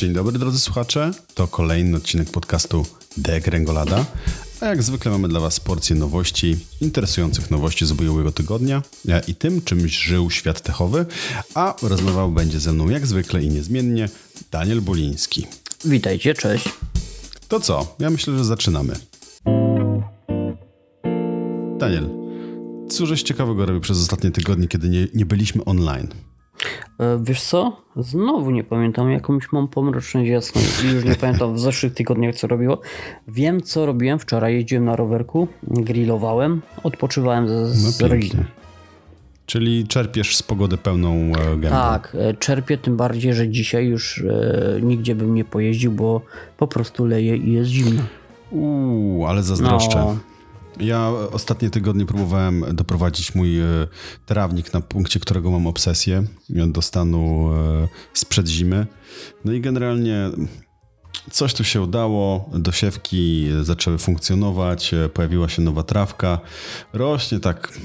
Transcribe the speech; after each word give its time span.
Dzień 0.00 0.12
dobry 0.12 0.38
drodzy 0.38 0.58
słuchacze, 0.58 1.10
to 1.34 1.48
kolejny 1.48 1.96
odcinek 1.96 2.30
podcastu 2.30 2.86
De 3.16 3.40
Gręgolada, 3.40 4.04
a 4.60 4.66
jak 4.66 4.82
zwykle 4.82 5.12
mamy 5.12 5.28
dla 5.28 5.40
Was 5.40 5.60
porcję 5.60 5.96
nowości, 5.96 6.56
interesujących 6.80 7.50
nowości 7.50 7.86
z 7.86 7.92
ubiegłego 7.92 8.32
tygodnia 8.32 8.82
e, 9.08 9.22
i 9.28 9.34
tym, 9.34 9.62
czymś 9.62 9.98
żył 9.98 10.30
świat 10.30 10.60
techowy, 10.60 11.06
a 11.54 11.74
rozmawiał 11.82 12.30
będzie 12.30 12.60
ze 12.60 12.72
mną 12.72 12.88
jak 12.88 13.06
zwykle 13.06 13.42
i 13.42 13.48
niezmiennie 13.48 14.08
Daniel 14.50 14.80
Buliński. 14.80 15.46
Witajcie, 15.84 16.34
cześć. 16.34 16.68
To 17.48 17.60
co? 17.60 17.96
Ja 17.98 18.10
myślę, 18.10 18.38
że 18.38 18.44
zaczynamy. 18.44 18.94
Daniel, 21.78 22.10
cóżeś 22.90 23.22
ciekawego 23.22 23.66
robił 23.66 23.80
przez 23.80 23.98
ostatnie 23.98 24.30
tygodnie, 24.30 24.68
kiedy 24.68 24.88
nie, 24.88 25.08
nie 25.14 25.26
byliśmy 25.26 25.64
online? 25.64 26.08
E, 27.00 27.18
wiesz 27.22 27.42
co? 27.42 27.76
Znowu 27.96 28.50
nie 28.50 28.64
pamiętam. 28.64 29.10
Jakąś 29.10 29.52
mam 29.52 29.68
pomroczność 29.68 30.30
jasną 30.30 30.60
i 30.84 30.94
już 30.94 31.04
nie 31.04 31.14
pamiętam 31.14 31.54
w 31.54 31.60
zeszłych 31.60 31.94
tygodniach 31.94 32.34
co 32.34 32.46
robiło. 32.46 32.80
Wiem 33.28 33.62
co 33.62 33.86
robiłem 33.86 34.18
wczoraj. 34.18 34.54
Jeździłem 34.54 34.84
na 34.84 34.96
rowerku, 34.96 35.48
grillowałem, 35.62 36.62
odpoczywałem 36.82 37.48
z, 37.68 38.00
No 38.00 38.08
rodziną. 38.08 38.44
Czyli 39.46 39.86
czerpiesz 39.86 40.36
z 40.36 40.42
pogody 40.42 40.76
pełną 40.76 41.14
e, 41.14 41.32
gębą. 41.32 41.68
Tak, 41.68 42.16
e, 42.20 42.34
czerpię 42.34 42.78
tym 42.78 42.96
bardziej, 42.96 43.34
że 43.34 43.48
dzisiaj 43.48 43.86
już 43.86 44.18
e, 44.18 44.80
nigdzie 44.82 45.14
bym 45.14 45.34
nie 45.34 45.44
pojeździł, 45.44 45.92
bo 45.92 46.20
po 46.56 46.66
prostu 46.66 47.04
leje 47.04 47.36
i 47.36 47.52
jest 47.52 47.70
zimno. 47.70 48.02
Uuu, 48.50 49.26
ale 49.26 49.42
zazdroszczę. 49.42 49.98
No. 49.98 50.16
Ja 50.80 51.08
ostatnie 51.32 51.70
tygodnie 51.70 52.06
próbowałem 52.06 52.64
doprowadzić 52.72 53.34
mój 53.34 53.60
e, 53.60 53.64
trawnik 54.26 54.72
na 54.72 54.80
punkcie, 54.80 55.20
którego 55.20 55.50
mam 55.50 55.66
obsesję 55.66 56.24
e, 56.56 56.66
do 56.66 56.82
stanu 56.82 57.50
e, 57.52 57.88
sprzed 58.14 58.48
zimy. 58.48 58.86
No 59.44 59.52
i 59.52 59.60
generalnie 59.60 60.30
coś 61.30 61.54
tu 61.54 61.64
się 61.64 61.80
udało, 61.80 62.50
dosiewki 62.52 63.48
zaczęły 63.62 63.98
funkcjonować, 63.98 64.94
pojawiła 65.14 65.48
się 65.48 65.62
nowa 65.62 65.82
trawka. 65.82 66.40
Rośnie 66.92 67.40
tak 67.40 67.78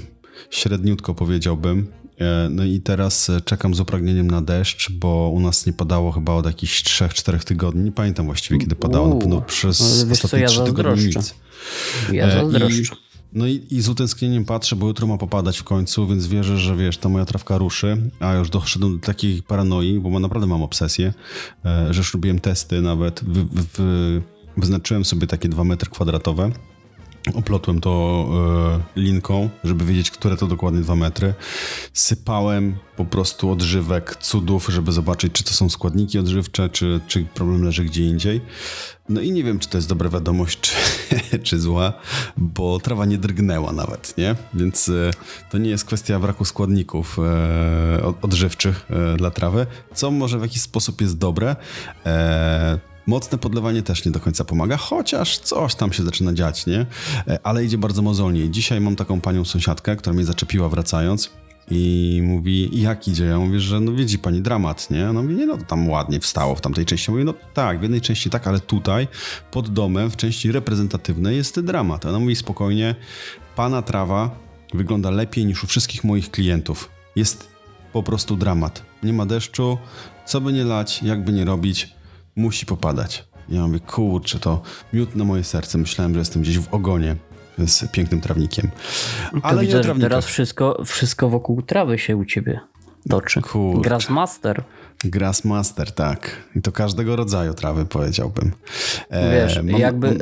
średniutko 0.49 1.15
powiedziałbym. 1.15 1.91
E, 2.19 2.47
No 2.49 2.63
i 2.63 2.79
teraz 2.81 3.29
e, 3.29 3.41
czekam 3.41 3.75
z 3.75 3.79
upragnieniem 3.79 4.31
na 4.31 4.41
deszcz, 4.41 4.91
bo 4.91 5.31
u 5.33 5.39
nas 5.39 5.65
nie 5.65 5.73
padało 5.73 6.11
chyba 6.11 6.33
od 6.33 6.45
jakichś 6.45 6.83
3-4 6.83 7.43
tygodni. 7.43 7.83
Nie 7.83 7.91
pamiętam 7.91 8.25
właściwie 8.25 8.59
kiedy 8.59 8.75
padało. 8.75 9.07
Na 9.07 9.15
pewno 9.15 9.35
Uuu, 9.35 9.45
przez 9.45 10.05
ostatnie 10.11 10.39
ja 10.39 10.47
3 10.47 10.63
tygodnie 10.63 11.05
nic. 11.05 11.35
Ja 12.11 12.25
E, 12.25 12.31
zazdroszczę. 12.31 12.95
No 13.33 13.47
i, 13.47 13.61
i 13.71 13.81
z 13.81 13.89
utęsknieniem 13.89 14.45
patrzę, 14.45 14.75
bo 14.75 14.87
jutro 14.87 15.07
ma 15.07 15.17
popadać 15.17 15.57
w 15.57 15.63
końcu, 15.63 16.07
więc 16.07 16.27
wierzę, 16.27 16.57
że 16.57 16.75
wiesz, 16.75 16.97
ta 16.97 17.09
moja 17.09 17.25
trawka 17.25 17.57
ruszy, 17.57 17.97
a 18.19 18.33
już 18.33 18.49
doszedłem 18.49 18.99
do 18.99 19.05
takiej 19.05 19.43
paranoi, 19.43 19.99
bo 19.99 20.19
naprawdę 20.19 20.47
mam 20.47 20.63
obsesję, 20.63 21.13
że 21.89 21.97
już 21.97 22.13
robiłem 22.13 22.39
testy 22.39 22.81
nawet, 22.81 23.23
wy, 23.23 23.45
wy, 23.45 23.63
wy, 23.77 24.21
wyznaczyłem 24.57 25.05
sobie 25.05 25.27
takie 25.27 25.49
dwa 25.49 25.63
metry 25.63 25.89
kwadratowe, 25.89 26.51
oplotłem 27.33 27.81
to 27.81 28.25
e, 28.95 28.99
linką, 28.99 29.49
żeby 29.63 29.85
wiedzieć, 29.85 30.11
które 30.11 30.37
to 30.37 30.47
dokładnie 30.47 30.81
dwa 30.81 30.95
metry. 30.95 31.33
Sypałem 31.93 32.75
po 32.95 33.05
prostu 33.05 33.51
odżywek, 33.51 34.15
cudów, 34.15 34.67
żeby 34.71 34.91
zobaczyć, 34.91 35.33
czy 35.33 35.43
to 35.43 35.53
są 35.53 35.69
składniki 35.69 36.19
odżywcze, 36.19 36.69
czy, 36.69 36.99
czy 37.07 37.25
problem 37.33 37.63
leży 37.63 37.85
gdzie 37.85 38.03
indziej. 38.03 38.41
No 39.09 39.21
i 39.21 39.31
nie 39.31 39.43
wiem, 39.43 39.59
czy 39.59 39.69
to 39.69 39.77
jest 39.77 39.89
dobra 39.89 40.09
wiadomość, 40.09 40.59
czy, 40.59 40.71
czy 41.43 41.59
zła, 41.59 41.93
bo 42.37 42.79
trawa 42.79 43.05
nie 43.05 43.17
drgnęła 43.17 43.71
nawet, 43.71 44.17
nie? 44.17 44.35
Więc 44.53 44.89
e, 44.89 45.11
to 45.51 45.57
nie 45.57 45.69
jest 45.69 45.85
kwestia 45.85 46.19
braku 46.19 46.45
składników 46.45 47.17
od- 48.03 48.25
odżywczych 48.25 48.87
dla 49.17 49.31
trawy, 49.31 49.65
co 49.93 50.11
może 50.11 50.39
w 50.39 50.41
jakiś 50.41 50.61
sposób 50.61 51.01
jest 51.01 51.17
dobre. 51.17 51.55
Mocne 53.07 53.37
podlewanie 53.37 53.81
też 53.81 54.05
nie 54.05 54.11
do 54.11 54.19
końca 54.19 54.45
pomaga, 54.45 54.77
chociaż 54.77 55.37
coś 55.37 55.75
tam 55.75 55.93
się 55.93 56.03
zaczyna 56.03 56.33
dziać, 56.33 56.65
nie? 56.65 56.85
E, 57.27 57.39
Ale 57.43 57.65
idzie 57.65 57.77
bardzo 57.77 58.01
mozolnie. 58.01 58.49
Dzisiaj 58.49 58.81
mam 58.81 58.95
taką 58.95 59.21
panią 59.21 59.45
sąsiadkę, 59.45 59.95
która 59.95 60.13
mnie 60.13 60.25
zaczepiła 60.25 60.69
wracając 60.69 61.29
i 61.71 62.19
mówi, 62.23 62.81
jak 62.81 63.07
idzie? 63.07 63.25
Ja 63.25 63.39
mówię, 63.39 63.59
że 63.59 63.79
no 63.79 63.91
widzi 63.91 64.19
pani 64.19 64.41
dramat, 64.41 64.89
nie? 64.89 65.05
No 65.05 65.23
mówi, 65.23 65.35
nie 65.35 65.45
no, 65.45 65.57
tam 65.57 65.89
ładnie 65.89 66.19
wstało 66.19 66.55
w 66.55 66.61
tamtej 66.61 66.85
części. 66.85 67.11
Ja 67.11 67.13
mówię, 67.13 67.23
no 67.23 67.33
tak, 67.53 67.79
w 67.79 67.81
jednej 67.81 68.01
części 68.01 68.29
tak, 68.29 68.47
ale 68.47 68.59
tutaj, 68.59 69.07
pod 69.51 69.69
domem, 69.69 70.11
w 70.11 70.17
części 70.17 70.51
reprezentatywnej 70.51 71.35
jest 71.37 71.59
dramat. 71.59 72.05
Ona 72.05 72.19
mówi 72.19 72.35
spokojnie, 72.35 72.95
pana 73.55 73.81
trawa 73.81 74.39
wygląda 74.73 75.09
lepiej 75.09 75.45
niż 75.45 75.63
u 75.63 75.67
wszystkich 75.67 76.03
moich 76.03 76.31
klientów. 76.31 76.89
Jest 77.15 77.47
po 77.93 78.03
prostu 78.03 78.35
dramat. 78.35 78.81
Nie 79.03 79.13
ma 79.13 79.25
deszczu, 79.25 79.77
co 80.25 80.41
by 80.41 80.53
nie 80.53 80.63
lać, 80.63 81.03
jak 81.03 81.23
by 81.23 81.33
nie 81.33 81.45
robić, 81.45 81.95
musi 82.35 82.65
popadać. 82.65 83.27
Ja 83.49 83.67
mówię, 83.67 83.79
kurczę, 83.79 84.39
to 84.39 84.61
miód 84.93 85.15
na 85.15 85.23
moje 85.23 85.43
serce. 85.43 85.77
Myślałem, 85.77 86.13
że 86.13 86.19
jestem 86.19 86.41
gdzieś 86.41 86.59
w 86.59 86.73
ogonie 86.73 87.15
z 87.67 87.91
pięknym 87.91 88.21
trawnikiem. 88.21 88.71
Ale 89.43 89.61
nie 89.61 89.67
widzę, 89.67 89.81
trawnikach. 89.81 90.09
teraz 90.09 90.25
wszystko, 90.25 90.83
wszystko 90.85 91.29
wokół 91.29 91.61
trawy 91.61 91.99
się 91.99 92.17
u 92.17 92.25
ciebie 92.25 92.59
toczy. 93.09 93.41
Kurczę. 93.41 93.81
Grassmaster. 93.89 94.63
Grassmaster, 95.03 95.91
tak. 95.91 96.31
I 96.55 96.61
to 96.61 96.71
każdego 96.71 97.15
rodzaju 97.15 97.53
trawy, 97.53 97.85
powiedziałbym. 97.85 98.51
E, 99.09 99.31
Wiesz, 99.31 99.57
mam- 99.57 99.67
jakby 99.67 100.17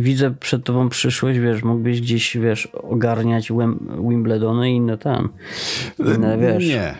widzę 0.00 0.34
przed 0.40 0.64
tobą 0.64 0.88
przyszłość, 0.88 1.38
wiesz, 1.38 1.62
mógłbyś 1.62 2.00
gdzieś, 2.00 2.36
wiesz, 2.36 2.66
ogarniać 2.66 3.50
Wim- 3.52 4.08
Wimbledony 4.08 4.72
i 4.72 4.74
inne 4.76 4.98
tam. 4.98 5.28
Inne, 5.98 6.38
wiesz, 6.38 6.66
Nie. 6.66 6.94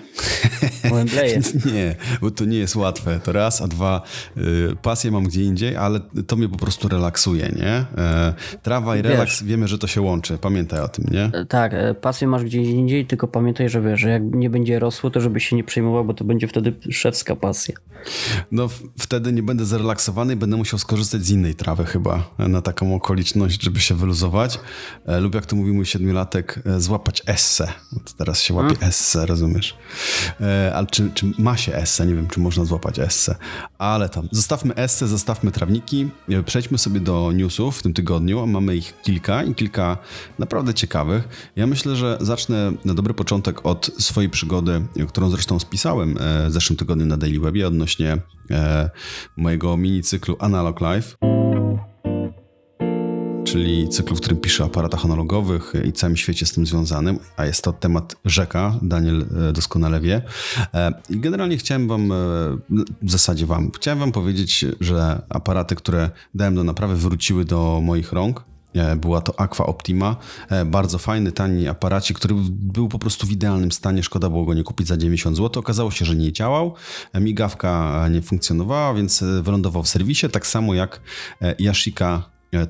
Wembleje. 0.94 1.40
Nie, 1.74 1.94
bo 2.20 2.30
to 2.30 2.44
nie 2.44 2.58
jest 2.58 2.76
łatwe. 2.76 3.20
To 3.24 3.32
raz, 3.32 3.62
a 3.62 3.68
dwa, 3.68 4.02
y, 4.36 4.76
pasję 4.82 5.10
mam 5.10 5.24
gdzie 5.24 5.42
indziej, 5.42 5.76
ale 5.76 6.00
to 6.26 6.36
mnie 6.36 6.48
po 6.48 6.56
prostu 6.56 6.88
relaksuje, 6.88 7.52
nie? 7.56 8.02
E, 8.04 8.34
trawa 8.62 8.96
i 8.96 9.02
Wiesz. 9.02 9.12
relaks, 9.12 9.42
wiemy, 9.42 9.68
że 9.68 9.78
to 9.78 9.86
się 9.86 10.00
łączy. 10.00 10.38
Pamiętaj 10.38 10.80
o 10.80 10.88
tym, 10.88 11.04
nie? 11.10 11.30
Tak, 11.48 11.74
e, 11.74 11.94
pasję 11.94 12.28
masz 12.28 12.44
gdzieś 12.44 12.68
indziej, 12.68 13.06
tylko 13.06 13.28
pamiętaj, 13.28 13.68
że 13.68 13.82
wiesz, 13.82 14.00
że 14.00 14.10
jak 14.10 14.22
nie 14.22 14.50
będzie 14.50 14.78
rosło, 14.78 15.10
to 15.10 15.20
żebyś 15.20 15.48
się 15.48 15.56
nie 15.56 15.64
przejmował, 15.64 16.04
bo 16.04 16.14
to 16.14 16.24
będzie 16.24 16.48
wtedy 16.48 16.72
szewska 16.90 17.36
pasja. 17.36 17.74
No 18.52 18.68
wtedy 18.98 19.32
nie 19.32 19.42
będę 19.42 19.64
zrelaksowany 19.64 20.32
i 20.32 20.36
będę 20.36 20.56
musiał 20.56 20.78
skorzystać 20.78 21.24
z 21.24 21.30
innej 21.30 21.54
trawy 21.54 21.84
chyba 21.84 22.34
e, 22.38 22.48
na 22.48 22.62
taką 22.62 22.94
okoliczność, 22.94 23.62
żeby 23.62 23.80
się 23.80 23.94
wyluzować. 23.94 24.60
E, 25.06 25.20
lub 25.20 25.34
jak 25.34 25.46
to 25.46 25.56
mówi 25.56 25.72
mój 25.72 25.86
siedmiolatek, 25.86 26.60
e, 26.66 26.80
złapać 26.80 27.22
esse. 27.26 27.72
No 27.92 28.00
to 28.04 28.12
teraz 28.16 28.40
się 28.40 28.54
łapie 28.54 28.76
esse, 28.80 29.26
rozumiesz? 29.26 29.76
Ale 30.74 30.86
czy, 30.86 31.10
czy 31.14 31.32
ma 31.38 31.56
się 31.56 31.74
esse? 31.74 32.06
Nie 32.06 32.14
wiem, 32.14 32.28
czy 32.28 32.40
można 32.40 32.64
złapać 32.64 32.98
esse. 32.98 33.36
Ale 33.78 34.08
tam, 34.08 34.28
zostawmy 34.32 34.74
esse, 34.74 35.08
zostawmy 35.08 35.50
trawniki. 35.50 36.08
Przejdźmy 36.46 36.78
sobie 36.78 37.00
do 37.00 37.32
newsów 37.32 37.78
w 37.78 37.82
tym 37.82 37.94
tygodniu. 37.94 38.46
Mamy 38.46 38.76
ich 38.76 39.00
kilka 39.02 39.42
i 39.42 39.54
kilka 39.54 39.98
naprawdę 40.38 40.74
ciekawych. 40.74 41.50
Ja 41.56 41.66
myślę, 41.66 41.96
że 41.96 42.18
zacznę 42.20 42.72
na 42.84 42.94
dobry 42.94 43.14
początek 43.14 43.66
od 43.66 43.90
swojej 43.98 44.30
przygody, 44.30 44.82
którą 45.08 45.30
zresztą 45.30 45.58
spisałem 45.58 46.18
w 46.48 46.52
zeszłym 46.52 46.76
tygodniu 46.76 47.06
na 47.06 47.16
Daily 47.16 47.40
Webie 47.40 47.68
odnośnie 47.68 47.89
e, 48.50 48.90
mojego 49.36 49.76
mini 49.76 50.02
cyklu 50.02 50.36
Analog 50.38 50.80
Life 50.80 51.16
czyli 53.52 53.88
cyklu, 53.88 54.16
w 54.16 54.20
którym 54.20 54.38
piszę 54.38 54.64
o 54.64 54.66
aparatach 54.66 55.04
analogowych 55.04 55.72
i 55.84 55.92
całym 55.92 56.16
świecie 56.16 56.46
z 56.46 56.52
tym 56.52 56.66
związanym, 56.66 57.18
a 57.36 57.46
jest 57.46 57.64
to 57.64 57.72
temat 57.72 58.16
rzeka, 58.24 58.78
Daniel 58.82 59.26
e, 59.48 59.52
doskonale 59.52 60.00
wie. 60.00 60.22
E, 60.74 60.92
I 61.10 61.20
generalnie 61.20 61.56
chciałem 61.56 61.88
wam, 61.88 62.12
e, 62.12 62.16
w 63.02 63.10
zasadzie 63.10 63.46
wam, 63.46 63.70
chciałem 63.76 63.98
wam 63.98 64.12
powiedzieć, 64.12 64.64
że 64.80 65.22
aparaty, 65.28 65.74
które 65.74 66.10
dałem 66.34 66.54
do 66.54 66.64
naprawy, 66.64 66.96
wróciły 66.96 67.44
do 67.44 67.80
moich 67.84 68.12
rąk. 68.12 68.44
E, 68.74 68.96
Była 68.96 69.20
to 69.20 69.40
Aqua 69.40 69.66
Optima, 69.66 70.16
e, 70.48 70.64
bardzo 70.64 70.98
fajny, 70.98 71.32
tani 71.32 71.68
aparacik, 71.68 72.18
który 72.18 72.34
był 72.50 72.88
po 72.88 72.98
prostu 72.98 73.26
w 73.26 73.30
idealnym 73.30 73.72
stanie, 73.72 74.02
szkoda 74.02 74.28
było 74.28 74.44
go 74.44 74.54
nie 74.54 74.62
kupić 74.62 74.88
za 74.88 74.96
90 74.96 75.36
zł. 75.36 75.60
Okazało 75.60 75.90
się, 75.90 76.04
że 76.04 76.16
nie 76.16 76.32
działał, 76.32 76.74
e, 77.12 77.20
migawka 77.20 78.08
nie 78.10 78.22
funkcjonowała, 78.22 78.94
więc 78.94 79.24
wylądował 79.42 79.82
w 79.82 79.88
serwisie, 79.88 80.28
tak 80.28 80.46
samo 80.46 80.74
jak 80.74 81.00
Yashica 81.58 82.22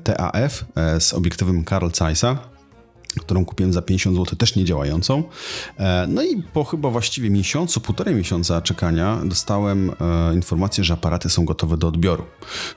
TAF 0.03 0.65
z 0.99 1.13
obiektywem 1.13 1.65
Carl 1.65 1.89
Zeissa 1.93 2.50
którą 3.19 3.45
kupiłem 3.45 3.73
za 3.73 3.81
50 3.81 4.15
zł, 4.17 4.37
też 4.37 4.55
nie 4.55 4.65
działającą. 4.65 5.23
E, 5.77 6.07
No 6.09 6.23
i 6.23 6.43
po 6.53 6.63
chyba 6.63 6.89
właściwie 6.89 7.29
miesiącu, 7.29 7.81
półtorej 7.81 8.15
miesiąca 8.15 8.61
czekania 8.61 9.21
dostałem 9.25 9.89
e, 9.89 10.33
informację, 10.33 10.83
że 10.83 10.93
aparaty 10.93 11.29
są 11.29 11.45
gotowe 11.45 11.77
do 11.77 11.87
odbioru. 11.87 12.23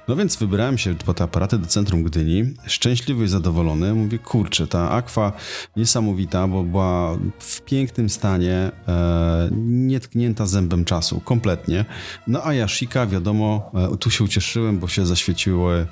No 0.08 0.16
więc 0.16 0.36
wybrałem 0.36 0.78
się 0.78 0.94
po 0.94 1.14
te 1.14 1.24
aparaty 1.24 1.58
do 1.58 1.66
centrum 1.66 2.02
Gdyni, 2.02 2.54
szczęśliwy 2.66 3.24
i 3.24 3.28
zadowolony. 3.28 3.94
Mówię, 3.94 4.18
kurczę, 4.18 4.66
ta 4.66 4.90
Aqua 4.90 5.32
niesamowita, 5.76 6.48
bo 6.48 6.62
była 6.62 7.18
w 7.38 7.60
pięknym 7.60 8.10
stanie, 8.10 8.70
e, 8.88 9.50
nietknięta 9.66 10.46
zębem 10.46 10.84
czasu, 10.84 11.20
kompletnie. 11.20 11.84
No 12.26 12.42
a 12.44 12.54
Yashica, 12.54 13.06
wiadomo, 13.06 13.72
tu 14.00 14.10
się 14.10 14.24
ucieszyłem, 14.24 14.78
bo 14.78 14.88
się 14.88 15.06
zaświeciły 15.06 15.86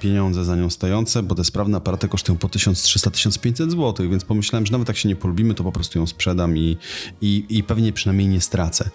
pieniądze 0.00 0.44
za 0.44 0.56
nią 0.56 0.70
stojące, 0.70 1.22
bo 1.22 1.34
te 1.34 1.44
sprawne 1.44 1.76
aparaty 1.76 2.08
kosztują 2.08 2.38
po 2.38 2.48
1300-1500 2.48 3.49
500 3.50 3.70
zł, 3.70 4.10
więc 4.10 4.24
pomyślałem, 4.24 4.66
że 4.66 4.72
nawet 4.72 4.88
jak 4.88 4.96
się 4.96 5.08
nie 5.08 5.16
polubimy, 5.16 5.54
to 5.54 5.64
po 5.64 5.72
prostu 5.72 5.98
ją 5.98 6.06
sprzedam 6.06 6.56
i, 6.58 6.76
i, 7.20 7.44
i 7.48 7.62
pewnie 7.62 7.92
przynajmniej 7.92 8.28
nie 8.28 8.40
stracę. 8.40 8.90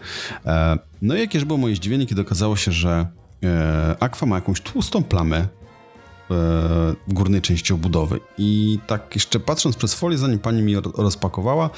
E, 0.45 0.77
no 1.01 1.15
i 1.15 1.19
jakież 1.19 1.45
było 1.45 1.59
moje 1.59 1.75
zdziwienie, 1.75 2.05
kiedy 2.05 2.21
okazało 2.21 2.55
się, 2.55 2.71
że 2.71 3.07
e, 3.43 3.95
Aqua 3.99 4.25
ma 4.25 4.35
jakąś 4.35 4.61
tłustą 4.61 5.03
plamę 5.03 5.37
e, 5.37 5.47
w 7.07 7.13
górnej 7.13 7.41
części 7.41 7.73
obudowy. 7.73 8.19
I 8.37 8.79
tak 8.87 9.15
jeszcze 9.15 9.39
patrząc 9.39 9.75
przez 9.75 9.93
folię, 9.93 10.17
zanim 10.17 10.39
pani 10.39 10.61
mi 10.61 10.75
rozpakowała, 10.75 11.69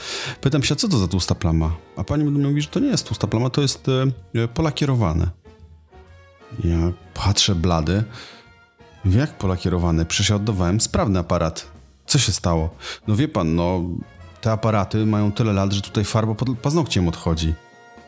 pytam 0.41 0.63
się, 0.63 0.75
co 0.75 0.87
to 0.87 0.97
za 0.97 1.07
tłusta 1.07 1.35
plama? 1.35 1.75
A 1.95 2.03
pani 2.03 2.23
mówi, 2.23 2.61
że 2.61 2.67
to 2.67 2.79
nie 2.79 2.87
jest 2.87 3.07
tłusta 3.07 3.27
plama, 3.27 3.49
to 3.49 3.61
jest 3.61 3.85
polakierowane. 4.53 5.29
Ja 6.63 6.91
patrzę 7.13 7.55
blady. 7.55 8.03
Jak 9.05 9.37
polakierowane? 9.37 10.05
Przecież 10.05 10.29
ja 10.29 10.35
oddawałem 10.35 10.81
sprawny 10.81 11.19
aparat. 11.19 11.76
Co 12.07 12.19
się 12.19 12.31
stało? 12.31 12.69
No 13.07 13.15
wie 13.15 13.27
pan, 13.27 13.55
no 13.55 13.83
te 14.41 14.51
aparaty 14.51 15.05
mają 15.05 15.31
tyle 15.31 15.53
lat, 15.53 15.73
że 15.73 15.81
tutaj 15.81 16.05
farba 16.05 16.35
pod 16.35 16.59
paznokciem 16.59 17.07
odchodzi. 17.07 17.53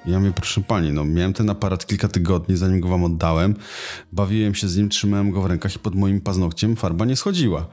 Ja 0.06 0.20
mówię, 0.20 0.32
proszę 0.36 0.62
pani, 0.62 0.92
no 0.92 1.06
miałem 1.06 1.34
ten 1.34 1.50
aparat 1.50 1.86
kilka 1.86 2.08
tygodni, 2.08 2.58
zanim 2.58 2.80
go 2.80 2.88
wam 2.88 3.04
oddałem. 3.04 3.56
Bawiłem 4.12 4.56
się 4.56 4.68
z 4.68 4.78
nim, 4.78 4.90
trzymałem 4.90 5.32
go 5.32 5.42
w 5.42 5.46
rękach 5.46 5.76
i 5.76 5.80
pod 5.80 5.96
moim 5.96 6.22
paznokciem 6.22 6.76
farba 6.76 7.06
nie 7.06 7.16
schodziła. 7.16 7.68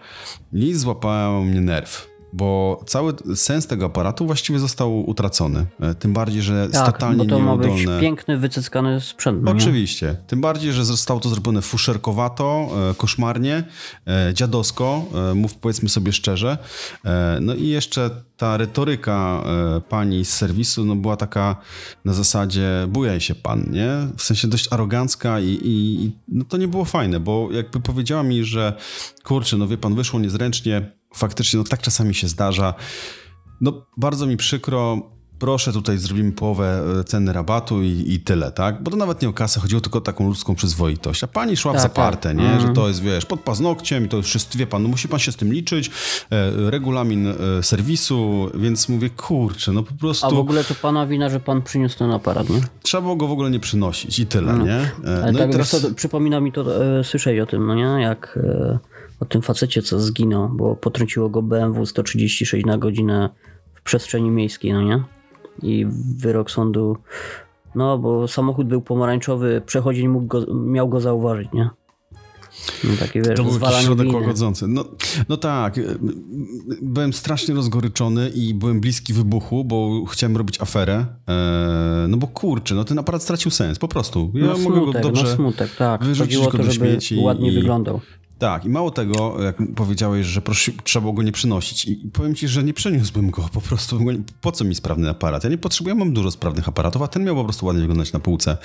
I 0.52 0.75
złapała 0.75 1.44
mnie 1.44 1.61
nerw 1.61 2.15
bo 2.36 2.80
cały 2.86 3.12
sens 3.34 3.66
tego 3.66 3.86
aparatu 3.86 4.26
właściwie 4.26 4.58
został 4.58 5.10
utracony. 5.10 5.66
E, 5.80 5.94
tym 5.94 6.12
bardziej, 6.12 6.42
że 6.42 6.54
jest 6.54 6.72
tak, 6.72 6.86
totalnie 6.92 7.18
bo 7.18 7.24
to 7.24 7.38
nieudolne. 7.38 7.68
ma 7.68 7.74
być 7.74 8.00
piękny, 8.00 8.38
wycyckany 8.38 9.00
sprzęt. 9.00 9.42
No 9.42 9.50
Oczywiście. 9.50 10.06
Nie? 10.06 10.14
Tym 10.26 10.40
bardziej, 10.40 10.72
że 10.72 10.84
zostało 10.84 11.20
to 11.20 11.28
zrobione 11.28 11.62
fuszerkowato, 11.62 12.68
e, 12.90 12.94
koszmarnie, 12.94 13.64
e, 14.06 14.34
dziadowsko, 14.34 15.04
mów 15.34 15.54
powiedzmy 15.54 15.88
sobie 15.88 16.12
szczerze. 16.12 16.58
No 17.40 17.54
i 17.54 17.68
jeszcze 17.68 18.10
ta 18.36 18.56
retoryka 18.56 19.44
pani 19.88 20.24
z 20.24 20.34
serwisu 20.34 20.84
no 20.84 20.96
była 20.96 21.16
taka 21.16 21.56
na 22.04 22.12
zasadzie 22.12 22.68
bujaj 22.88 23.20
się 23.20 23.34
pan, 23.34 23.66
nie? 23.70 23.88
W 24.16 24.22
sensie 24.22 24.48
dość 24.48 24.72
arogancka 24.72 25.40
i, 25.40 25.60
i 25.64 26.10
no 26.28 26.44
to 26.44 26.56
nie 26.56 26.68
było 26.68 26.84
fajne, 26.84 27.20
bo 27.20 27.48
jakby 27.52 27.80
powiedziała 27.80 28.22
mi, 28.22 28.44
że 28.44 28.72
kurczę, 29.24 29.56
no 29.56 29.68
wie 29.68 29.78
pan, 29.78 29.94
wyszło 29.94 30.20
niezręcznie, 30.20 30.90
faktycznie 31.14 31.58
no 31.58 31.64
tak 31.64 31.82
czasami 31.82 32.14
się 32.14 32.29
zdarza. 32.29 32.75
No 33.61 33.87
bardzo 33.97 34.26
mi 34.26 34.37
przykro, 34.37 35.03
proszę 35.38 35.73
tutaj 35.73 35.99
zrobimy 35.99 36.32
połowę 36.32 36.82
e, 37.00 37.05
ceny 37.05 37.32
rabatu 37.32 37.82
i, 37.82 38.05
i, 38.06 38.20
tyle, 38.20 38.53
tak? 38.53 38.82
Bo 38.82 38.91
to 38.91 38.97
nawet 38.97 39.23
nie 39.23 39.29
o 39.29 39.32
kasę, 39.32 39.61
chodziło 39.61 39.81
tylko 39.81 39.99
o 39.99 40.00
taką 40.00 40.26
ludzką 40.29 40.55
przyzwoitość. 40.55 41.25
A 41.25 41.26
pani 41.26 41.56
szła 41.56 41.73
tak, 41.73 41.81
w 41.81 41.82
zaparte, 41.82 42.29
tak. 42.29 42.38
nie? 42.38 42.49
Mm. 42.49 42.61
Że 42.61 42.69
to 42.69 42.88
jest, 42.88 43.03
wiesz, 43.03 43.26
pod 43.26 43.41
paznokciem 43.41 44.05
i 44.05 44.08
to 44.08 44.17
już 44.17 44.26
wszystko, 44.26 44.58
wie 44.58 44.67
pan, 44.67 44.82
no 44.82 44.88
musi 44.88 45.08
pan 45.08 45.19
się 45.19 45.32
z 45.32 45.37
tym 45.37 45.53
liczyć, 45.53 45.91
e, 46.31 46.70
regulamin 46.70 47.26
e, 47.26 47.35
serwisu, 47.62 48.50
więc 48.55 48.88
mówię, 48.88 49.11
kurczę, 49.11 49.73
no 49.73 49.82
po 49.82 49.94
prostu... 49.94 50.26
A 50.26 50.31
w 50.31 50.38
ogóle 50.38 50.64
to 50.64 50.75
pana 50.75 51.06
wina, 51.06 51.29
że 51.29 51.41
pan 51.41 51.62
przyniósł 51.62 51.99
ten 51.99 52.11
aparat, 52.11 52.49
nie? 52.49 52.61
Trzeba 52.82 53.00
było 53.00 53.17
go 53.17 53.26
w 53.26 53.32
ogóle 53.32 53.50
nie 53.50 53.61
przynosić 53.61 54.19
i 54.19 54.26
tyle, 54.26 54.53
no. 54.53 54.64
nie? 54.64 54.91
E, 55.05 55.23
Ale 55.23 55.32
no 55.32 55.38
tak, 55.38 55.49
i 55.49 55.53
teraz... 55.53 55.70
to, 55.70 55.94
przypomina 55.94 56.41
mi 56.41 56.53
to, 56.53 56.85
e, 56.99 57.05
słyszeć 57.05 57.41
o 57.41 57.47
tym, 57.47 57.67
no 57.67 57.75
nie? 57.75 58.03
Jak... 58.03 58.38
E 58.43 58.95
o 59.20 59.24
tym 59.24 59.42
facecie, 59.42 59.82
co 59.82 60.00
zginął, 60.00 60.48
bo 60.48 60.76
potrąciło 60.76 61.28
go 61.28 61.42
BMW 61.42 61.86
136 61.86 62.66
na 62.66 62.78
godzinę 62.78 63.30
w 63.74 63.82
przestrzeni 63.82 64.30
miejskiej, 64.30 64.72
no 64.72 64.82
nie? 64.82 65.04
I 65.62 65.86
wyrok 66.18 66.50
sądu, 66.50 66.96
no 67.74 67.98
bo 67.98 68.28
samochód 68.28 68.66
był 68.68 68.82
pomarańczowy, 68.82 69.62
przechodzień 69.66 70.08
mógł 70.08 70.26
go, 70.26 70.54
miał 70.54 70.88
go 70.88 71.00
zauważyć, 71.00 71.48
nie? 71.52 71.70
No 72.84 72.90
takie, 72.98 73.22
wiesz, 73.22 73.36
to 73.36 73.44
był 73.44 73.58
jakiś 73.60 73.84
środek 73.84 74.12
łagodzący. 74.12 74.68
No, 74.68 74.84
no 75.28 75.36
tak, 75.36 75.80
byłem 76.82 77.12
strasznie 77.12 77.54
rozgoryczony 77.54 78.28
i 78.28 78.54
byłem 78.54 78.80
bliski 78.80 79.12
wybuchu, 79.12 79.64
bo 79.64 80.04
chciałem 80.04 80.36
robić 80.36 80.60
aferę. 80.60 81.06
Eee, 81.26 82.08
no 82.08 82.16
bo 82.16 82.26
kurczę, 82.26 82.74
no 82.74 82.84
ten 82.84 82.98
aparat 82.98 83.22
stracił 83.22 83.50
sens, 83.50 83.78
po 83.78 83.88
prostu. 83.88 84.32
Ja 84.34 84.46
no 84.46 84.58
mogę 84.58 84.76
smutek, 84.76 85.02
go 85.02 85.08
dobrze 85.08 85.22
no 85.22 85.34
smutek, 85.34 85.76
tak. 85.78 86.04
Chodziło 86.19 86.50
to, 86.50 86.62
żeby 86.62 86.98
ładnie 87.16 87.52
i... 87.52 87.54
wyglądał. 87.54 88.00
Tak, 88.38 88.64
i 88.64 88.68
mało 88.68 88.90
tego, 88.90 89.42
jak 89.42 89.56
powiedziałeś, 89.76 90.26
że 90.26 90.42
prosi, 90.42 90.72
trzeba 90.84 91.12
go 91.12 91.22
nie 91.22 91.32
przynosić. 91.32 91.84
I 91.84 91.96
powiem 91.96 92.34
ci, 92.34 92.48
że 92.48 92.64
nie 92.64 92.74
przeniósłbym 92.74 93.30
go 93.30 93.48
po 93.52 93.60
prostu. 93.60 94.00
Po 94.40 94.52
co 94.52 94.64
mi 94.64 94.74
sprawny 94.74 95.10
aparat? 95.10 95.44
Ja 95.44 95.50
nie 95.50 95.58
potrzebuję, 95.58 95.94
mam 95.94 96.12
dużo 96.12 96.30
sprawnych 96.30 96.68
aparatów, 96.68 97.02
a 97.02 97.08
ten 97.08 97.24
miał 97.24 97.34
po 97.34 97.44
prostu 97.44 97.66
ładnie 97.66 97.80
wyglądać 97.80 98.12
na 98.12 98.20
półce. 98.20 98.56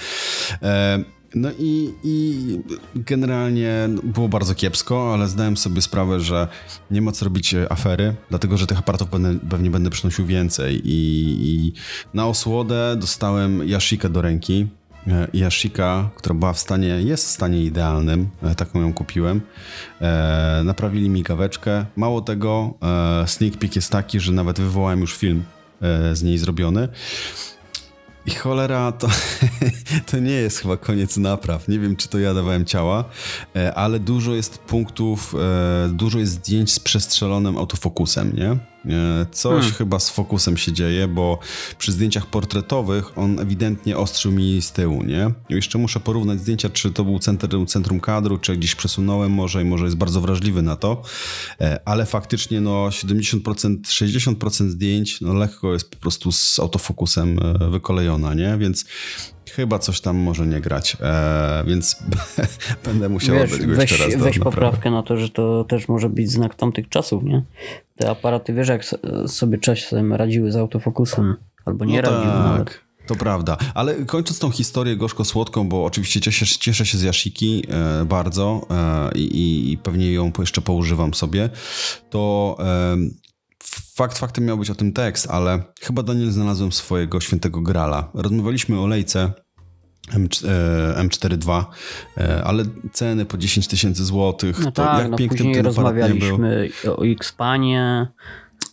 E, 0.62 1.04
no 1.36 1.50
i, 1.60 1.94
i 2.04 2.60
generalnie 2.96 3.90
było 4.04 4.30
bardzo 4.30 4.56
kiepsko, 4.56 5.14
ale 5.14 5.28
zdałem 5.28 5.58
sobie 5.58 5.82
sprawę, 5.82 6.20
że 6.20 6.48
nie 6.92 7.02
ma 7.02 7.12
co 7.12 7.26
robić 7.26 7.56
afery, 7.70 8.16
dlatego 8.30 8.58
że 8.58 8.68
tych 8.68 8.80
aparatów 8.80 9.10
pewnie, 9.10 9.40
pewnie 9.50 9.70
będę 9.70 9.90
przynosił 9.90 10.26
więcej. 10.26 10.82
I, 10.84 11.38
I 11.40 11.74
na 12.14 12.28
osłodę 12.28 12.96
dostałem 13.00 13.62
Yashikę 13.68 14.10
do 14.10 14.22
ręki 14.22 14.68
E, 14.68 14.81
Yashika, 15.34 16.10
która 16.16 16.36
była 16.36 16.54
w 16.54 16.60
stanie, 16.60 16.88
jest 16.88 17.28
w 17.28 17.32
stanie 17.32 17.64
idealnym, 17.64 18.30
e, 18.44 18.56
taką 18.56 18.82
ją 18.82 18.94
kupiłem. 18.94 19.42
E, 20.02 20.62
naprawili 20.66 21.10
mi 21.10 21.24
gaweczkę. 21.24 21.86
Mało 21.96 22.22
tego, 22.22 22.74
e, 23.24 23.28
sneak 23.28 23.58
peek 23.58 23.76
jest 23.76 23.92
taki, 23.92 24.20
że 24.20 24.32
nawet 24.32 24.60
wywołałem 24.60 25.00
już 25.00 25.18
film 25.18 25.44
e, 25.82 26.16
z 26.16 26.24
niej 26.24 26.38
zrobiony. 26.38 26.88
I 28.26 28.32
cholera, 28.32 28.92
to, 28.92 29.08
to 30.12 30.20
nie 30.20 30.32
jest 30.32 30.60
chyba 30.60 30.78
koniec 30.78 31.18
napraw. 31.18 31.68
Nie 31.68 31.80
wiem, 31.80 31.96
czy 31.96 32.08
to 32.08 32.20
ja 32.20 32.34
dawałem 32.34 32.66
ciała, 32.66 33.04
e, 33.56 33.74
ale 33.74 34.00
dużo 34.00 34.36
jest 34.36 34.58
punktów, 34.58 35.36
dużo 35.90 36.20
jest 36.20 36.32
zdjęć 36.32 36.74
z 36.74 36.80
przestrzelonym 36.80 37.58
autofokusem, 37.58 38.36
nie? 38.36 38.71
E, 38.86 39.26
coś 39.32 39.62
hmm. 39.62 39.74
chyba 39.74 40.00
z 40.00 40.10
fokusem 40.10 40.58
się 40.58 40.72
dzieje, 40.74 41.08
bo 41.08 41.40
przy 41.78 41.92
zdjęciach 41.92 42.26
portretowych 42.26 43.18
on 43.18 43.40
ewidentnie 43.40 43.98
ostrzył 43.98 44.32
mi 44.32 44.62
z 44.62 44.72
tyłu, 44.72 45.04
nie? 45.04 45.32
Jeszcze 45.50 45.78
muszę 45.78 46.00
porównać 46.00 46.40
zdjęcia, 46.40 46.70
czy 46.70 46.92
to 46.92 47.04
był 47.04 47.20
centrum, 47.20 47.68
centrum 47.68 48.00
kadru, 48.00 48.38
czy 48.38 48.58
gdzieś 48.58 48.76
przesunąłem 48.76 49.32
może 49.32 49.62
i 49.62 49.66
może 49.66 49.86
jest 49.86 49.98
bardzo 49.98 50.22
wrażliwy 50.22 50.62
na 50.62 50.76
to, 50.76 51.02
e, 51.62 51.80
ale 51.86 52.06
faktycznie 52.06 52.62
no 52.62 52.88
70%, 52.90 53.78
60% 53.82 54.70
zdjęć 54.70 55.22
no 55.22 55.34
lekko 55.34 55.74
jest 55.74 55.92
po 55.92 55.98
prostu 55.98 56.32
z 56.32 56.60
autofokusem 56.60 57.40
e, 57.40 57.70
wykolejona, 57.70 58.34
nie? 58.34 58.58
Więc 58.58 58.86
chyba 59.52 59.80
coś 59.80 60.02
tam 60.02 60.18
może 60.18 60.48
nie 60.48 60.62
grać, 60.62 60.98
więc 61.68 62.04
będę 62.86 63.10
musiał 63.10 63.36
Wiesz, 63.36 63.54
oddać 63.54 63.68
go 63.68 63.76
weź, 63.76 63.92
jeszcze 63.92 64.06
raz. 64.06 64.16
Weź 64.16 64.40
poprawkę 64.40 64.92
na 64.92 65.04
to, 65.04 65.18
że 65.18 65.30
to 65.30 65.64
też 65.64 65.88
może 65.88 66.10
być 66.10 66.32
znak 66.32 66.56
tamtych 66.56 66.90
czasów, 66.90 67.24
nie? 67.24 67.44
Te 68.02 68.10
aparaty, 68.10 68.54
wiesz, 68.54 68.68
jak 68.68 68.86
sobie 69.28 69.58
czasem 69.58 70.14
radziły 70.14 70.52
z 70.52 70.56
autofokusem, 70.56 71.36
albo 71.66 71.86
nie 71.86 72.02
no 72.02 72.10
radziły 72.10 72.34
tak. 72.34 72.44
nawet. 72.44 72.82
To 73.08 73.16
prawda, 73.16 73.58
ale 73.74 74.06
kończąc 74.06 74.40
tą 74.40 74.52
historię 74.52 74.98
gorzko-słodką, 74.98 75.70
bo 75.70 75.86
oczywiście 75.86 76.22
cieszę, 76.22 76.46
cieszę 76.46 76.86
się 76.86 76.98
z 76.98 77.04
Yashiki 77.04 77.66
e, 77.70 78.06
bardzo 78.06 78.68
e, 78.70 79.12
i, 79.18 79.72
i, 79.72 79.78
pewnie 79.78 80.12
ją 80.14 80.32
jeszcze 80.40 80.62
poużywam 80.62 81.14
sobie, 81.14 81.50
to 82.10 82.58
e, 82.60 82.98
fakt 83.96 84.18
faktem 84.18 84.46
miał 84.46 84.58
być 84.58 84.70
o 84.70 84.76
tym 84.76 84.94
tekst, 84.94 85.28
ale 85.30 85.64
chyba 85.82 86.04
Daniel 86.04 86.32
znalazłem 86.32 86.72
swojego 86.72 87.20
świętego 87.20 87.62
grala. 87.62 88.12
Rozmawialiśmy 88.14 88.80
o 88.80 88.88
lejce 88.88 89.34
M42, 90.10 91.66
e, 92.18 92.24
e, 92.24 92.44
ale 92.44 92.64
ceny 92.94 93.26
po 93.26 93.38
10 93.38 93.68
tysięcy 93.68 94.06
złotych. 94.06 94.60
No 94.60 94.72
to 94.72 94.84
tak, 94.84 95.00
jak 95.00 95.12
no 95.12 95.18
piękny 95.18 95.38
później 95.38 95.56
ten 95.56 95.66
rozmawialiśmy 95.66 96.70
o 96.98 97.06
X-Panie. 97.06 98.08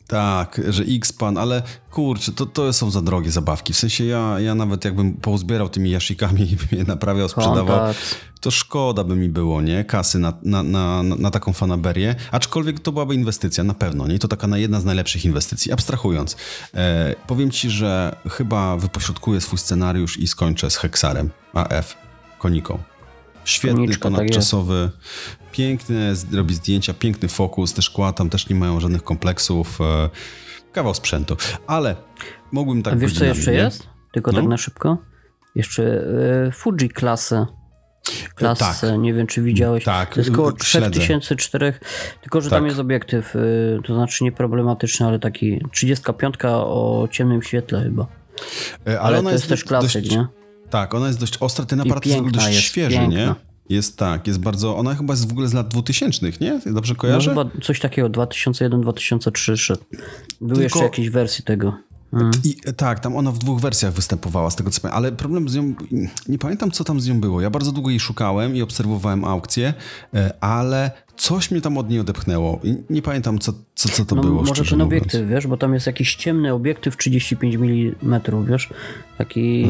Tak, 0.09 0.61
że 0.69 0.83
X-Pan, 0.83 1.39
ale 1.39 1.63
kurczę, 1.91 2.33
to, 2.33 2.47
to 2.47 2.73
są 2.73 2.91
za 2.91 3.03
drogie 3.03 3.31
zabawki. 3.31 3.73
W 3.73 3.77
sensie 3.77 4.05
ja, 4.05 4.41
ja 4.41 4.55
nawet 4.55 4.85
jakbym 4.85 5.15
pozbierał 5.15 5.69
tymi 5.69 5.91
jaszikami 5.91 6.53
i 6.53 6.57
bym 6.57 6.79
je 6.79 6.85
naprawiał, 6.85 7.29
sprzedawał, 7.29 7.95
to 8.41 8.51
szkoda 8.51 9.05
by 9.05 9.17
mi 9.17 9.29
było, 9.29 9.63
nie? 9.63 9.85
Kasy 9.85 10.19
na, 10.19 10.33
na, 10.43 10.63
na, 10.63 11.03
na 11.03 11.31
taką 11.31 11.53
fanaberię. 11.53 12.15
Aczkolwiek 12.31 12.81
to 12.81 12.93
byłaby 12.93 13.15
inwestycja, 13.15 13.65
na 13.65 13.75
pewno, 13.75 14.07
nie? 14.07 14.19
To 14.19 14.29
taka 14.29 14.59
jedna 14.59 14.81
z 14.81 14.85
najlepszych 14.85 15.25
inwestycji. 15.25 15.73
Abstrahując, 15.73 16.37
e, 16.75 17.15
powiem 17.27 17.51
ci, 17.51 17.71
że 17.71 18.17
chyba 18.31 18.77
wypośrodkuję 18.77 19.41
swój 19.41 19.59
scenariusz 19.59 20.17
i 20.17 20.29
skończę 20.29 20.71
z 20.71 20.77
Hexarem 20.77 21.31
AF, 21.55 21.97
koniką. 22.39 22.79
Świetny, 23.45 23.77
Koniczka, 23.77 24.11
ponadczasowy, 24.11 24.91
tak 25.39 25.48
piękny, 25.59 26.15
robi 26.33 26.55
zdjęcia, 26.55 26.95
piękny 26.95 27.29
fokus, 27.29 27.75
te 27.75 27.83
szkła 27.83 28.13
tam 28.13 28.31
też 28.31 28.49
nie 28.49 28.57
mają 28.57 28.81
żadnych 28.81 29.05
kompleksów. 29.05 29.81
E, 29.81 30.11
kawał 30.73 30.95
sprzętu, 30.95 31.37
ale 31.67 31.97
mógłbym 32.53 32.83
tak 32.83 32.95
A 32.95 32.97
wiesz, 32.97 33.19
co 33.19 33.25
jeszcze 33.25 33.51
nie? 33.51 33.57
jest? 33.57 33.89
Tylko 34.13 34.33
no? 34.33 34.39
tak 34.39 34.49
na 34.49 34.57
szybko? 34.57 34.99
Jeszcze 35.55 35.83
y, 36.49 36.53
Fuji 36.53 36.89
klasę 36.89 37.47
klasę. 38.35 38.91
Tak. 38.91 39.01
Nie 39.01 39.15
wiem, 39.15 39.27
czy 39.27 39.43
widziałeś. 39.43 39.85
Tak, 39.85 40.15
to 40.15 40.21
jest 40.21 40.31
około 40.31 40.53
3004, 40.53 41.75
tylko 42.23 42.41
że 42.41 42.51
tak. 42.51 42.59
tam 42.59 42.67
jest 42.67 42.79
obiektyw, 42.79 43.37
y, 43.37 43.79
to 43.87 43.95
znaczy 43.95 44.25
nieproblematyczny, 44.25 45.07
ale 45.07 45.19
taki 45.19 45.61
35 45.73 46.35
o 46.45 47.09
ciemnym 47.11 47.43
świetle 47.43 47.83
chyba. 47.83 48.07
Ale, 48.87 49.01
ale 49.01 49.23
to 49.23 49.31
jest 49.31 49.49
też 49.49 49.65
klasyk, 49.65 50.03
dość, 50.03 50.17
nie? 50.17 50.27
Tak, 50.71 50.95
ona 50.95 51.07
jest 51.07 51.21
dość 51.21 51.37
ostra, 51.41 51.65
ten 51.65 51.81
aparat 51.81 52.07
jest 52.07 52.31
dość 52.31 52.47
jest 52.47 52.61
świeży, 52.61 52.97
piękna. 52.97 53.17
nie? 53.17 53.48
Jest 53.69 53.97
tak, 53.97 54.27
jest 54.27 54.39
bardzo. 54.41 54.77
Ona 54.77 54.95
chyba 54.95 55.13
jest 55.13 55.29
w 55.29 55.33
ogóle 55.33 55.49
z 55.49 55.55
lat 55.55 55.69
2000, 55.69 56.27
nie? 56.41 56.61
Dobrze 56.67 56.95
No 56.95 57.01
kojarzę? 57.01 57.31
chyba 57.31 57.45
coś 57.63 57.81
takiego 57.81 58.11
2001-2003 58.11 59.57
szedł. 59.57 59.85
Były 60.41 60.51
Tylko- 60.51 60.63
jeszcze 60.63 60.83
jakieś 60.83 61.11
wersje 61.11 61.45
tego. 61.45 61.73
Mm. 62.13 62.31
I, 62.45 62.57
tak, 62.77 63.01
tam 63.01 63.17
ona 63.17 63.33
w 63.33 63.39
dwóch 63.39 63.61
wersjach 63.61 63.93
występowała, 63.93 64.51
z 64.51 64.57
tego 64.57 64.71
co 64.71 64.81
pamiętam, 64.81 64.99
ale 64.99 65.13
problem 65.13 65.49
z 65.49 65.55
nią, 65.57 65.75
nie 66.29 66.39
pamiętam 66.39 66.71
co 66.71 66.85
tam 66.85 67.01
z 67.01 67.09
nią 67.09 67.21
było. 67.21 67.41
Ja 67.41 67.51
bardzo 67.51 67.73
długo 67.73 67.91
jej 67.91 68.01
szukałem 68.01 68.57
i 68.57 68.63
obserwowałem 68.63 69.25
aukcje, 69.25 69.75
e, 70.15 70.33
ale 70.45 70.91
coś 71.17 71.51
mnie 71.51 71.61
tam 71.61 71.79
od 71.79 71.91
niej 71.91 72.01
odepchnęło. 72.01 72.61
I 72.65 72.77
nie 72.91 73.03
pamiętam 73.03 73.39
co, 73.39 73.53
co, 73.75 73.89
co 73.89 74.05
to 74.05 74.15
No, 74.17 74.23
było, 74.23 74.43
może 74.43 74.65
ten 74.65 74.79
mówiąc. 74.79 74.83
obiektyw, 75.03 75.29
wiesz, 75.29 75.47
bo 75.47 75.57
tam 75.57 75.75
jest 75.75 75.87
jakiś 75.87 76.15
ciemny 76.17 76.53
obiektyw 76.53 76.97
35 76.97 77.55
mm, 77.55 78.21
wiesz, 78.49 78.69
taki, 79.19 79.67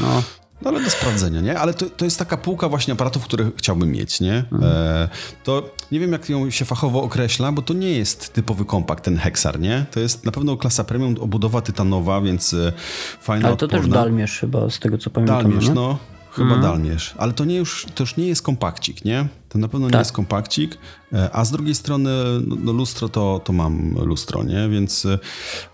no, 0.00 0.22
No 0.64 0.70
ale 0.70 0.84
do 0.84 0.90
sprawdzenia, 0.90 1.40
nie? 1.40 1.58
Ale 1.58 1.74
to, 1.74 1.86
to 1.90 2.04
jest 2.04 2.18
taka 2.18 2.36
półka 2.36 2.68
właśnie 2.68 2.92
aparatów, 2.92 3.24
które 3.24 3.50
chciałbym 3.56 3.90
mieć, 3.90 4.20
nie? 4.20 4.44
Mhm. 4.52 4.62
E, 4.64 5.08
to 5.44 5.70
nie 5.92 6.00
wiem, 6.00 6.12
jak 6.12 6.28
ją 6.28 6.50
się 6.50 6.64
fachowo 6.64 7.02
określa, 7.02 7.52
bo 7.52 7.62
to 7.62 7.74
nie 7.74 7.90
jest 7.90 8.32
typowy 8.32 8.64
kompakt, 8.64 9.04
ten 9.04 9.18
Hexar, 9.18 9.60
nie? 9.60 9.86
To 9.90 10.00
jest 10.00 10.24
na 10.24 10.32
pewno 10.32 10.56
klasa 10.56 10.84
premium, 10.84 11.16
obudowa 11.20 11.60
tytanowa, 11.60 12.20
więc 12.20 12.54
e, 12.54 12.72
fajna, 13.20 13.48
ale 13.48 13.56
to 13.56 13.68
też 13.68 13.76
odporna. 13.76 14.02
Dalmierz 14.02 14.38
chyba, 14.38 14.70
z 14.70 14.78
tego 14.78 14.98
co 14.98 15.10
pamiętam, 15.10 15.42
Dalmierz, 15.42 15.68
no. 15.68 15.98
Chyba 16.30 16.56
Dalmierz. 16.56 17.14
Ale 17.18 17.32
to, 17.32 17.44
nie 17.44 17.56
już, 17.56 17.86
to 17.94 18.02
już 18.02 18.16
nie 18.16 18.26
jest 18.26 18.42
kompakcik, 18.42 19.04
nie? 19.04 19.26
To 19.54 19.58
na 19.58 19.68
pewno 19.68 19.86
nie 19.86 19.92
Tak. 19.92 20.00
jest 20.00 20.12
kompakcik. 20.12 20.78
E, 21.12 21.30
A 21.32 21.44
z 21.44 21.50
drugiej 21.50 21.74
strony 21.74 22.10
no, 22.46 22.56
no 22.64 22.72
lustro 22.72 23.08
to, 23.08 23.40
to 23.44 23.52
mam 23.52 23.94
lustro, 23.94 24.44
nie? 24.44 24.68
Więc... 24.68 25.06
e, 25.06 25.18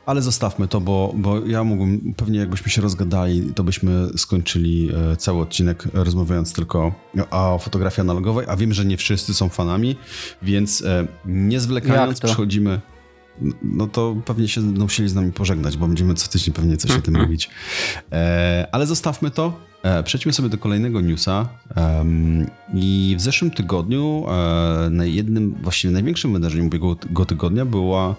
Ale 0.07 0.23
zostawmy 0.23 0.69
to, 0.69 0.81
bo, 0.81 1.13
bo 1.17 1.47
ja 1.47 1.65
mógłbym... 1.65 2.15
Pewnie 2.17 2.39
jakbyśmy 2.39 2.71
się 2.71 2.83
rozgadali, 2.83 3.53
to 3.55 3.65
byśmy 3.65 4.09
skończyli 4.17 4.91
e, 5.13 5.17
cały 5.17 5.41
odcinek 5.43 5.85
rozmawiając 5.95 6.53
tylko 6.53 6.93
o 7.31 7.59
fotografii 7.59 8.01
analogowej, 8.01 8.47
a 8.49 8.57
wiem, 8.57 8.73
że 8.73 8.85
nie 8.85 8.97
wszyscy 8.97 9.35
są 9.35 9.49
fanami, 9.49 9.97
więc 10.43 10.85
nie 11.25 11.61
zwlekając 11.61 12.21
przechodzimy... 12.21 12.81
No 13.63 13.87
to 13.87 14.17
pewnie 14.25 14.49
się 14.49 14.61
będą 14.61 14.83
musieli 14.83 15.09
z 15.09 15.15
nami 15.15 15.33
pożegnać, 15.33 15.77
bo 15.77 15.87
będziemy 15.87 16.15
co 16.15 16.29
tydzień 16.29 16.55
pewnie 16.55 16.77
coś 16.77 16.91
o 16.91 17.01
tym 17.03 17.15
mówić. 17.23 17.51
E, 18.13 18.69
ale 18.73 18.87
zostawmy 18.87 19.31
to. 19.31 19.70
E, 19.83 20.03
przejdźmy 20.03 20.33
sobie 20.33 20.49
do 20.49 20.59
kolejnego 20.59 21.01
newsa. 21.01 21.49
I 22.75 23.15
w 23.19 23.21
zeszłym 23.21 23.51
tygodniu 23.51 24.27
e, 24.29 24.91
na 24.91 25.05
jednym, 25.05 25.55
właściwie 25.63 25.93
największym 25.93 26.33
wydarzeniem 26.33 26.67
ubiegłego 26.67 27.25
tygodnia 27.27 27.65
była 27.65 28.15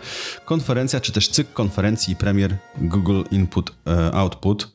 konferencja, 0.45 0.99
czy 0.99 1.11
też 1.11 1.29
cykl 1.29 1.53
konferencji 1.53 2.15
premier 2.15 2.57
Google 2.77 3.21
Input 3.31 3.71
e, 3.87 4.11
Output, 4.11 4.71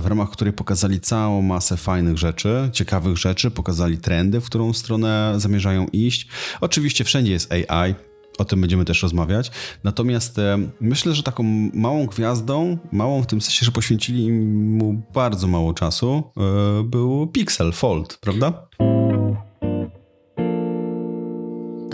w 0.00 0.06
ramach 0.06 0.30
której 0.30 0.52
pokazali 0.52 1.00
całą 1.00 1.42
masę 1.42 1.76
fajnych 1.76 2.18
rzeczy, 2.18 2.70
ciekawych 2.72 3.16
rzeczy, 3.16 3.50
pokazali 3.50 3.98
trendy, 3.98 4.40
w 4.40 4.44
którą 4.44 4.72
stronę 4.72 5.34
zamierzają 5.36 5.86
iść. 5.92 6.28
Oczywiście 6.60 7.04
wszędzie 7.04 7.32
jest 7.32 7.52
AI, 7.52 7.94
o 8.38 8.44
tym 8.44 8.60
będziemy 8.60 8.84
też 8.84 9.02
rozmawiać. 9.02 9.50
Natomiast 9.84 10.38
e, 10.38 10.58
myślę, 10.80 11.14
że 11.14 11.22
taką 11.22 11.42
małą 11.74 12.06
gwiazdą, 12.06 12.78
małą 12.92 13.22
w 13.22 13.26
tym 13.26 13.40
sensie, 13.40 13.64
że 13.64 13.72
poświęcili 13.72 14.32
mu 14.32 15.02
bardzo 15.14 15.46
mało 15.46 15.74
czasu, 15.74 16.22
e, 16.36 16.82
był 16.82 17.26
Pixel 17.26 17.72
Fold, 17.72 18.18
prawda? 18.20 18.66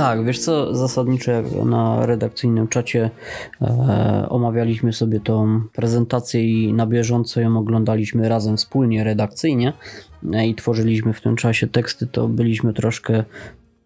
Tak, 0.00 0.24
wiesz 0.24 0.38
co, 0.38 0.74
zasadniczo 0.74 1.32
na 1.64 2.06
redakcyjnym 2.06 2.68
czacie 2.68 3.10
e, 3.60 4.26
omawialiśmy 4.28 4.92
sobie 4.92 5.20
tą 5.20 5.60
prezentację 5.72 6.44
i 6.44 6.72
na 6.72 6.86
bieżąco 6.86 7.40
ją 7.40 7.58
oglądaliśmy 7.58 8.28
razem 8.28 8.56
wspólnie 8.56 9.04
redakcyjnie 9.04 9.72
e, 10.32 10.46
i 10.46 10.54
tworzyliśmy 10.54 11.12
w 11.12 11.20
tym 11.20 11.36
czasie 11.36 11.66
teksty, 11.66 12.06
to 12.06 12.28
byliśmy 12.28 12.72
troszkę, 12.72 13.24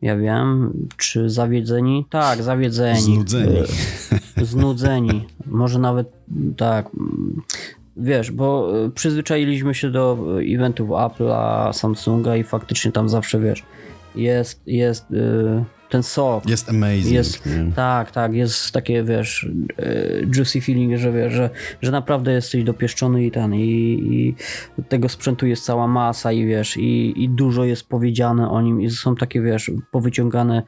ja 0.02 0.16
wiem, 0.16 0.72
czy 0.96 1.30
zawiedzeni? 1.30 2.06
Tak, 2.10 2.42
zawiedzeni. 2.42 3.00
Znudzeni. 3.00 3.62
Znudzeni. 4.42 5.24
Może 5.46 5.78
nawet 5.78 6.12
tak. 6.56 6.90
Wiesz, 7.96 8.30
bo 8.30 8.72
e, 8.84 8.90
przyzwyczailiśmy 8.90 9.74
się 9.74 9.90
do 9.90 10.18
eventów 10.54 10.88
Apple'a, 10.88 11.72
Samsunga 11.72 12.36
i 12.36 12.42
faktycznie 12.42 12.92
tam 12.92 13.08
zawsze, 13.08 13.40
wiesz, 13.40 13.62
jest, 14.14 14.60
jest 14.66 15.04
e, 15.10 15.64
ten 15.90 16.02
sok. 16.02 16.48
Jest 16.48 16.68
amazing. 16.68 17.14
Jest, 17.14 17.46
nie? 17.46 17.72
tak, 17.76 18.10
tak, 18.10 18.34
jest 18.34 18.72
takie, 18.72 19.04
wiesz, 19.04 19.48
e, 19.78 20.20
juicy 20.36 20.60
feeling, 20.60 20.98
że 20.98 21.12
wiesz, 21.12 21.32
że, 21.32 21.50
że 21.82 21.90
naprawdę 21.90 22.32
jesteś 22.32 22.64
dopieszczony 22.64 23.24
i 23.24 23.30
ten, 23.30 23.54
i, 23.54 23.64
i 24.78 24.82
tego 24.88 25.08
sprzętu 25.08 25.46
jest 25.46 25.64
cała 25.64 25.86
masa 25.86 26.32
i 26.32 26.46
wiesz, 26.46 26.76
i, 26.76 27.22
i 27.24 27.28
dużo 27.28 27.64
jest 27.64 27.88
powiedziane 27.88 28.50
o 28.50 28.62
nim 28.62 28.82
i 28.82 28.90
są 28.90 29.16
takie, 29.16 29.40
wiesz, 29.40 29.70
powyciągane 29.90 30.62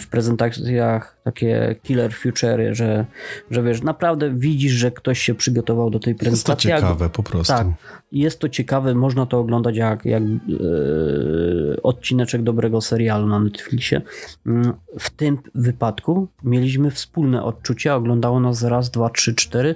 w 0.00 0.08
prezentacjach 0.08 1.16
takie 1.24 1.76
killer 1.82 2.12
future, 2.14 2.60
że, 2.72 3.06
że 3.50 3.62
wiesz, 3.62 3.82
naprawdę 3.82 4.34
widzisz, 4.34 4.72
że 4.72 4.90
ktoś 4.90 5.18
się 5.18 5.34
przygotował 5.34 5.90
do 5.90 5.98
tej 5.98 6.10
Jest 6.12 6.20
to 6.20 6.24
prezentacji. 6.24 6.70
ciekawe 6.70 7.10
po 7.10 7.22
prostu. 7.22 7.52
tak, 7.52 7.66
jest 8.12 8.38
to 8.38 8.48
ciekawe, 8.48 8.94
można 8.94 9.26
to 9.26 9.38
oglądać 9.38 9.76
jak, 9.76 10.04
jak 10.04 10.22
e, 10.22 11.82
odcineczek 11.82 12.42
dobrego 12.42 12.80
serialu 12.80 13.26
na 13.26 13.40
Netflixie. 13.40 14.02
Mm, 14.46 14.72
W 14.98 15.10
tym 15.10 15.38
wypadku 15.54 16.28
mieliśmy 16.44 16.90
wspólne 16.90 17.42
odczucia, 17.42 17.96
oglądało 17.96 18.40
nas 18.40 18.62
raz, 18.62 18.90
dwa, 18.90 19.10
trzy, 19.10 19.34
cztery, 19.34 19.74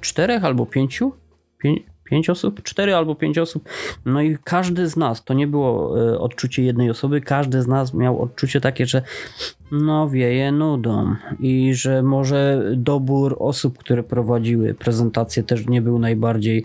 czterech 0.00 0.44
albo 0.44 0.66
pięciu? 0.66 1.12
Pię, 1.58 1.74
pięć 2.04 2.30
osób? 2.30 2.62
Cztery 2.62 2.94
albo 2.94 3.14
pięć 3.14 3.38
osób. 3.38 3.68
No 4.04 4.22
i 4.22 4.38
każdy 4.44 4.88
z 4.88 4.96
nas, 4.96 5.24
to 5.24 5.34
nie 5.34 5.46
było 5.46 6.00
e, 6.00 6.18
odczucie 6.18 6.62
jednej 6.62 6.90
osoby, 6.90 7.20
każdy 7.20 7.62
z 7.62 7.66
nas 7.66 7.94
miał 7.94 8.22
odczucie 8.22 8.60
takie, 8.60 8.86
że 8.86 9.02
no 9.72 10.08
wieje 10.08 10.52
nudą 10.52 11.14
i 11.40 11.74
że 11.74 12.02
może 12.02 12.64
dobór 12.76 13.36
osób, 13.38 13.78
które 13.78 14.02
prowadziły 14.02 14.74
prezentację 14.74 15.42
też 15.42 15.66
nie 15.66 15.82
był 15.82 15.98
najbardziej 15.98 16.64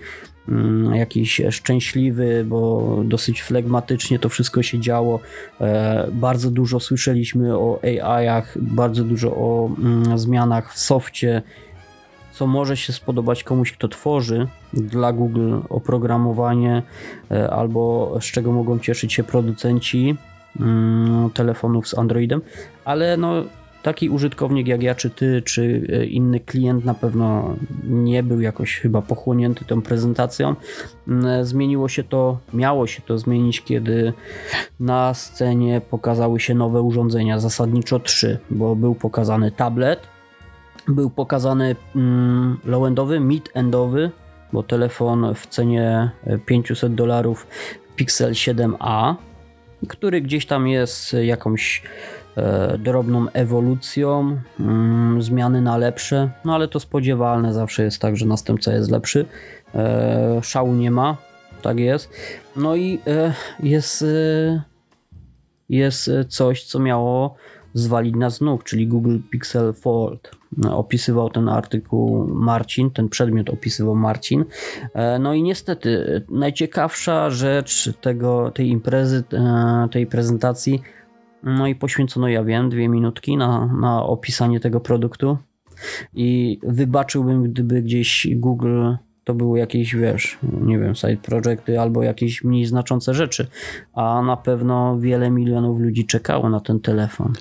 mm, 0.50 0.96
jakiś 0.96 1.42
szczęśliwy, 1.50 2.46
bo 2.48 3.02
dosyć 3.06 3.42
flegmatycznie 3.42 4.20
to 4.20 4.30
wszystko 4.30 4.64
się 4.64 4.80
działo. 4.80 5.20
E, 5.62 6.08
bardzo 6.12 6.52
dużo 6.52 6.80
słyszeliśmy 6.80 7.58
o 7.58 7.80
AI-ach, 7.84 8.58
bardzo 8.62 9.04
dużo 9.04 9.32
o 9.36 9.70
mm, 9.80 10.20
zmianach 10.20 10.74
w 10.74 10.80
softie, 10.80 11.42
co 12.40 12.48
może 12.48 12.78
się 12.78 12.94
spodobać 12.94 13.44
komuś, 13.44 13.72
kto 13.72 13.88
tworzy 13.88 14.48
dla 14.74 15.14
Google 15.14 15.58
oprogramowanie, 15.70 16.84
e, 17.32 17.50
albo 17.50 18.14
z 18.22 18.24
czego 18.24 18.52
mogą 18.52 18.80
cieszyć 18.80 19.14
się 19.14 19.24
producenci 19.24 20.16
mm, 20.60 21.30
telefonów 21.30 21.88
z 21.88 21.98
Androidem, 21.98 22.42
ale 22.86 23.18
no 23.18 23.44
taki 23.84 24.10
użytkownik 24.10 24.68
jak 24.68 24.84
ja, 24.84 24.96
czy 24.96 25.10
ty, 25.10 25.42
czy 25.42 25.88
e, 25.94 26.06
inny 26.06 26.40
klient 26.40 26.86
na 26.86 26.94
pewno 26.94 27.56
nie 27.84 28.24
był 28.24 28.42
jakoś 28.42 28.76
chyba 28.76 29.02
pochłonięty 29.02 29.66
tą 29.66 29.82
prezentacją. 29.82 30.56
Mm, 31.08 31.46
Zmieniło 31.46 31.88
się 31.90 32.04
to, 32.04 32.38
miało 32.54 32.88
się 32.88 33.02
to 33.02 33.18
zmienić, 33.18 33.62
kiedy 33.62 34.14
na 34.80 35.14
scenie 35.14 35.82
pokazały 35.90 36.40
się 36.40 36.56
nowe 36.56 36.82
urządzenia, 36.82 37.40
zasadniczo 37.40 38.00
trzy, 38.00 38.40
bo 38.50 38.76
był 38.76 38.96
pokazany 38.96 39.52
tablet, 39.52 40.19
był 40.90 41.10
pokazany 41.10 41.76
mm, 41.96 42.58
low-endowy, 42.66 43.20
mid-endowy, 43.20 44.10
bo 44.54 44.64
telefon 44.64 45.36
w 45.36 45.48
cenie 45.48 46.12
e, 46.24 46.38
500 46.38 46.96
dolarów 46.96 47.48
Pixel 47.96 48.32
7a, 48.32 49.16
który 49.88 50.22
gdzieś 50.22 50.46
tam 50.46 50.68
jest 50.68 51.14
jakąś 51.14 51.84
e, 52.38 52.78
drobną 52.78 53.30
ewolucją, 53.34 54.38
mm, 54.60 55.22
zmiany 55.22 55.62
na 55.62 55.78
lepsze, 55.78 56.30
no 56.46 56.56
ale 56.56 56.68
to 56.68 56.80
spodziewalne 56.80 57.54
zawsze 57.54 57.84
jest 57.84 58.02
tak, 58.02 58.18
że 58.18 58.26
następca 58.26 58.74
jest 58.74 58.92
lepszy. 58.92 59.26
E, 59.76 60.40
szału 60.44 60.74
nie 60.74 60.92
ma, 60.92 61.18
tak 61.62 61.80
jest. 61.80 62.10
No 62.56 62.76
i 62.76 63.00
e, 63.08 63.34
jest, 63.60 64.02
e, 64.02 64.64
jest 65.70 66.08
e, 66.08 66.26
coś, 66.26 66.64
co 66.64 66.80
miało 66.80 67.36
zwalić 67.74 68.16
nas 68.16 68.36
z 68.36 68.42
nóg, 68.42 68.64
czyli 68.64 68.88
Google 68.88 69.18
Pixel 69.32 69.74
Fold. 69.74 70.39
Opisywał 70.72 71.30
ten 71.30 71.50
artykuł 71.50 72.28
Marcin, 72.28 72.92
ten 72.92 73.10
przedmiot 73.10 73.50
opisywał 73.50 73.96
Marcin. 73.96 74.46
E, 74.94 75.20
No 75.20 75.34
i 75.34 75.44
niestety 75.44 76.22
najciekawsza 76.30 77.30
rzecz 77.30 77.94
tego, 78.02 78.52
tej 78.52 78.70
imprezy, 78.70 79.24
e, 79.34 79.88
tej 79.92 80.08
prezentacji, 80.08 80.82
no 81.44 81.68
i 81.68 81.76
poświęcono, 81.76 82.28
ja 82.28 82.44
wiem, 82.44 82.70
dwie 82.70 82.90
minutki 82.90 83.38
na, 83.38 83.66
na 83.66 84.04
opisanie 84.04 84.60
tego 84.60 84.80
produktu 84.80 85.38
i 86.14 86.60
wybaczyłbym, 86.64 87.44
gdyby 87.44 87.82
gdzieś 87.82 88.28
Google 88.36 88.94
to 89.24 89.34
były 89.34 89.60
jakieś, 89.60 89.96
wiesz, 89.96 90.40
nie 90.62 90.80
wiem, 90.80 90.96
side 90.96 91.18
projecty 91.18 91.80
albo 91.80 92.04
jakieś 92.04 92.44
mniej 92.44 92.66
znaczące 92.66 93.14
rzeczy, 93.14 93.48
a 93.94 94.22
na 94.22 94.38
pewno 94.38 95.00
wiele 95.00 95.32
milionów 95.32 95.80
ludzi 95.80 96.06
czekało 96.06 96.50
na 96.50 96.60
ten 96.60 96.80
telefon. 96.80 97.34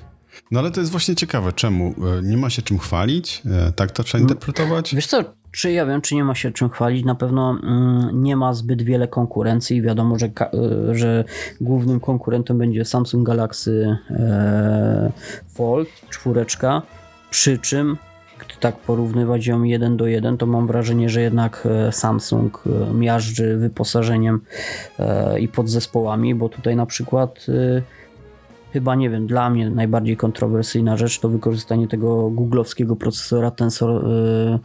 No 0.51 0.61
ale 0.61 0.71
to 0.71 0.81
jest 0.81 0.93
właśnie 0.93 1.15
ciekawe, 1.15 1.53
czemu? 1.53 1.95
E, 2.19 2.23
Nie 2.23 2.37
ma 2.37 2.51
się 2.51 2.63
czym 2.63 2.79
chwalić? 2.79 3.43
E, 3.69 3.73
Tak 3.73 3.91
to 3.91 4.03
trzeba 4.05 4.23
interpretować? 4.23 4.95
Wiesz 4.95 5.07
co, 5.07 5.25
Czy 5.53 5.73
ja 5.73 5.87
wiem, 5.87 6.01
czy 6.01 6.15
nie 6.15 6.25
ma 6.25 6.35
się 6.35 6.53
czym 6.53 6.69
chwalić? 6.69 7.05
Na 7.05 7.15
pewno 7.15 7.51
mm, 7.63 8.23
nie 8.23 8.37
ma 8.37 8.55
zbyt 8.55 8.83
wiele 8.83 9.09
konkurencji. 9.09 9.83
Wiadomo, 9.83 10.19
że, 10.19 10.27
y, 10.27 10.31
że 10.99 11.25
głównym 11.61 12.01
konkurentem 12.01 12.59
będzie 12.59 12.85
Samsung 12.85 13.27
Galaxy 13.27 13.97
e, 14.11 15.13
Fold 15.55 15.89
czwóreczka. 16.11 16.83
Przy 17.31 17.59
czym, 17.59 17.97
gdy 18.39 18.55
tak 18.61 18.77
porównywać 18.77 19.47
ją 19.47 19.63
jeden 19.63 19.97
do 19.97 20.07
jeden, 20.07 20.37
to 20.39 20.47
mam 20.47 20.67
wrażenie, 20.67 21.09
że 21.09 21.21
jednak 21.21 21.69
e, 21.71 21.93
Samsung 21.93 22.65
e, 22.91 22.95
miażdży 22.95 23.57
wyposażeniem 23.57 24.41
e, 24.99 25.41
i 25.41 25.49
podzespołami, 25.49 26.35
bo 26.35 26.49
tutaj 26.49 26.77
na 26.77 26.87
przykład 26.87 27.47
chyba 28.73 28.95
nie 28.95 29.11
wiem, 29.11 29.27
dla 29.27 29.51
mnie 29.51 29.71
najbardziej 29.71 30.17
kontrowersyjna 30.17 30.97
rzecz 30.97 31.21
to 31.21 31.29
wykorzystanie 31.29 31.89
tego 31.89 32.31
googlowskiego 32.31 32.97
procesora 32.97 33.51
Tensor 33.51 34.07
y, 34.07 34.59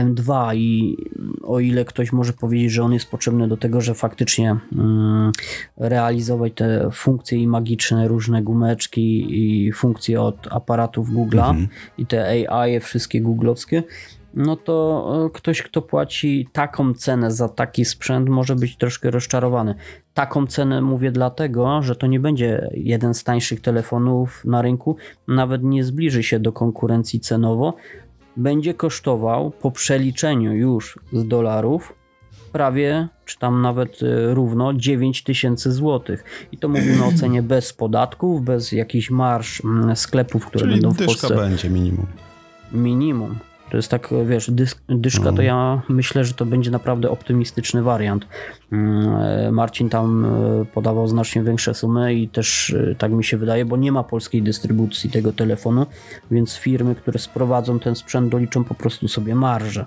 M2 0.00 0.56
i 0.56 0.96
o 1.42 1.60
ile 1.60 1.84
ktoś 1.84 2.12
może 2.12 2.32
powiedzieć, 2.32 2.72
że 2.72 2.82
on 2.82 2.92
jest 2.92 3.10
potrzebny 3.10 3.48
do 3.48 3.56
tego, 3.56 3.80
że 3.80 3.94
faktycznie 3.94 4.56
mm, 4.72 5.32
realizować 5.76 6.52
te 6.54 6.88
funkcje 6.92 7.38
i 7.38 7.46
magiczne 7.46 8.08
różne 8.08 8.42
gumeczki 8.42 9.26
i 9.28 9.72
funkcje 9.72 10.20
od 10.20 10.48
aparatów 10.50 11.10
Google'a 11.10 11.50
mhm. 11.50 11.68
i 11.98 12.06
te 12.06 12.48
AI 12.50 12.80
wszystkie 12.80 13.20
googlowskie, 13.20 13.82
no 14.36 14.56
to 14.56 15.06
e, 15.26 15.30
ktoś, 15.30 15.62
kto 15.62 15.82
płaci 15.82 16.48
taką 16.52 16.94
cenę 16.94 17.30
za 17.30 17.48
taki 17.48 17.84
sprzęt, 17.84 18.28
może 18.28 18.56
być 18.56 18.76
troszkę 18.76 19.10
rozczarowany. 19.10 19.74
Taką 20.14 20.46
cenę 20.46 20.82
mówię 20.82 21.12
dlatego, 21.12 21.82
że 21.82 21.96
to 21.96 22.06
nie 22.06 22.20
będzie 22.20 22.70
jeden 22.74 23.14
z 23.14 23.24
tańszych 23.24 23.60
telefonów 23.60 24.44
na 24.44 24.62
rynku, 24.62 24.96
nawet 25.28 25.62
nie 25.62 25.84
zbliży 25.84 26.22
się 26.22 26.40
do 26.40 26.52
konkurencji 26.52 27.20
cenowo. 27.20 27.74
Będzie 28.36 28.74
kosztował 28.74 29.50
po 29.50 29.70
przeliczeniu 29.70 30.54
już 30.54 30.98
z 31.12 31.28
dolarów 31.28 31.94
prawie, 32.52 33.08
czy 33.24 33.38
tam 33.38 33.62
nawet 33.62 34.02
e, 34.02 34.34
równo 34.34 34.74
9 34.74 35.22
tysięcy 35.22 35.72
złotych. 35.72 36.24
I 36.52 36.58
to 36.58 36.68
mówimy 36.68 37.04
o 37.04 37.12
cenie 37.12 37.42
bez 37.54 37.72
podatków, 37.72 38.44
bez 38.44 38.72
jakichś 38.72 39.10
marsz 39.10 39.64
mm, 39.64 39.96
sklepów, 39.96 40.46
które 40.46 40.64
Czyli 40.64 40.80
będą 40.80 40.94
w 40.94 41.06
Polsce. 41.06 41.36
będzie 41.36 41.70
minimum. 41.70 42.06
Minimum. 42.72 43.38
To 43.70 43.76
jest 43.76 43.88
tak, 43.88 44.14
wiesz, 44.26 44.50
dysk, 44.50 44.82
dyszka, 44.88 45.22
to 45.22 45.28
mhm. 45.28 45.46
ja 45.46 45.82
myślę, 45.88 46.24
że 46.24 46.34
to 46.34 46.46
będzie 46.46 46.70
naprawdę 46.70 47.10
optymistyczny 47.10 47.82
wariant. 47.82 48.26
Mm, 48.72 49.54
Marcin 49.54 49.88
tam 49.88 50.24
e, 50.24 50.64
podawał 50.64 51.08
znacznie 51.08 51.42
większe 51.42 51.74
sumy 51.74 52.14
i 52.14 52.28
też 52.28 52.70
e, 52.70 52.94
tak 52.94 53.12
mi 53.12 53.24
się 53.24 53.36
wydaje, 53.36 53.64
bo 53.64 53.76
nie 53.76 53.92
ma 53.92 54.04
polskiej 54.04 54.42
dystrybucji 54.42 55.10
tego 55.10 55.32
telefonu, 55.32 55.86
więc 56.30 56.54
firmy, 56.54 56.94
które 56.94 57.18
sprowadzą 57.18 57.78
ten 57.78 57.94
sprzęt, 57.94 58.28
doliczą 58.28 58.64
po 58.64 58.74
prostu 58.74 59.08
sobie 59.08 59.34
marżę. 59.34 59.86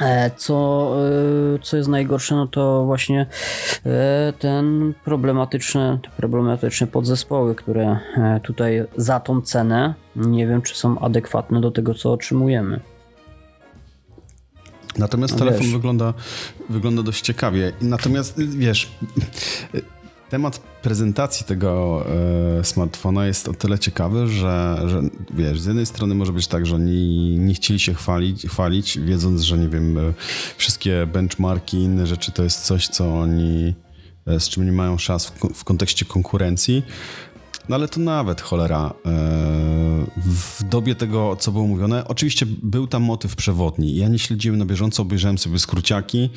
E, 0.00 0.30
co, 0.36 0.92
e, 1.54 1.58
co 1.62 1.76
jest 1.76 1.88
najgorsze, 1.88 2.34
no 2.34 2.46
to 2.46 2.84
właśnie 2.84 3.26
e, 3.86 4.32
ten 4.38 4.94
problematyczne, 5.04 5.98
te 6.02 6.10
problematyczne 6.16 6.86
podzespoły, 6.86 7.54
które 7.54 7.98
tutaj 8.42 8.84
za 8.96 9.20
tą 9.20 9.42
cenę 9.42 9.94
nie 10.16 10.46
wiem, 10.46 10.62
czy 10.62 10.76
są 10.76 10.98
adekwatne 10.98 11.60
do 11.60 11.70
tego, 11.70 11.94
co 11.94 12.12
otrzymujemy. 12.12 12.80
Natomiast 14.98 15.34
no 15.34 15.38
telefon 15.38 15.72
wygląda, 15.72 16.14
wygląda 16.68 17.02
dość 17.02 17.20
ciekawie. 17.20 17.72
Natomiast 17.80 18.40
wiesz, 18.56 18.90
Temat 20.28 20.60
prezentacji 20.86 21.46
tego 21.46 22.04
e, 22.60 22.64
smartfona 22.64 23.26
jest 23.26 23.48
o 23.48 23.52
tyle 23.52 23.78
ciekawy, 23.78 24.28
że, 24.28 24.82
że 24.86 25.02
wiesz, 25.34 25.60
z 25.60 25.66
jednej 25.66 25.86
strony 25.86 26.14
może 26.14 26.32
być 26.32 26.46
tak, 26.46 26.66
że 26.66 26.74
oni 26.74 27.38
nie 27.38 27.54
chcieli 27.54 27.80
się 27.80 27.94
chwalić, 27.94 28.46
chwalić, 28.46 28.98
wiedząc, 28.98 29.40
że 29.40 29.58
nie 29.58 29.68
wiem, 29.68 29.98
e, 29.98 30.12
wszystkie 30.56 31.06
benchmarki, 31.06 31.76
inne 31.76 32.06
rzeczy 32.06 32.32
to 32.32 32.42
jest 32.42 32.60
coś, 32.62 32.88
co 32.88 33.18
oni 33.20 33.74
e, 34.26 34.40
z 34.40 34.48
czym 34.48 34.66
nie 34.66 34.72
mają 34.72 34.98
szans 34.98 35.26
w, 35.26 35.54
w 35.54 35.64
kontekście 35.64 36.04
konkurencji. 36.04 36.82
No 37.68 37.76
ale 37.76 37.88
to 37.88 38.00
nawet 38.00 38.40
cholera. 38.40 38.94
E, 39.06 39.10
w 40.16 40.62
dobie 40.64 40.94
tego, 40.94 41.36
co 41.36 41.52
było 41.52 41.66
mówione, 41.66 42.08
oczywiście 42.08 42.46
był 42.62 42.86
tam 42.86 43.02
motyw 43.02 43.36
przewodni. 43.36 43.96
Ja 43.96 44.08
nie 44.08 44.18
śledziłem 44.18 44.58
na 44.58 44.66
bieżąco, 44.66 45.02
obejrzałem 45.02 45.38
sobie 45.38 45.58
skróciaki 45.58 46.30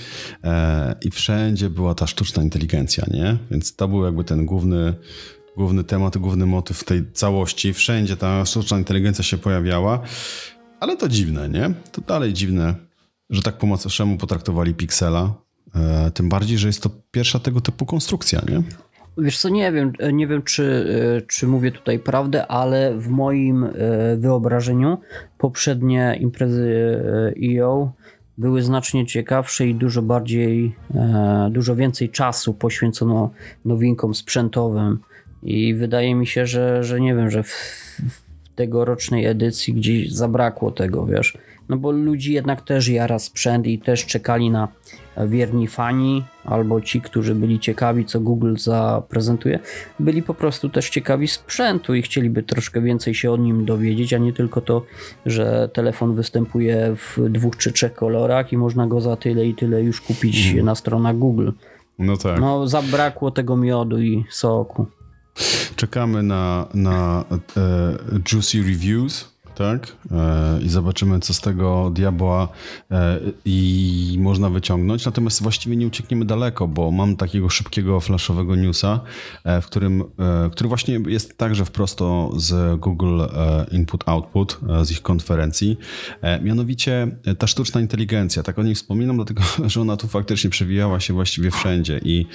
e, 0.43 0.95
i 1.01 1.11
wszędzie 1.11 1.69
była 1.69 1.95
ta 1.95 2.07
sztuczna 2.07 2.43
inteligencja, 2.43 3.05
nie? 3.11 3.37
Więc 3.51 3.75
to 3.75 3.87
był 3.87 4.05
jakby 4.05 4.23
ten 4.23 4.45
główny, 4.45 4.93
główny 5.57 5.83
temat, 5.83 6.17
główny 6.17 6.45
motyw 6.45 6.83
tej 6.83 7.11
całości. 7.11 7.73
Wszędzie 7.73 8.17
ta 8.17 8.45
sztuczna 8.45 8.77
inteligencja 8.77 9.23
się 9.23 9.37
pojawiała, 9.37 9.99
ale 10.79 10.97
to 10.97 11.09
dziwne, 11.09 11.49
nie? 11.49 11.73
To 11.91 12.01
dalej 12.01 12.33
dziwne, 12.33 12.75
że 13.29 13.41
tak 13.41 13.57
po 13.57 13.67
macoszemu 13.67 14.17
potraktowali 14.17 14.73
Pixela. 14.73 15.33
E, 15.75 16.11
tym 16.11 16.29
bardziej, 16.29 16.57
że 16.57 16.67
jest 16.67 16.83
to 16.83 16.89
pierwsza 17.11 17.39
tego 17.39 17.61
typu 17.61 17.85
konstrukcja, 17.85 18.41
nie? 18.49 18.63
Wiesz 19.17 19.37
co, 19.37 19.49
nie 19.49 19.71
wiem, 19.71 19.93
nie 20.13 20.27
wiem 20.27 20.41
czy, 20.41 20.85
czy 21.27 21.47
mówię 21.47 21.71
tutaj 21.71 21.99
prawdę, 21.99 22.47
ale 22.47 22.97
w 22.97 23.07
moim 23.07 23.63
e, 23.63 23.71
wyobrażeniu 24.17 24.97
poprzednie 25.37 26.17
imprezy 26.19 27.01
EO 27.57 27.91
e 27.95 27.99
były 28.39 28.61
znacznie 28.61 29.05
ciekawsze 29.05 29.67
i 29.67 29.75
dużo 29.75 30.01
bardziej, 30.01 30.75
e, 30.95 31.49
dużo 31.51 31.75
więcej 31.75 32.09
czasu 32.09 32.53
poświęcono 32.53 33.29
nowinkom 33.65 34.15
sprzętowym. 34.15 34.99
I 35.43 35.75
wydaje 35.75 36.15
mi 36.15 36.27
się, 36.27 36.45
że, 36.45 36.83
że 36.83 36.99
nie 36.99 37.15
wiem, 37.15 37.29
że 37.29 37.43
w, 37.43 37.49
w 38.09 38.55
tegorocznej 38.55 39.25
edycji 39.25 39.73
gdzieś 39.73 40.13
zabrakło 40.13 40.71
tego, 40.71 41.05
wiesz. 41.05 41.37
No 41.69 41.77
bo 41.77 41.91
ludzi 41.91 42.33
jednak 42.33 42.61
też 42.61 42.87
jara 42.87 43.19
sprzęt 43.19 43.67
i 43.67 43.79
też 43.79 44.05
czekali 44.05 44.49
na 44.49 44.67
wierni 45.27 45.67
fani 45.67 46.23
albo 46.45 46.81
ci, 46.81 47.01
którzy 47.01 47.35
byli 47.35 47.59
ciekawi, 47.59 48.05
co 48.05 48.19
Google 48.19 48.55
zaprezentuje, 48.57 49.59
byli 49.99 50.23
po 50.23 50.33
prostu 50.33 50.69
też 50.69 50.89
ciekawi 50.89 51.27
sprzętu 51.27 51.95
i 51.95 52.01
chcieliby 52.01 52.43
troszkę 52.43 52.81
więcej 52.81 53.15
się 53.15 53.31
o 53.31 53.37
nim 53.37 53.65
dowiedzieć, 53.65 54.13
a 54.13 54.17
nie 54.17 54.33
tylko 54.33 54.61
to, 54.61 54.85
że 55.25 55.69
telefon 55.73 56.15
występuje 56.15 56.95
w 56.95 57.29
dwóch 57.29 57.57
czy 57.57 57.71
trzech 57.71 57.93
kolorach 57.93 58.53
i 58.53 58.57
można 58.57 58.87
go 58.87 59.01
za 59.01 59.15
tyle 59.15 59.45
i 59.45 59.55
tyle 59.55 59.81
już 59.81 60.01
kupić 60.01 60.47
mhm. 60.47 60.65
na 60.65 60.75
stronach 60.75 61.17
Google. 61.17 61.51
No 61.99 62.17
tak. 62.17 62.39
No 62.39 62.67
zabrakło 62.67 63.31
tego 63.31 63.57
miodu 63.57 64.01
i 64.01 64.25
soku. 64.29 64.85
Czekamy 65.75 66.23
na, 66.23 66.67
na 66.73 67.25
e, 67.57 68.21
Juicy 68.31 68.57
Reviews 68.57 69.38
tak? 69.59 69.95
E, 70.11 70.61
I 70.61 70.69
zobaczymy, 70.69 71.19
co 71.19 71.33
z 71.33 71.41
tego 71.41 71.91
diabła 71.93 72.47
e, 72.91 73.19
i 73.45 74.17
można 74.19 74.49
wyciągnąć. 74.49 75.05
Natomiast 75.05 75.43
właściwie 75.43 75.75
nie 75.75 75.87
uciekniemy 75.87 76.25
daleko, 76.25 76.67
bo 76.67 76.91
mam 76.91 77.15
takiego 77.15 77.49
szybkiego, 77.49 77.99
flashowego 77.99 78.55
newsa, 78.55 78.99
e, 79.43 79.61
w 79.61 79.65
którym, 79.65 80.03
który 80.51 80.67
właśnie 80.67 80.99
jest 81.07 81.37
także 81.37 81.65
wprost 81.65 81.99
z 82.37 82.79
Google 82.79 83.21
Input-Output, 83.71 84.57
z 84.83 84.91
ich 84.91 85.01
konferencji. 85.01 85.77
Mianowicie 86.41 87.07
ta 87.37 87.47
sztuczna 87.47 87.81
inteligencja. 87.81 88.43
Tak 88.43 88.59
o 88.59 88.63
niej 88.63 88.75
wspominam, 88.75 89.15
dlatego 89.15 89.41
że 89.71 89.81
ona 89.81 89.97
tu 89.97 90.07
faktycznie 90.07 90.49
przewijała 90.49 90.99
się 90.99 91.13
właściwie 91.13 91.51
wszędzie 91.51 91.99
i 92.03 92.25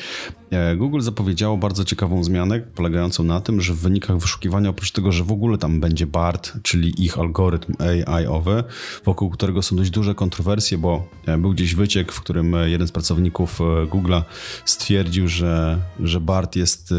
Google 0.76 1.00
zapowiedziało 1.00 1.56
bardzo 1.56 1.84
ciekawą 1.84 2.24
zmianę, 2.24 2.60
polegającą 2.60 3.24
na 3.24 3.40
tym, 3.40 3.60
że 3.60 3.72
w 3.72 3.78
wynikach 3.78 4.18
wyszukiwania, 4.18 4.70
oprócz 4.70 4.92
tego, 4.92 5.12
że 5.12 5.24
w 5.24 5.32
ogóle 5.32 5.58
tam 5.58 5.80
będzie 5.80 6.06
BART, 6.06 6.52
czyli 6.62 7.04
ich 7.04 7.13
algorytm 7.18 7.72
AI-owy, 7.78 8.64
wokół 9.04 9.30
którego 9.30 9.62
są 9.62 9.76
dość 9.76 9.90
duże 9.90 10.14
kontrowersje, 10.14 10.78
bo 10.78 11.08
e, 11.26 11.38
był 11.38 11.50
gdzieś 11.50 11.74
wyciek, 11.74 12.12
w 12.12 12.20
którym 12.20 12.54
e, 12.54 12.70
jeden 12.70 12.88
z 12.88 12.92
pracowników 12.92 13.60
e, 13.60 13.64
Google'a 13.64 14.22
stwierdził, 14.64 15.28
że, 15.28 15.78
że 16.00 16.20
BART 16.20 16.56
jest 16.56 16.94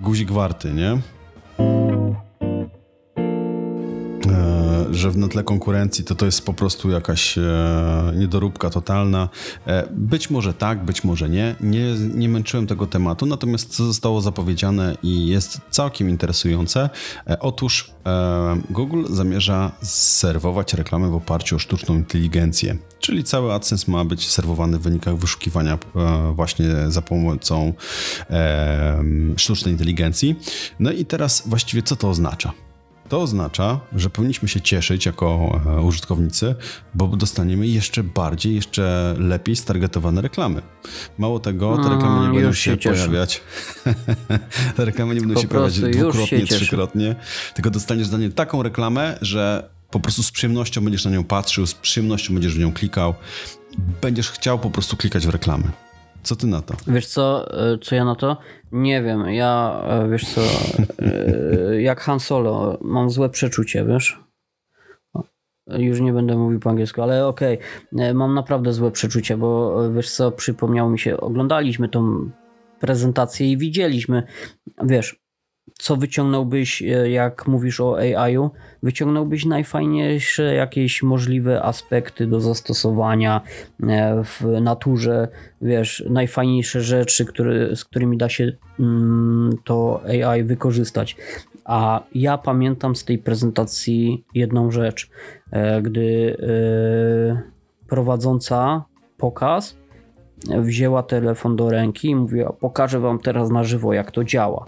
guzik 0.00 0.32
warty, 0.32 0.72
nie? 0.72 0.98
Że 4.90 5.10
na 5.10 5.28
tle 5.28 5.44
konkurencji 5.44 6.04
to 6.04 6.14
to 6.14 6.26
jest 6.26 6.46
po 6.46 6.52
prostu 6.52 6.90
jakaś 6.90 7.38
e, 7.38 7.42
niedoróbka 8.16 8.70
totalna. 8.70 9.28
E, 9.66 9.88
być 9.92 10.30
może 10.30 10.54
tak, 10.54 10.84
być 10.84 11.04
może 11.04 11.28
nie. 11.28 11.54
nie. 11.60 11.94
Nie 12.14 12.28
męczyłem 12.28 12.66
tego 12.66 12.86
tematu, 12.86 13.26
natomiast 13.26 13.76
co 13.76 13.84
zostało 13.84 14.20
zapowiedziane 14.20 14.96
i 15.02 15.26
jest 15.26 15.60
całkiem 15.70 16.08
interesujące. 16.08 16.90
E, 17.26 17.38
otóż 17.38 17.90
Google 18.70 19.04
zamierza 19.10 19.72
serwować 19.82 20.74
reklamy 20.74 21.08
w 21.08 21.14
oparciu 21.14 21.56
o 21.56 21.58
sztuczną 21.58 21.94
inteligencję, 21.94 22.76
czyli 23.00 23.24
cały 23.24 23.52
AdSense 23.52 23.90
ma 23.90 24.04
być 24.04 24.30
serwowany 24.30 24.78
w 24.78 24.82
wynikach 24.82 25.16
wyszukiwania 25.16 25.78
właśnie 26.34 26.66
za 26.88 27.02
pomocą 27.02 27.72
sztucznej 29.36 29.72
inteligencji. 29.72 30.36
No 30.78 30.92
i 30.92 31.04
teraz 31.04 31.42
właściwie 31.46 31.82
co 31.82 31.96
to 31.96 32.08
oznacza? 32.08 32.52
To 33.10 33.22
oznacza, 33.22 33.80
że 33.96 34.10
powinniśmy 34.10 34.48
się 34.48 34.60
cieszyć 34.60 35.06
jako 35.06 35.60
e, 35.66 35.80
użytkownicy, 35.82 36.54
bo 36.94 37.06
dostaniemy 37.06 37.66
jeszcze 37.66 38.02
bardziej, 38.02 38.54
jeszcze 38.54 39.14
lepiej 39.18 39.56
stargetowane 39.56 40.20
reklamy. 40.22 40.62
Mało 41.18 41.40
tego, 41.40 41.76
te 41.76 41.88
reklamy 41.88 42.28
nie 42.28 42.34
będą 42.34 42.52
się, 42.52 42.76
pojawiać. 42.76 43.42
te 44.76 44.84
reklamy 44.84 45.14
nie 45.14 45.20
będą 45.20 45.40
się 45.40 45.48
pojawiać 45.48 45.80
dwukrotnie, 45.80 46.46
trzykrotnie, 46.46 47.16
tylko 47.54 47.70
dostaniesz 47.70 48.06
za 48.06 48.18
nie 48.18 48.30
taką 48.30 48.62
reklamę, 48.62 49.18
że 49.20 49.70
po 49.90 50.00
prostu 50.00 50.22
z 50.22 50.30
przyjemnością 50.30 50.84
będziesz 50.84 51.04
na 51.04 51.10
nią 51.10 51.24
patrzył, 51.24 51.66
z 51.66 51.74
przyjemnością 51.74 52.34
będziesz 52.34 52.54
w 52.54 52.58
nią 52.58 52.72
klikał, 52.72 53.14
będziesz 54.02 54.30
chciał 54.30 54.58
po 54.58 54.70
prostu 54.70 54.96
klikać 54.96 55.26
w 55.26 55.30
reklamy. 55.30 55.64
Co 56.22 56.36
ty 56.36 56.46
na 56.46 56.62
to? 56.62 56.74
Wiesz 56.86 57.06
co, 57.06 57.54
e, 57.72 57.78
co 57.78 57.94
ja 57.94 58.04
na 58.04 58.14
to? 58.14 58.36
Nie 58.72 59.02
wiem, 59.02 59.30
ja, 59.30 59.82
e, 59.84 60.08
wiesz 60.08 60.34
co, 60.34 60.40
e, 60.98 61.82
jak 61.82 62.00
Han 62.00 62.20
Solo, 62.20 62.78
mam 62.82 63.10
złe 63.10 63.28
przeczucie, 63.28 63.84
wiesz? 63.84 64.20
Już 65.66 66.00
nie 66.00 66.12
będę 66.12 66.36
mówił 66.36 66.60
po 66.60 66.70
angielsku, 66.70 67.02
ale 67.02 67.26
okej, 67.26 67.58
okay. 67.92 68.14
mam 68.14 68.34
naprawdę 68.34 68.72
złe 68.72 68.90
przeczucie, 68.90 69.36
bo 69.36 69.78
wiesz 69.92 70.10
co, 70.10 70.32
przypomniało 70.32 70.90
mi 70.90 70.98
się, 70.98 71.16
oglądaliśmy 71.16 71.88
tą 71.88 72.30
prezentację 72.80 73.52
i 73.52 73.58
widzieliśmy, 73.58 74.22
wiesz, 74.82 75.19
co 75.78 75.96
wyciągnąłbyś, 75.96 76.82
e, 76.82 77.10
jak 77.10 77.46
mówisz 77.46 77.80
o 77.80 77.98
AI-u? 77.98 78.50
Wyciągnąłbyś 78.82 79.44
najfajniejsze 79.44 80.54
jakieś 80.54 81.02
możliwe 81.02 81.62
aspekty 81.62 82.26
do 82.26 82.40
zastosowania 82.40 83.40
e, 83.82 84.24
w 84.24 84.60
naturze, 84.60 85.28
wiesz, 85.62 86.04
najfajniejsze 86.10 86.80
rzeczy, 86.80 87.24
które, 87.24 87.76
z 87.76 87.84
którymi 87.84 88.16
da 88.16 88.28
się 88.28 88.52
mm, 88.80 89.58
to 89.64 90.02
AI 90.04 90.44
wykorzystać. 90.44 91.16
A 91.64 92.02
ja 92.14 92.38
pamiętam 92.38 92.96
z 92.96 93.04
tej 93.04 93.18
prezentacji 93.18 94.24
jedną 94.34 94.70
rzecz, 94.70 95.10
e, 95.50 95.82
gdy 95.82 96.36
prowadząca 97.88 98.84
pokaz 99.16 99.76
wzięła 100.48 101.02
telefon 101.02 101.56
do 101.56 101.70
ręki 101.70 102.08
i 102.08 102.16
mówiła: 102.16 102.52
Pokażę 102.52 103.00
wam 103.00 103.18
teraz 103.18 103.50
na 103.50 103.64
żywo, 103.64 103.92
jak 103.92 104.10
to 104.10 104.24
działa. 104.24 104.66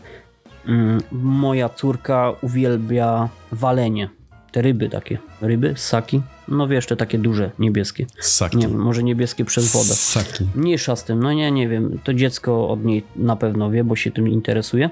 Mm, 0.66 1.00
moja 1.12 1.68
córka 1.68 2.32
uwielbia 2.42 3.28
walenie. 3.52 4.08
Te 4.52 4.62
ryby 4.62 4.88
takie. 4.88 5.18
Ryby, 5.40 5.74
saki. 5.76 6.22
No 6.48 6.68
wiesz, 6.68 6.86
te 6.86 6.96
takie 6.96 7.18
duże, 7.18 7.50
niebieskie. 7.58 8.06
Saki. 8.20 8.56
Nie, 8.56 8.68
może 8.68 9.02
niebieskie 9.02 9.44
przez 9.44 9.72
wodę. 9.72 9.94
Saki. 9.94 10.44
Mniejsza 10.54 10.96
z 10.96 11.04
tym, 11.04 11.22
no 11.22 11.32
nie, 11.32 11.52
nie 11.52 11.68
wiem. 11.68 11.98
To 12.04 12.14
dziecko 12.14 12.68
od 12.68 12.84
niej 12.84 13.04
na 13.16 13.36
pewno 13.36 13.70
wie, 13.70 13.84
bo 13.84 13.96
się 13.96 14.10
tym 14.10 14.28
interesuje. 14.28 14.90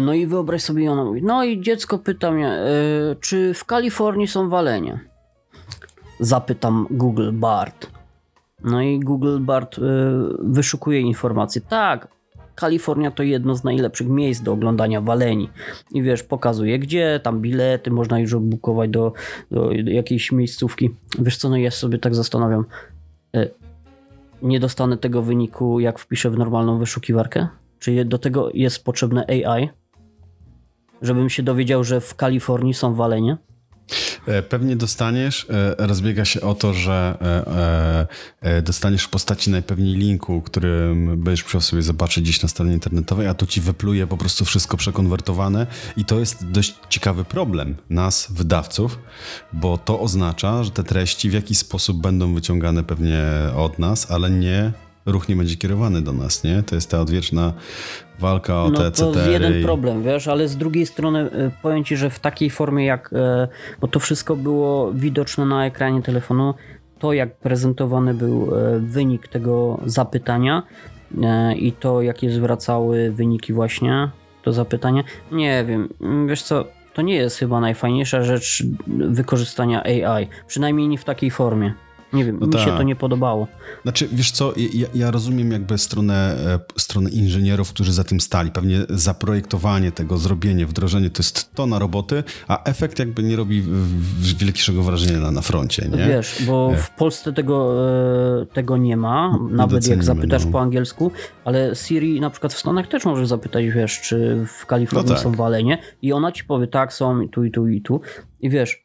No 0.00 0.14
i 0.14 0.26
wyobraź 0.26 0.62
sobie, 0.62 0.92
ona 0.92 1.04
mówi, 1.04 1.22
no 1.22 1.44
i 1.44 1.60
dziecko 1.60 1.98
pyta 1.98 2.30
mnie, 2.30 2.58
yy, 3.08 3.16
czy 3.20 3.54
w 3.54 3.64
Kalifornii 3.64 4.28
są 4.28 4.48
walenie? 4.48 5.00
Zapytam 6.20 6.86
Google 6.90 7.32
Bart. 7.32 7.90
No 8.64 8.82
i 8.82 9.00
Google 9.00 9.38
Bart 9.40 9.78
yy, 9.78 9.84
wyszukuje 10.38 11.00
informacje. 11.00 11.60
Tak, 11.60 12.08
Kalifornia 12.54 13.10
to 13.10 13.22
jedno 13.22 13.54
z 13.54 13.64
najlepszych 13.64 14.08
miejsc 14.08 14.42
do 14.42 14.52
oglądania 14.52 15.00
waleni. 15.00 15.50
I 15.92 16.02
wiesz, 16.02 16.22
pokazuje 16.22 16.78
gdzie, 16.78 17.20
tam 17.22 17.40
bilety, 17.40 17.90
można 17.90 18.18
już 18.18 18.36
bukować 18.36 18.90
do, 18.90 19.12
do 19.50 19.72
jakiejś 19.72 20.32
miejscówki. 20.32 20.90
Wiesz 21.18 21.36
co, 21.36 21.48
no 21.48 21.56
ja 21.56 21.70
sobie 21.70 21.98
tak 21.98 22.14
zastanawiam, 22.14 22.64
e, 23.36 23.48
nie 24.42 24.60
dostanę 24.60 24.96
tego 24.98 25.22
wyniku, 25.22 25.80
jak 25.80 25.98
wpiszę 25.98 26.30
w 26.30 26.38
normalną 26.38 26.78
wyszukiwarkę? 26.78 27.48
Czy 27.78 28.04
do 28.04 28.18
tego 28.18 28.50
jest 28.54 28.84
potrzebne 28.84 29.26
AI? 29.26 29.68
Żebym 31.02 31.30
się 31.30 31.42
dowiedział, 31.42 31.84
że 31.84 32.00
w 32.00 32.14
Kalifornii 32.14 32.74
są 32.74 32.94
walenie? 32.94 33.36
E, 34.26 34.42
pewnie 34.42 34.76
dostaniesz, 34.76 35.46
e, 35.50 35.86
rozbiega 35.86 36.24
się 36.24 36.40
o 36.40 36.54
to, 36.54 36.74
że 36.74 37.18
e, 38.42 38.62
dostaniesz 38.62 39.04
w 39.04 39.08
postaci 39.08 39.50
najpewniej 39.50 39.94
linku, 39.94 40.42
którym 40.42 41.22
będziesz 41.22 41.44
musiał 41.44 41.60
sobie 41.60 41.82
zobaczyć 41.82 42.24
gdzieś 42.24 42.42
na 42.42 42.48
stronie 42.48 42.72
internetowej, 42.72 43.26
a 43.26 43.34
tu 43.34 43.46
ci 43.46 43.60
wypluje 43.60 44.06
po 44.06 44.16
prostu 44.16 44.44
wszystko 44.44 44.76
przekonwertowane. 44.76 45.66
I 45.96 46.04
to 46.04 46.20
jest 46.20 46.50
dość 46.50 46.74
ciekawy 46.88 47.24
problem 47.24 47.76
nas, 47.90 48.26
wydawców, 48.30 48.98
bo 49.52 49.78
to 49.78 50.00
oznacza, 50.00 50.64
że 50.64 50.70
te 50.70 50.84
treści 50.84 51.30
w 51.30 51.32
jakiś 51.32 51.58
sposób 51.58 52.00
będą 52.00 52.34
wyciągane 52.34 52.84
pewnie 52.84 53.22
od 53.56 53.78
nas, 53.78 54.10
ale 54.10 54.30
nie 54.30 54.72
ruch 55.06 55.28
nie 55.28 55.36
będzie 55.36 55.56
kierowany 55.56 56.02
do 56.02 56.12
nas, 56.12 56.44
nie? 56.44 56.62
To 56.62 56.74
jest 56.74 56.90
ta 56.90 57.00
odwieczna 57.00 57.52
walka 58.18 58.62
o 58.62 58.70
no, 58.70 58.78
te 58.78 58.90
to 58.90 59.14
jest 59.14 59.30
jeden 59.30 59.62
problem, 59.62 60.02
wiesz, 60.02 60.28
ale 60.28 60.48
z 60.48 60.56
drugiej 60.56 60.86
strony 60.86 61.20
y, 61.20 61.50
powiem 61.62 61.84
ci, 61.84 61.96
że 61.96 62.10
w 62.10 62.18
takiej 62.18 62.50
formie 62.50 62.84
jak, 62.84 63.12
y, 63.12 63.16
bo 63.80 63.88
to 63.88 64.00
wszystko 64.00 64.36
było 64.36 64.92
widoczne 64.92 65.46
na 65.46 65.66
ekranie 65.66 66.02
telefonu, 66.02 66.54
to 66.98 67.12
jak 67.12 67.36
prezentowany 67.36 68.14
był 68.14 68.54
y, 68.54 68.80
wynik 68.80 69.28
tego 69.28 69.80
zapytania 69.86 70.62
i 71.56 71.72
to 71.72 72.02
jakie 72.02 72.30
zwracały 72.30 73.12
wyniki 73.12 73.52
właśnie 73.52 74.10
to 74.42 74.52
zapytanie, 74.52 75.04
nie 75.32 75.64
wiem, 75.64 75.88
wiesz 76.28 76.42
co, 76.42 76.64
to 76.94 77.02
nie 77.02 77.14
jest 77.14 77.38
chyba 77.38 77.60
najfajniejsza 77.60 78.22
rzecz 78.22 78.64
wykorzystania 78.86 79.82
AI, 79.82 80.28
przynajmniej 80.46 80.88
nie 80.88 80.98
w 80.98 81.04
takiej 81.04 81.30
formie. 81.30 81.74
Nie 82.14 82.24
wiem, 82.24 82.38
no 82.40 82.46
mi 82.46 82.52
ta. 82.52 82.64
się 82.64 82.70
to 82.70 82.82
nie 82.82 82.96
podobało. 82.96 83.48
Znaczy, 83.82 84.08
wiesz 84.12 84.30
co, 84.30 84.52
ja, 84.74 84.86
ja, 84.94 85.10
rozumiem 85.10 85.52
jakby 85.52 85.78
stronę, 85.78 86.36
e, 86.46 86.80
stronę 86.80 87.10
inżynierów, 87.10 87.70
którzy 87.70 87.92
za 87.92 88.04
tym 88.04 88.20
stali. 88.20 88.50
Pewnie 88.50 88.80
zaprojektowanie 88.88 89.92
tego, 89.92 90.18
zrobienie, 90.18 90.66
wdrożenie 90.66 91.10
to 91.10 91.20
jest 91.20 91.54
to 91.54 91.66
na 91.66 91.78
roboty, 91.78 92.24
a 92.48 92.64
efekt 92.64 92.98
jakby 92.98 93.22
nie 93.22 93.36
robi 93.36 93.62
wielkiego 94.38 94.82
wrażenia 94.82 95.20
na, 95.20 95.30
na 95.30 95.40
froncie, 95.40 95.88
nie? 95.88 96.06
Wiesz, 96.06 96.42
bo 96.46 96.70
e. 96.74 96.76
w 96.76 96.90
Polsce 96.90 97.32
tego, 97.32 97.74
e, 98.42 98.46
tego 98.46 98.76
nie 98.76 98.96
ma, 98.96 99.38
nawet 99.50 99.86
jak 99.86 100.04
zapytasz 100.04 100.44
no. 100.44 100.50
po 100.50 100.60
angielsku, 100.60 101.10
ale 101.44 101.74
Siri 101.74 102.20
na 102.20 102.30
przykład 102.30 102.54
w 102.54 102.58
Stanach 102.58 102.88
też 102.88 103.04
może 103.04 103.26
zapytać, 103.26 103.66
wiesz, 103.66 104.00
czy 104.00 104.46
w 104.58 104.66
Kalifornii 104.66 105.08
no 105.08 105.14
tak. 105.14 105.22
są 105.22 105.32
walenie 105.32 105.78
i 106.02 106.12
ona 106.12 106.32
ci 106.32 106.44
powie, 106.44 106.66
tak, 106.66 106.92
są 106.92 107.28
tu 107.28 107.44
i 107.44 107.50
tu 107.50 107.68
i 107.68 107.82
tu 107.82 108.00
i 108.40 108.50
wiesz, 108.50 108.82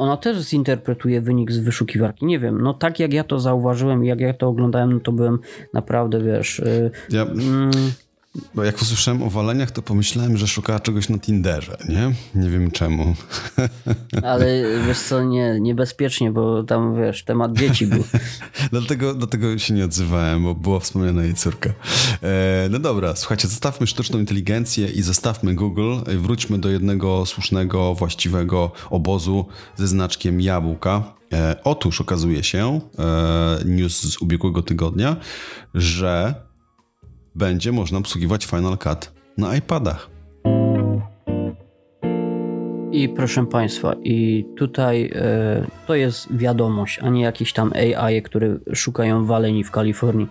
ona 0.00 0.16
też 0.16 0.38
zinterpretuje 0.38 1.20
wynik 1.20 1.52
z 1.52 1.58
wyszukiwarki. 1.58 2.26
Nie 2.26 2.38
wiem, 2.38 2.62
no 2.62 2.74
tak 2.74 3.00
jak 3.00 3.12
ja 3.12 3.24
to 3.24 3.40
zauważyłem 3.40 4.04
i 4.04 4.08
jak 4.08 4.20
ja 4.20 4.34
to 4.34 4.48
oglądałem, 4.48 4.92
no 4.92 5.00
to 5.00 5.12
byłem 5.12 5.38
naprawdę, 5.74 6.20
wiesz... 6.20 6.62
Yy, 6.64 6.90
ja... 7.10 7.22
Mm, 7.22 7.70
bo 8.54 8.64
jak 8.64 8.82
usłyszałem 8.82 9.22
o 9.22 9.30
waleniach, 9.30 9.70
to 9.70 9.82
pomyślałem, 9.82 10.36
że 10.36 10.48
szukała 10.48 10.80
czegoś 10.80 11.08
na 11.08 11.18
Tinderze, 11.18 11.76
nie? 11.88 12.14
Nie 12.42 12.50
wiem 12.50 12.70
czemu. 12.70 13.14
Ale 14.22 14.46
wiesz 14.86 15.00
co, 15.00 15.22
nie, 15.22 15.60
niebezpiecznie, 15.60 16.30
bo 16.30 16.64
tam, 16.64 16.96
wiesz, 16.96 17.24
temat 17.24 17.52
dzieci 17.52 17.86
był. 17.86 18.04
dlatego, 18.72 19.14
dlatego 19.14 19.58
się 19.58 19.74
nie 19.74 19.84
odzywałem, 19.84 20.42
bo 20.42 20.54
była 20.54 20.80
wspomniana 20.80 21.24
jej 21.24 21.34
córka. 21.34 21.70
E, 22.22 22.68
no 22.70 22.78
dobra, 22.78 23.16
słuchajcie, 23.16 23.48
zostawmy 23.48 23.86
sztuczną 23.86 24.18
inteligencję 24.18 24.88
i 24.88 25.02
zostawmy 25.02 25.54
Google. 25.54 25.94
Wróćmy 26.18 26.58
do 26.58 26.70
jednego 26.70 27.26
słusznego, 27.26 27.94
właściwego 27.94 28.72
obozu 28.90 29.46
ze 29.76 29.88
znaczkiem 29.88 30.40
jabłka. 30.40 31.14
E, 31.32 31.56
otóż 31.64 32.00
okazuje 32.00 32.44
się, 32.44 32.80
e, 32.98 33.58
news 33.64 34.00
z 34.00 34.22
ubiegłego 34.22 34.62
tygodnia, 34.62 35.16
że 35.74 36.34
będzie 37.34 37.72
można 37.72 37.98
obsługiwać 37.98 38.46
Final 38.46 38.78
Cut 38.78 39.12
na 39.38 39.56
iPadach. 39.56 40.10
I 42.92 43.08
proszę 43.08 43.46
Państwa, 43.46 43.94
i 44.02 44.46
tutaj 44.56 45.10
e, 45.14 45.66
to 45.86 45.94
jest 45.94 46.36
wiadomość, 46.36 46.98
a 46.98 47.08
nie 47.08 47.22
jakieś 47.22 47.52
tam 47.52 47.72
AI, 47.72 48.22
które 48.22 48.56
szukają 48.74 49.26
waleni 49.26 49.64
w 49.64 49.70
Kalifornii. 49.70 50.28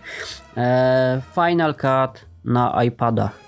E, 0.58 1.22
Final 1.36 1.76
Cut 1.76 2.26
na 2.46 2.84
iPadach. 2.84 3.40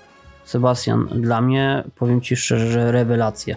Sebastian, 0.44 1.06
dla 1.06 1.40
mnie 1.40 1.84
powiem 1.96 2.20
Ci 2.20 2.36
szczerze, 2.36 2.92
rewelacja, 2.92 3.56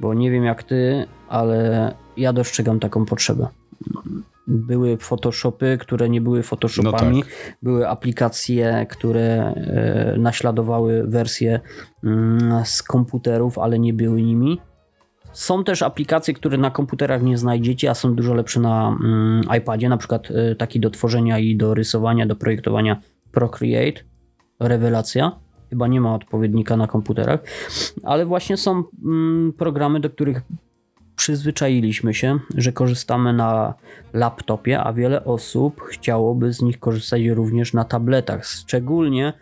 bo 0.00 0.14
nie 0.14 0.30
wiem 0.30 0.44
jak 0.44 0.62
Ty, 0.62 1.06
ale 1.28 1.94
ja 2.16 2.32
dostrzegam 2.32 2.80
taką 2.80 3.04
potrzebę 3.04 3.48
były 4.46 4.96
Photoshopy, 4.96 5.78
które 5.80 6.08
nie 6.08 6.20
były 6.20 6.42
Photoshopami, 6.42 7.16
no 7.18 7.22
tak. 7.22 7.56
były 7.62 7.88
aplikacje, 7.88 8.86
które 8.90 9.54
e, 9.56 10.16
naśladowały 10.18 11.04
wersje 11.06 11.60
mm, 12.04 12.64
z 12.64 12.82
komputerów, 12.82 13.58
ale 13.58 13.78
nie 13.78 13.92
były 13.92 14.22
nimi. 14.22 14.60
Są 15.32 15.64
też 15.64 15.82
aplikacje, 15.82 16.34
które 16.34 16.58
na 16.58 16.70
komputerach 16.70 17.22
nie 17.22 17.38
znajdziecie, 17.38 17.90
a 17.90 17.94
są 17.94 18.14
dużo 18.14 18.34
lepsze 18.34 18.60
na 18.60 18.98
mm, 19.00 19.42
iPadzie, 19.58 19.88
na 19.88 19.96
przykład 19.96 20.28
e, 20.30 20.54
taki 20.54 20.80
do 20.80 20.90
tworzenia 20.90 21.38
i 21.38 21.56
do 21.56 21.74
rysowania, 21.74 22.26
do 22.26 22.36
projektowania 22.36 23.00
Procreate. 23.32 24.00
Rewelacja. 24.60 25.32
Chyba 25.70 25.86
nie 25.86 26.00
ma 26.00 26.14
odpowiednika 26.14 26.76
na 26.76 26.86
komputerach, 26.86 27.40
ale 28.02 28.26
właśnie 28.26 28.56
są 28.56 28.82
mm, 29.04 29.52
programy, 29.52 30.00
do 30.00 30.10
których 30.10 30.42
przyzwyczailiśmy 31.16 32.14
się, 32.14 32.38
że 32.56 32.72
korzystamy 32.72 33.32
na 33.32 33.74
laptopie, 34.12 34.80
a 34.80 34.92
wiele 34.92 35.24
osób 35.24 35.80
chciałoby 35.80 36.52
z 36.52 36.62
nich 36.62 36.80
korzystać 36.80 37.26
również 37.26 37.72
na 37.72 37.84
tabletach, 37.84 38.46
szczególnie 38.46 39.32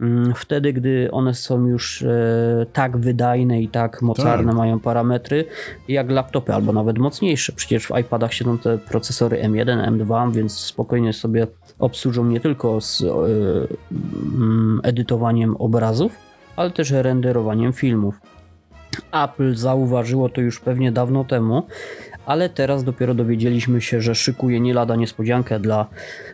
mm, 0.00 0.34
wtedy, 0.34 0.72
gdy 0.72 1.08
one 1.12 1.34
są 1.34 1.66
już 1.66 2.02
e, 2.02 2.66
tak 2.72 2.96
wydajne 2.96 3.62
i 3.62 3.68
tak 3.68 4.02
mocarne, 4.02 4.46
tak. 4.46 4.56
mają 4.56 4.80
parametry 4.80 5.44
jak 5.88 6.10
laptopy, 6.10 6.54
albo 6.54 6.72
nawet 6.72 6.98
mocniejsze. 6.98 7.52
Przecież 7.52 7.86
w 7.86 7.98
iPadach 7.98 8.34
siedzą 8.34 8.58
te 8.58 8.78
procesory 8.78 9.42
M1, 9.42 9.98
M2, 9.98 10.32
więc 10.32 10.58
spokojnie 10.58 11.12
sobie 11.12 11.46
obsłużą 11.78 12.24
nie 12.24 12.40
tylko 12.40 12.80
z 12.80 13.02
e, 13.02 13.06
mm, 13.92 14.80
edytowaniem 14.82 15.56
obrazów, 15.56 16.12
ale 16.56 16.70
też 16.70 16.90
renderowaniem 16.90 17.72
filmów. 17.72 18.20
Apple 19.12 19.54
zauważyło 19.54 20.28
to 20.28 20.40
już 20.40 20.60
pewnie 20.60 20.92
dawno 20.92 21.24
temu, 21.24 21.66
ale 22.26 22.48
teraz 22.48 22.84
dopiero 22.84 23.14
dowiedzieliśmy 23.14 23.80
się, 23.80 24.00
że 24.00 24.14
szykuje 24.14 24.60
nie 24.60 24.74
lada 24.74 24.96
niespodziankę 24.96 25.60
dla 25.60 25.86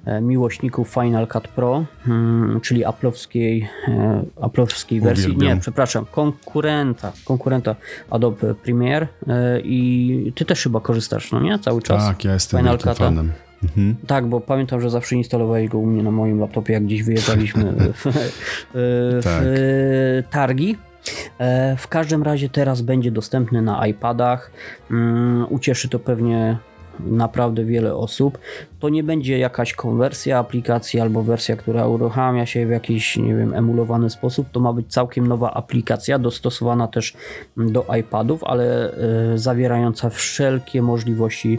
e, 0.05 0.21
miłośników 0.21 0.89
Final 0.89 1.27
Cut 1.27 1.49
Pro, 1.49 1.85
hmm, 2.05 2.61
czyli 2.61 2.85
Apple'owskiej, 2.87 3.65
e, 3.89 4.23
Apple'owskiej 4.41 5.03
wersji, 5.03 5.27
Uwielbiam. 5.27 5.55
nie, 5.55 5.61
przepraszam, 5.61 6.07
konkurenta, 6.07 7.13
konkurenta 7.25 7.77
Adobe 8.11 8.55
Premiere 8.55 9.07
e, 9.29 9.61
i 9.61 10.33
ty 10.35 10.45
też 10.45 10.63
chyba 10.63 10.81
korzystasz, 10.81 11.33
no 11.33 11.41
nie? 11.41 11.59
Cały 11.59 11.83
czas. 11.83 12.05
Tak, 12.07 12.25
ja 12.25 12.33
jestem 12.35 12.61
Final 12.61 12.77
Cut'a. 12.77 12.95
fanem. 12.95 13.33
Mhm. 13.63 13.97
Tak, 14.07 14.27
bo 14.27 14.41
pamiętam, 14.41 14.81
że 14.81 14.91
zawsze 14.91 15.17
instalowałeś 15.17 15.69
go 15.69 15.79
u 15.79 15.87
mnie 15.87 16.03
na 16.03 16.11
moim 16.11 16.41
laptopie, 16.41 16.73
jak 16.73 16.85
gdzieś 16.85 17.03
wyjeżdżaliśmy 17.03 17.65
w, 17.95 18.05
w 18.75 19.21
Tak. 19.25 19.43
targi. 20.31 20.77
E, 21.39 21.77
W 21.77 21.89
każdym 21.89 22.23
razie 22.23 22.49
teraz 22.49 22.81
będzie 22.83 23.11
dostępny 23.11 23.63
na 23.63 23.87
iPadach. 23.87 24.51
Mm, 24.91 25.47
Ucieszy 25.51 25.89
to 25.89 25.99
pewnie 25.99 26.59
naprawdę 27.01 27.65
wiele 27.65 27.95
osób. 27.95 28.39
To 28.81 28.89
nie 28.89 29.05
będzie 29.05 29.39
jakaś 29.39 29.73
konwersja 29.73 30.39
aplikacji 30.39 31.01
albo 31.01 31.23
wersja, 31.23 31.57
która 31.57 31.87
uruchamia 31.87 32.47
się 32.47 32.67
w 32.67 32.71
jakiś, 32.71 33.17
nie 33.17 33.35
wiem, 33.35 33.55
emulowany 33.55 34.11
sposób. 34.11 34.47
To 34.53 34.61
ma 34.61 34.73
być 34.73 34.93
całkiem 34.93 35.27
nowa 35.27 35.55
aplikacja, 35.55 36.19
dostosowana 36.19 36.89
też 36.89 37.15
do 37.57 37.87
iPadów, 38.01 38.45
ale 38.45 38.93
e, 38.93 39.39
zawierająca 39.39 40.11
wszelkie 40.11 40.83
możliwości 40.83 41.59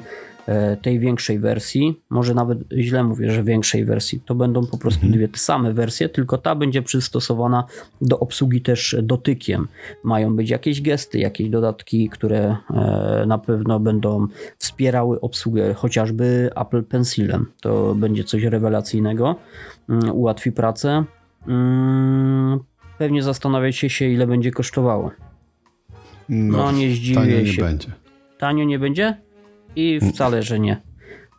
tej 0.81 0.99
większej 0.99 1.39
wersji. 1.39 2.01
Może 2.09 2.33
nawet 2.33 2.59
źle 2.77 3.03
mówię, 3.03 3.31
że 3.31 3.43
większej 3.43 3.85
wersji. 3.85 4.21
To 4.25 4.35
będą 4.35 4.65
po 4.65 4.77
prostu 4.77 5.07
dwie 5.07 5.27
te 5.27 5.37
same 5.37 5.73
wersje, 5.73 6.09
tylko 6.09 6.37
ta 6.37 6.55
będzie 6.55 6.81
przystosowana 6.81 7.63
do 8.01 8.19
obsługi 8.19 8.61
też 8.61 8.95
dotykiem. 9.03 9.67
Mają 10.03 10.35
być 10.35 10.49
jakieś 10.49 10.81
gesty, 10.81 11.19
jakieś 11.19 11.49
dodatki, 11.49 12.09
które 12.09 12.57
e, 12.73 13.23
na 13.27 13.37
pewno 13.37 13.79
będą 13.79 14.27
wspierały 14.57 15.21
obsługę 15.21 15.73
chociażby 15.73 16.49
Apple 16.55 16.83
Pencilem. 16.83 17.45
To 17.61 17.95
będzie 17.95 18.23
coś 18.23 18.43
rewelacyjnego, 18.43 19.35
mm, 19.89 20.11
ułatwi 20.11 20.51
pracę. 20.51 21.03
Mm, 21.47 22.59
Pewnie 22.97 23.23
zastanawiacie 23.23 23.89
się, 23.89 24.05
ile 24.05 24.27
będzie 24.27 24.51
kosztowało. 24.51 25.11
No, 26.29 26.71
nie 26.71 26.89
zdziwię 26.91 27.15
tanio 27.15 27.39
nie 27.39 27.45
się. 27.53 27.61
będzie. 27.61 27.87
Tanio 28.37 28.63
nie 28.63 28.79
będzie? 28.79 29.17
I 29.75 29.99
wcale, 30.09 30.43
że 30.43 30.59
nie. 30.59 30.81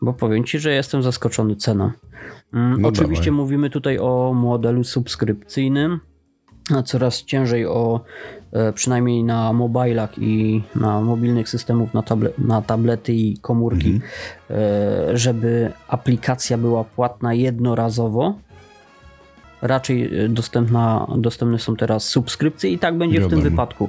Bo 0.02 0.12
powiem 0.12 0.44
ci, 0.44 0.58
że 0.58 0.72
jestem 0.72 1.02
zaskoczony 1.02 1.56
ceną. 1.56 1.90
Mm, 2.54 2.80
No 2.80 2.88
Oczywiście 2.88 3.24
dawaj. 3.30 3.36
mówimy 3.36 3.70
tutaj 3.70 3.98
o 3.98 4.32
modelu 4.34 4.84
subskrypcyjnym. 4.84 6.00
A 6.76 6.82
coraz 6.82 7.24
ciężej 7.24 7.66
o, 7.66 8.00
e, 8.52 8.72
przynajmniej 8.72 9.24
na 9.24 9.52
mobilach 9.52 10.18
i 10.18 10.62
na 10.74 11.00
mobilnych 11.00 11.48
systemów, 11.48 11.94
na, 11.94 12.02
table, 12.02 12.30
na 12.38 12.62
tablety 12.62 13.12
i 13.12 13.36
komórki, 13.38 14.00
e, 14.50 14.56
żeby 15.18 15.72
aplikacja 15.88 16.58
była 16.58 16.84
płatna 16.84 17.34
jednorazowo. 17.34 18.34
Raczej 19.62 20.24
e, 20.24 20.28
dostępna, 20.28 21.06
dostępne 21.16 21.58
są 21.58 21.76
teraz 21.76 22.04
subskrypcje 22.04 22.70
i 22.70 22.78
tak 22.78 22.98
będzie 22.98 23.18
w 23.20 23.28
tym 23.28 23.30
Wiadomo. 23.38 23.50
wypadku. 23.50 23.88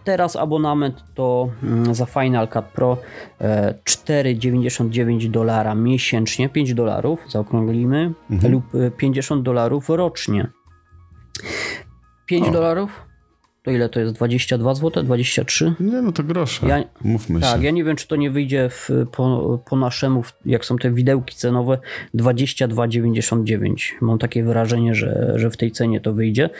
E, 0.00 0.04
Teraz 0.04 0.36
abonament 0.36 1.04
to 1.14 1.48
mm, 1.62 1.94
za 1.94 2.06
Final 2.06 2.48
Cut 2.48 2.64
Pro 2.64 2.96
e, 3.40 3.74
4,99 3.84 5.30
dolara 5.30 5.74
miesięcznie, 5.74 6.48
5 6.48 6.74
dolarów 6.74 7.20
zaokrąglimy, 7.28 8.12
Mhm. 8.30 8.52
lub 8.52 8.64
e, 8.74 8.90
50 8.90 9.42
dolarów 9.42 9.88
rocznie. 9.88 10.46
5 12.26 12.48
O. 12.48 12.50
dolarów? 12.50 13.02
To 13.62 13.70
ile 13.70 13.88
to 13.88 14.00
jest? 14.00 14.14
22 14.14 14.74
zł? 14.74 15.02
23? 15.02 15.74
Nie, 15.80 16.02
no 16.02 16.12
to 16.12 16.22
grosze. 16.24 16.66
Ja- 16.68 16.84
Mówmy 17.04 17.40
Tak, 17.40 17.58
się. 17.60 17.64
ja 17.64 17.70
nie 17.70 17.84
wiem, 17.84 17.96
czy 17.96 18.08
to 18.08 18.16
nie 18.16 18.30
wyjdzie 18.30 18.68
w, 18.70 18.90
po, 19.12 19.58
po 19.70 19.76
naszemu, 19.76 20.22
jak 20.46 20.64
są 20.64 20.76
te 20.76 20.90
widełki 20.90 21.36
cenowe, 21.36 21.78
22,99. 22.14 23.74
Mam 24.00 24.18
takie 24.18 24.44
wrażenie, 24.44 24.94
że, 24.94 25.32
że 25.36 25.50
w 25.50 25.56
tej 25.56 25.70
cenie 25.72 26.00
to 26.00 26.12
wyjdzie. 26.12 26.50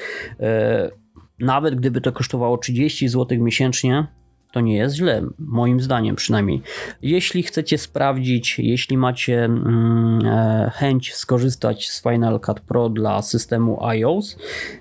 Nawet 1.40 1.74
gdyby 1.74 2.00
to 2.00 2.12
kosztowało 2.12 2.58
30 2.58 3.08
zł 3.08 3.38
miesięcznie, 3.38 4.06
to 4.52 4.60
nie 4.60 4.76
jest 4.76 4.96
źle, 4.96 5.22
moim 5.38 5.80
zdaniem 5.80 6.16
przynajmniej. 6.16 6.62
Jeśli 7.02 7.42
chcecie 7.42 7.78
sprawdzić, 7.78 8.58
jeśli 8.58 8.96
macie 8.96 9.44
mm, 9.44 10.26
e, 10.26 10.70
chęć 10.74 11.14
skorzystać 11.14 11.88
z 11.90 12.02
Final 12.02 12.40
Cut 12.40 12.60
Pro 12.60 12.88
dla 12.88 13.22
systemu 13.22 13.84
iOS 13.84 14.38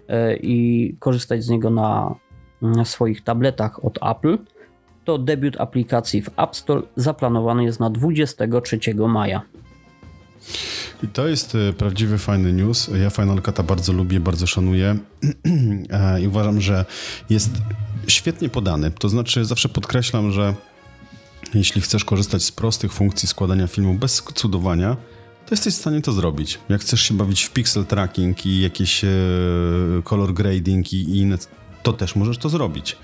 e, 0.07 0.35
i 0.35 0.95
korzystać 0.99 1.43
z 1.43 1.49
niego 1.49 1.69
na, 1.69 2.15
na 2.61 2.85
swoich 2.85 3.23
tabletach 3.23 3.85
od 3.85 3.99
Apple, 4.01 4.37
to 5.05 5.17
debiut 5.17 5.61
aplikacji 5.61 6.21
w 6.21 6.29
App 6.39 6.55
Store 6.55 6.81
zaplanowany 6.95 7.63
jest 7.63 7.79
na 7.79 7.89
23 7.89 8.79
maja. 9.07 9.41
I 11.03 11.07
to 11.07 11.27
jest 11.27 11.55
e, 11.55 11.73
prawdziwy 11.73 12.17
fajny 12.17 12.53
news. 12.53 12.89
Ja 13.01 13.09
Final 13.09 13.38
Cut'a 13.38 13.63
bardzo 13.63 13.93
lubię, 13.93 14.19
bardzo 14.19 14.47
szanuję 14.47 14.97
E, 15.89 16.21
i 16.21 16.27
uważam, 16.27 16.62
że 16.62 16.85
jest 17.29 17.51
świetnie 18.07 18.49
podany. 18.49 18.91
To 18.91 19.09
znaczy 19.09 19.45
zawsze 19.45 19.69
podkreślam, 19.69 20.31
że 20.31 20.55
jeśli 21.53 21.81
chcesz 21.81 22.05
korzystać 22.05 22.43
z 22.43 22.51
prostych 22.51 22.93
funkcji 22.93 23.27
składania 23.27 23.67
filmu 23.67 23.93
bez 23.93 24.23
cudowania, 24.35 24.97
to 25.45 25.55
jesteś 25.55 25.73
w 25.73 25.77
stanie 25.77 26.01
to 26.01 26.12
zrobić. 26.12 26.59
Jak 26.69 26.81
chcesz 26.81 27.01
się 27.01 27.13
bawić 27.13 27.43
w 27.43 27.51
pixel 27.51 27.85
tracking 27.85 28.45
i 28.45 28.62
jakieś 28.62 29.03
e, 29.03 29.07
color 30.03 30.33
grading 30.33 30.93
i, 30.93 31.17
inne, 31.17 31.38
to 31.83 31.93
też 31.93 32.15
możesz 32.15 32.38
to 32.38 32.49
zrobić. 32.49 32.97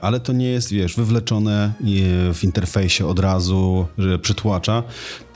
Ale 0.00 0.20
to 0.20 0.32
nie 0.32 0.48
jest, 0.48 0.72
wiesz, 0.72 0.96
wywleczone 0.96 1.72
w 2.34 2.44
interfejsie 2.44 3.06
od 3.06 3.18
razu, 3.18 3.86
że 3.98 4.18
przytłacza. 4.18 4.82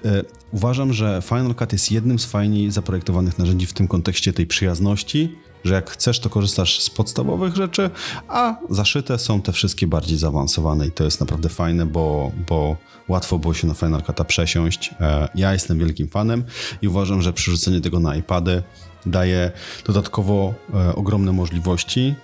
E, 0.04 0.22
uważam, 0.52 0.92
że 0.92 1.22
Final 1.24 1.54
Cut 1.54 1.72
jest 1.72 1.92
jednym 1.92 2.18
z 2.18 2.24
fajniej 2.24 2.70
zaprojektowanych 2.70 3.38
narzędzi 3.38 3.66
w 3.66 3.72
tym 3.72 3.88
kontekście 3.88 4.32
tej 4.32 4.46
przyjazności, 4.46 5.38
że 5.64 5.74
jak 5.74 5.90
chcesz, 5.90 6.20
to 6.20 6.30
korzystasz 6.30 6.80
z 6.80 6.90
podstawowych 6.90 7.56
rzeczy, 7.56 7.90
a 8.28 8.56
zaszyte 8.70 9.18
są 9.18 9.42
te 9.42 9.52
wszystkie 9.52 9.86
bardziej 9.86 10.18
zaawansowane 10.18 10.86
i 10.86 10.90
to 10.90 11.04
jest 11.04 11.20
naprawdę 11.20 11.48
fajne, 11.48 11.86
bo, 11.86 12.32
bo 12.48 12.76
łatwo 13.08 13.38
było 13.38 13.54
się 13.54 13.66
na 13.66 13.74
Final 13.74 14.00
Cut'a 14.00 14.24
przesiąść. 14.24 14.94
E, 15.00 15.28
Ja 15.34 15.52
jestem 15.52 15.78
wielkim 15.78 16.08
fanem 16.08 16.44
i 16.82 16.88
uważam, 16.88 17.22
że 17.22 17.32
przerzucenie 17.32 17.80
tego 17.80 18.00
na 18.00 18.16
iPady 18.16 18.62
daje 19.06 19.50
dodatkowo 19.86 20.54
e, 20.74 20.94
ogromne 20.94 21.32
możliwości, 21.32 22.14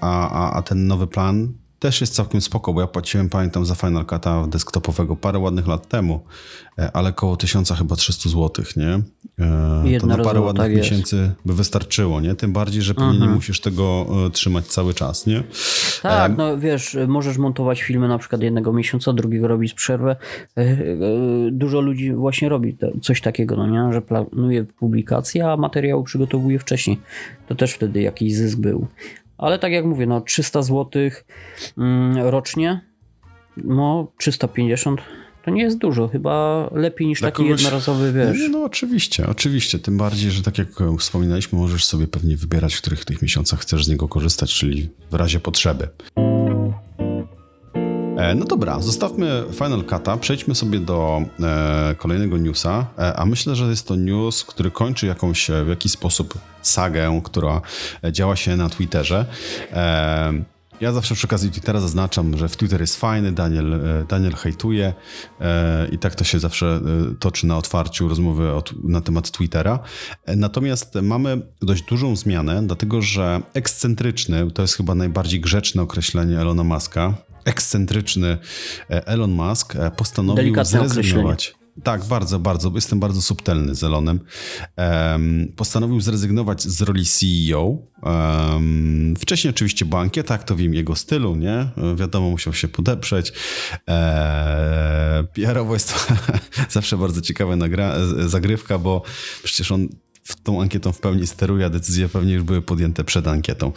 a, 0.00 0.30
a, 0.30 0.52
a 0.52 0.62
ten 0.62 0.86
nowy 0.86 1.06
plan 1.06 1.52
też 1.78 2.00
jest 2.00 2.14
całkiem 2.14 2.40
spoko, 2.40 2.72
bo 2.72 2.80
ja 2.80 2.86
płaciłem, 2.86 3.28
pamiętam, 3.28 3.66
za 3.66 3.74
Final 3.74 4.04
Cut'a 4.04 4.48
desktopowego 4.48 5.16
parę 5.16 5.38
ładnych 5.38 5.66
lat 5.66 5.88
temu, 5.88 6.20
e, 6.78 6.90
ale 6.92 7.12
koło 7.12 7.36
1000 7.36 7.70
chyba 7.70 7.96
300 7.96 8.28
zł, 8.28 8.64
nie? 8.76 9.00
E, 9.96 10.00
To 10.00 10.06
na 10.06 10.18
parę 10.18 10.40
ładnych 10.40 10.66
tak 10.66 10.72
jest. 10.72 10.90
miesięcy 10.90 11.32
by 11.44 11.54
wystarczyło, 11.54 12.20
nie? 12.20 12.34
Tym 12.34 12.52
bardziej, 12.52 12.82
że 12.82 12.94
pewnie 12.94 13.18
nie 13.18 13.26
musisz 13.26 13.60
tego 13.60 14.06
e, 14.26 14.30
trzymać 14.30 14.66
cały 14.66 14.94
czas, 14.94 15.26
nie? 15.26 15.42
Tak, 16.02 16.36
no 16.36 16.58
wiesz, 16.58 16.96
możesz 17.08 17.38
montować 17.38 17.82
filmy 17.82 18.08
na 18.08 18.18
przykład 18.18 18.42
jednego 18.42 18.72
miesiąca, 18.72 19.12
drugiego 19.12 19.48
robić 19.48 19.74
przerwę. 19.74 20.16
Dużo 21.52 21.80
ludzi 21.80 22.12
właśnie 22.12 22.48
robi 22.48 22.76
coś 23.02 23.20
takiego, 23.20 23.56
no 23.56 23.66
nie? 23.66 23.92
że 23.92 24.02
planuje 24.02 24.64
publikację, 24.64 25.50
a 25.50 25.56
materiału 25.56 26.04
przygotowuje 26.04 26.58
wcześniej. 26.58 27.00
To 27.48 27.54
też 27.54 27.72
wtedy 27.72 28.02
jakiś 28.02 28.34
zysk 28.34 28.58
był. 28.58 28.86
Ale 29.38 29.58
tak 29.58 29.72
jak 29.72 29.84
mówię, 29.84 30.06
no 30.06 30.20
300 30.20 30.62
zł 30.62 30.90
rocznie, 32.16 32.80
no 33.56 34.12
350 34.18 35.00
to 35.44 35.50
nie 35.50 35.62
jest 35.62 35.78
dużo, 35.78 36.08
chyba 36.08 36.68
lepiej 36.72 37.06
niż 37.06 37.20
Dla 37.20 37.30
taki 37.30 37.42
kogoś- 37.42 37.48
jednorazowy, 37.50 38.12
wiesz. 38.12 38.38
Nie, 38.38 38.48
no 38.48 38.64
oczywiście, 38.64 39.26
oczywiście. 39.26 39.78
Tym 39.78 39.98
bardziej, 39.98 40.30
że 40.30 40.42
tak 40.42 40.58
jak 40.58 40.80
e, 40.80 40.96
wspominaliśmy, 40.98 41.58
możesz 41.58 41.84
sobie 41.84 42.06
pewnie 42.06 42.36
wybierać, 42.36 42.74
w 42.74 42.80
których 42.80 43.04
tych 43.04 43.22
miesiącach 43.22 43.60
chcesz 43.60 43.84
z 43.84 43.88
niego 43.88 44.08
korzystać, 44.08 44.54
czyli 44.54 44.88
w 45.10 45.14
razie 45.14 45.40
potrzeby. 45.40 45.88
E, 48.18 48.34
No 48.34 48.44
dobra, 48.44 48.80
zostawmy 48.80 49.44
Final 49.52 49.80
Cut'a, 49.82 50.18
przejdźmy 50.18 50.54
sobie 50.54 50.80
do 50.80 51.22
e, 51.40 51.94
kolejnego 51.98 52.38
newsa, 52.38 52.86
e, 52.98 53.16
a 53.16 53.26
myślę, 53.26 53.56
że 53.56 53.64
jest 53.70 53.88
to 53.88 53.96
news, 53.96 54.44
który 54.44 54.70
kończy 54.70 55.06
jakąś, 55.06 55.50
e, 55.50 55.64
w 55.64 55.68
jakiś 55.68 55.92
sposób 55.92 56.38
sagę, 56.62 57.20
która 57.24 57.60
e, 58.04 58.12
działa 58.12 58.36
się 58.36 58.56
na 58.56 58.68
Twitterze. 58.68 59.26
E, 59.72 60.32
ja 60.80 60.92
zawsze 60.92 61.14
przy 61.14 61.26
okazji 61.26 61.50
Twittera 61.50 61.80
zaznaczam, 61.80 62.36
że 62.38 62.48
w 62.48 62.56
Twitter 62.56 62.80
jest 62.80 62.96
fajny, 62.96 63.32
Daniel, 63.32 63.80
Daniel 64.08 64.32
hejtuje 64.32 64.92
i 65.92 65.98
tak 65.98 66.14
to 66.14 66.24
się 66.24 66.38
zawsze 66.38 66.80
toczy 67.20 67.46
na 67.46 67.56
otwarciu 67.58 68.08
rozmowy 68.08 68.50
na 68.84 69.00
temat 69.00 69.30
Twittera. 69.30 69.78
Natomiast 70.36 70.94
mamy 71.02 71.42
dość 71.62 71.82
dużą 71.82 72.16
zmianę, 72.16 72.62
dlatego 72.66 73.02
że 73.02 73.40
ekscentryczny, 73.54 74.50
to 74.50 74.62
jest 74.62 74.74
chyba 74.74 74.94
najbardziej 74.94 75.40
grzeczne 75.40 75.82
określenie 75.82 76.40
Elona 76.40 76.64
Muska, 76.64 77.14
ekscentryczny 77.48 78.38
e, 78.90 79.06
Elon 79.06 79.30
Musk 79.30 79.76
e, 79.76 79.90
postanowił 79.90 80.42
Delikatne 80.42 80.88
zrezygnować. 80.88 81.54
Tak, 81.82 82.04
bardzo, 82.04 82.38
bardzo. 82.38 82.72
Jestem 82.74 83.00
bardzo 83.00 83.22
subtelny 83.22 83.74
z 83.74 83.84
Elonem. 83.84 84.20
Um, 84.76 85.52
postanowił 85.56 86.00
zrezygnować 86.00 86.62
z 86.62 86.82
roli 86.82 87.04
CEO. 87.04 87.78
Um, 88.02 89.14
wcześniej 89.18 89.50
oczywiście 89.50 89.84
była 89.84 90.00
ankieta, 90.00 90.34
jak 90.34 90.44
to 90.44 90.54
w 90.54 90.60
jego 90.60 90.96
stylu, 90.96 91.36
nie? 91.36 91.68
Wiadomo, 91.96 92.30
musiał 92.30 92.52
się 92.52 92.68
podeprzeć. 92.68 93.32
Eee, 93.86 95.24
PR-owo 95.34 95.74
jest 95.74 95.94
to 95.94 96.14
zawsze 96.70 96.96
bardzo 96.96 97.20
ciekawa 97.20 97.54
nagra- 97.54 98.28
zagrywka, 98.28 98.78
bo 98.78 99.02
przecież 99.42 99.72
on 99.72 99.88
w 100.28 100.40
tą 100.40 100.62
ankietą 100.62 100.92
w 100.92 101.00
pełni 101.00 101.26
steruje, 101.26 101.66
a 101.66 101.70
decyzje 101.70 102.08
pewnie 102.08 102.32
już 102.32 102.42
były 102.42 102.62
podjęte 102.62 103.04
przed 103.04 103.26
ankietą. 103.26 103.72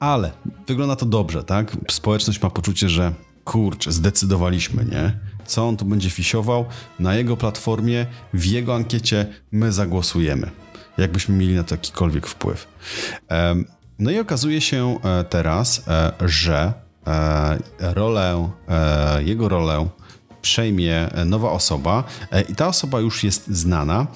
Ale 0.00 0.32
wygląda 0.66 0.96
to 0.96 1.06
dobrze, 1.06 1.44
tak? 1.44 1.76
Społeczność 1.90 2.42
ma 2.42 2.50
poczucie, 2.50 2.88
że 2.88 3.12
kurczę, 3.44 3.92
zdecydowaliśmy, 3.92 4.84
nie? 4.84 5.18
Co 5.46 5.68
on 5.68 5.76
tu 5.76 5.84
będzie 5.84 6.10
fisiował 6.10 6.64
na 6.98 7.14
jego 7.14 7.36
platformie, 7.36 8.06
w 8.34 8.44
jego 8.44 8.74
ankiecie 8.74 9.26
my 9.52 9.72
zagłosujemy. 9.72 10.50
Jakbyśmy 10.98 11.36
mieli 11.36 11.54
na 11.54 11.64
to 11.64 11.74
jakikolwiek 11.74 12.26
wpływ. 12.26 12.68
No 13.98 14.10
i 14.10 14.18
okazuje 14.18 14.60
się 14.60 14.98
e, 15.04 15.24
teraz, 15.24 15.88
e, 15.88 16.12
że 16.20 16.72
e, 17.06 17.58
rolę, 17.80 18.50
jego 19.18 19.48
rolę 19.48 19.88
przejmie 20.42 21.10
nowa 21.26 21.50
osoba 21.50 22.04
i 22.48 22.54
ta 22.54 22.68
osoba 22.68 23.00
już 23.00 23.24
jest 23.24 23.46
znana. 23.46 24.06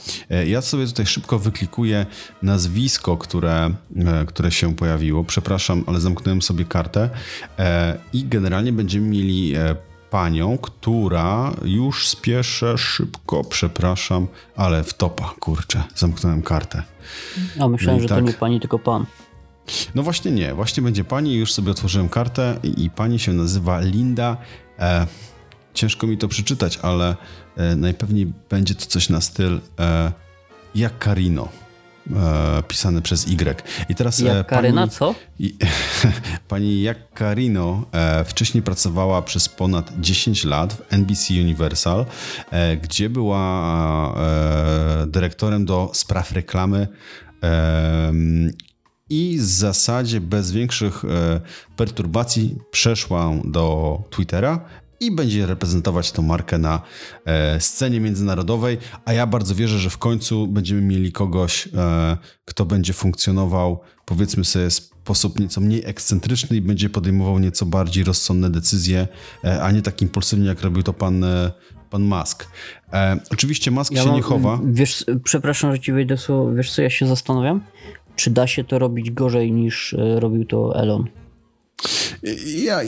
Ja 0.47 0.63
sobie 0.63 0.87
tutaj 0.87 1.07
szybko 1.07 1.39
wyklikuję 1.39 2.07
nazwisko, 2.43 3.17
które, 3.17 3.71
które 4.27 4.51
się 4.51 4.77
pojawiło. 4.77 5.25
Przepraszam, 5.25 5.85
ale 5.87 6.01
zamknąłem 6.01 6.43
sobie 6.43 6.65
kartę 6.65 7.11
i 8.13 8.25
generalnie 8.25 8.73
będziemy 8.73 9.09
mieli 9.09 9.55
panią, 10.11 10.59
która 10.59 11.53
już 11.65 12.09
spieszę 12.09 12.79
szybko, 12.79 13.45
przepraszam, 13.45 14.27
ale 14.57 14.85
w 14.85 14.95
topa, 14.95 15.35
kurczę, 15.41 15.83
zamknąłem 15.95 16.43
kartę. 16.43 16.83
A 17.61 17.69
myślałem, 17.69 17.97
no 17.97 18.03
że 18.03 18.09
tak. 18.09 18.19
to 18.19 18.25
nie 18.25 18.33
pani, 18.33 18.61
tylko 18.61 18.79
pan. 18.79 19.07
No 19.95 20.03
właśnie 20.03 20.31
nie, 20.31 20.55
właśnie 20.55 20.83
będzie 20.83 21.05
pani, 21.05 21.35
już 21.35 21.53
sobie 21.53 21.71
otworzyłem 21.71 22.09
kartę 22.09 22.59
i, 22.63 22.85
i 22.85 22.91
pani 22.91 23.19
się 23.19 23.33
nazywa 23.33 23.81
Linda. 23.81 24.37
E, 24.79 25.07
ciężko 25.75 26.07
mi 26.07 26.19
to 26.19 26.29
przeczytać, 26.29 26.79
ale 26.83 27.17
e, 27.57 27.77
najpewniej 27.77 28.33
będzie 28.51 28.75
to 28.75 28.87
coś 28.87 29.09
na 29.09 29.21
styl 29.21 29.61
e, 29.79 30.13
jak 30.75 30.99
Karino 30.99 31.49
e, 32.17 32.63
pisane 32.69 33.03
przez 33.03 33.29
Y. 33.29 33.63
I 33.89 33.95
teraz 33.95 34.21
e, 34.21 34.25
jak 34.25 34.47
Karyna, 34.47 34.89
co? 34.89 35.15
I, 35.39 35.55
pani 36.49 36.83
Jak 36.83 37.13
Karino 37.13 37.85
e, 37.93 38.25
wcześniej 38.25 38.63
pracowała 38.63 39.23
przez 39.23 39.49
ponad 39.49 39.93
10 40.01 40.45
lat 40.45 40.73
w 40.73 40.93
NBC 40.93 41.35
Universal, 41.35 42.07
e, 42.51 42.77
gdzie 42.77 43.11
była 43.11 43.43
dyrektorem 45.07 45.65
do 45.65 45.91
spraw 45.95 46.33
reklamy 46.33 46.89
i 49.11 49.39
w 49.39 49.45
zasadzie 49.45 50.21
bez 50.21 50.53
większych 50.53 51.03
perturbacji 51.77 52.59
przeszła 52.71 53.31
do 53.45 53.99
Twittera 54.11 54.65
i 55.03 55.11
będzie 55.11 55.47
reprezentować 55.47 56.13
tą 56.13 56.23
markę 56.23 56.59
na 56.59 56.83
e, 57.25 57.61
scenie 57.61 58.01
międzynarodowej, 58.01 58.79
a 59.05 59.13
ja 59.13 59.27
bardzo 59.27 59.55
wierzę, 59.55 59.79
że 59.79 59.91
w 59.91 59.99
końcu 59.99 60.47
będziemy 60.47 60.81
mieli 60.81 61.13
kogoś, 61.13 61.69
e, 61.75 62.17
kto 62.45 62.65
będzie 62.65 62.93
funkcjonował, 62.93 63.81
powiedzmy 64.05 64.45
sobie, 64.45 64.71
w 64.71 64.73
sposób 64.73 65.41
nieco 65.41 65.61
mniej 65.61 65.83
ekscentryczny 65.85 66.57
i 66.57 66.61
będzie 66.61 66.91
podejmował 66.91 67.39
nieco 67.39 67.67
bardziej 67.67 68.05
rozsądne 68.05 68.51
decyzje, 68.51 69.09
e, 69.45 69.63
a 69.63 69.71
nie 69.71 69.83
tak 69.83 70.03
impulsywnie, 70.03 70.47
jak 70.47 70.63
robił 70.63 70.83
to 70.83 70.93
pan, 70.93 71.25
pan 71.91 72.03
Musk. 72.03 72.49
Oczywiście 73.31 73.71
Musk 73.71 73.93
ja 73.93 74.03
się 74.03 74.07
mam, 74.07 74.17
nie 74.17 74.23
chowa. 74.23 74.61
Wiesz, 74.65 75.05
przepraszam, 75.25 75.73
że 75.73 75.81
ci 75.81 75.93
wejdę 75.93 76.17
wiesz 76.55 76.75
co 76.75 76.83
ja 76.83 76.91
się 76.91 77.07
zastanawiam? 77.07 77.61
Czy 78.17 78.31
da 78.31 78.47
się 78.47 78.65
to 78.65 78.79
robić 78.79 79.11
gorzej 79.11 79.53
niż 79.53 79.97
robił 80.19 80.45
to 80.45 80.77
Elon? 80.77 81.22
Ja, 82.57 82.81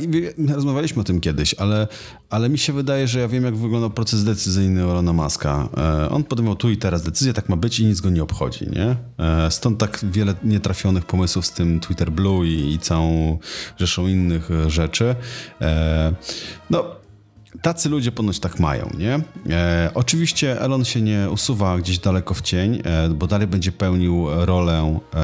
rozmawialiśmy 0.54 1.00
o 1.00 1.04
tym 1.04 1.20
kiedyś, 1.20 1.54
ale, 1.54 1.88
ale 2.30 2.48
mi 2.48 2.58
się 2.58 2.72
wydaje, 2.72 3.08
że 3.08 3.20
ja 3.20 3.28
wiem, 3.28 3.44
jak 3.44 3.56
wygląda 3.56 3.90
proces 3.90 4.24
decyzyjny 4.24 4.82
Elona 4.82 5.12
Muska. 5.12 5.68
E, 5.76 6.10
on 6.10 6.24
podejmował 6.24 6.56
tu 6.56 6.70
i 6.70 6.76
teraz 6.76 7.02
decyzję, 7.02 7.32
tak 7.32 7.48
ma 7.48 7.56
być 7.56 7.80
i 7.80 7.86
nic 7.86 8.00
go 8.00 8.10
nie 8.10 8.22
obchodzi, 8.22 8.66
nie? 8.70 8.96
E, 9.18 9.50
stąd 9.50 9.78
tak 9.78 10.00
wiele 10.12 10.34
nietrafionych 10.44 11.04
pomysłów 11.04 11.46
z 11.46 11.52
tym 11.52 11.80
Twitter 11.80 12.12
Blue 12.12 12.46
i, 12.46 12.72
i 12.72 12.78
całą 12.78 13.38
rzeszą 13.78 14.06
innych 14.06 14.48
rzeczy. 14.68 15.14
No, 16.70 17.03
Tacy 17.62 17.88
ludzie 17.88 18.12
ponoć 18.12 18.38
tak 18.38 18.60
mają, 18.60 18.90
nie? 18.98 19.20
E, 19.50 19.90
oczywiście 19.94 20.60
Elon 20.60 20.84
się 20.84 21.00
nie 21.02 21.30
usuwa 21.30 21.78
gdzieś 21.78 21.98
daleko 21.98 22.34
w 22.34 22.42
cień, 22.42 22.82
e, 22.84 23.08
bo 23.08 23.26
dalej 23.26 23.46
będzie 23.46 23.72
pełnił 23.72 24.26
rolę 24.30 25.00
e, 25.14 25.18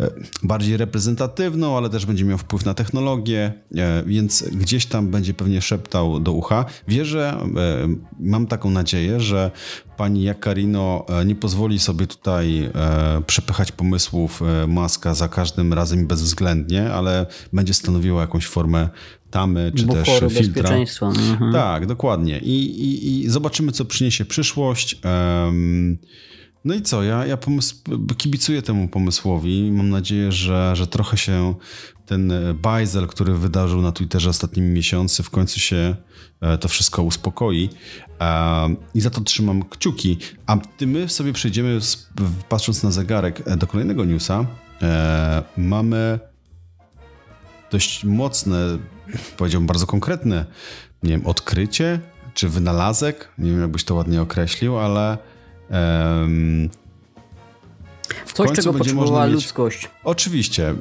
e 0.00 0.10
bardziej 0.42 0.76
reprezentatywną, 0.76 1.76
ale 1.76 1.90
też 1.90 2.06
będzie 2.06 2.24
miał 2.24 2.38
wpływ 2.38 2.64
na 2.64 2.74
technologię, 2.74 3.52
e, 3.76 4.02
więc 4.06 4.42
gdzieś 4.52 4.86
tam 4.86 5.10
będzie 5.10 5.34
pewnie 5.34 5.60
szeptał 5.60 6.20
do 6.20 6.32
ucha. 6.32 6.64
Wierzę, 6.88 7.36
e, 7.56 7.88
mam 8.20 8.46
taką 8.46 8.70
nadzieję, 8.70 9.20
że 9.20 9.50
pani 9.96 10.22
Jakarino 10.22 11.06
nie 11.26 11.34
pozwoli 11.34 11.78
sobie 11.78 12.06
tutaj 12.06 12.70
przepychać 13.26 13.72
pomysłów 13.72 14.42
Maska 14.68 15.14
za 15.14 15.28
każdym 15.28 15.72
razem 15.72 16.06
bezwzględnie, 16.06 16.92
ale 16.92 17.26
będzie 17.52 17.74
stanowiła 17.74 18.20
jakąś 18.20 18.46
formę 18.46 18.88
tamy, 19.34 19.72
czy 19.76 19.86
Buforu, 19.86 20.28
też 20.28 20.38
filtra. 20.38 20.76
Mhm. 21.02 21.52
Tak, 21.52 21.86
dokładnie. 21.86 22.38
I, 22.38 22.64
i, 22.82 23.20
I 23.24 23.28
zobaczymy, 23.30 23.72
co 23.72 23.84
przyniesie 23.84 24.24
przyszłość. 24.24 25.00
Um, 25.04 25.98
no 26.64 26.74
i 26.74 26.82
co, 26.82 27.02
ja, 27.02 27.26
ja 27.26 27.36
pomysł, 27.36 27.76
kibicuję 28.16 28.62
temu 28.62 28.88
pomysłowi. 28.88 29.72
Mam 29.72 29.90
nadzieję, 29.90 30.32
że, 30.32 30.76
że 30.76 30.86
trochę 30.86 31.16
się 31.16 31.54
ten 32.06 32.32
bajzel, 32.62 33.06
który 33.06 33.34
wydarzył 33.34 33.82
na 33.82 33.92
Twitterze 33.92 34.30
ostatnimi 34.30 34.68
miesiący, 34.68 35.22
w 35.22 35.30
końcu 35.30 35.60
się 35.60 35.96
e, 36.40 36.58
to 36.58 36.68
wszystko 36.68 37.02
uspokoi. 37.02 37.70
I 38.94 39.00
za 39.00 39.10
to 39.10 39.20
trzymam 39.20 39.62
kciuki. 39.62 40.18
A 40.46 40.56
ty 40.56 40.86
my 40.86 41.08
sobie 41.08 41.32
przejdziemy, 41.32 41.78
patrząc 42.48 42.82
na 42.82 42.90
zegarek, 42.90 43.42
e, 43.46 43.56
do 43.56 43.66
kolejnego 43.66 44.04
newsa. 44.04 44.46
E, 44.82 45.42
mamy 45.56 46.18
dość 47.70 48.04
mocne, 48.04 48.78
powiedziałbym 49.36 49.66
bardzo 49.66 49.86
konkretne, 49.86 50.44
nie 51.02 51.10
wiem, 51.10 51.26
odkrycie 51.26 52.00
czy 52.34 52.48
wynalazek, 52.48 53.28
nie 53.38 53.50
wiem 53.50 53.60
jakbyś 53.60 53.84
to 53.84 53.94
ładnie 53.94 54.22
określił, 54.22 54.78
ale 54.78 55.18
um, 55.70 56.70
w 58.26 58.32
Coś, 58.32 58.46
końcu 58.46 58.62
czego 58.62 58.78
potrzebowała 58.78 59.26
mieć... 59.26 59.34
ludzkość. 59.34 59.90
Oczywiście. 60.04 60.74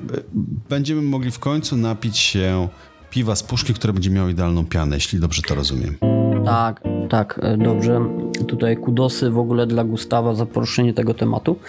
Będziemy 0.70 1.02
mogli 1.02 1.32
w 1.32 1.40
końcu 1.40 1.78
napić 1.78 2.18
się 2.18 2.68
piwa 3.10 3.36
z 3.36 3.44
puszki, 3.44 3.74
które 3.74 3.94
będzie 3.94 4.10
miało 4.10 4.30
idealną 4.30 4.66
pianę, 4.66 4.96
jeśli 4.96 5.20
dobrze 5.20 5.42
to 5.42 5.56
rozumiem. 5.56 5.98
Tak, 6.46 6.84
tak, 7.10 7.40
e, 7.44 7.58
dobrze. 7.58 8.06
Tutaj 8.48 8.78
kudosy 8.78 9.30
w 9.30 9.38
ogóle 9.38 9.68
dla 9.68 9.84
Gustawa 9.84 10.36
za 10.36 10.46
poruszenie 10.46 10.94
tego 10.94 11.14
tematu, 11.14 11.60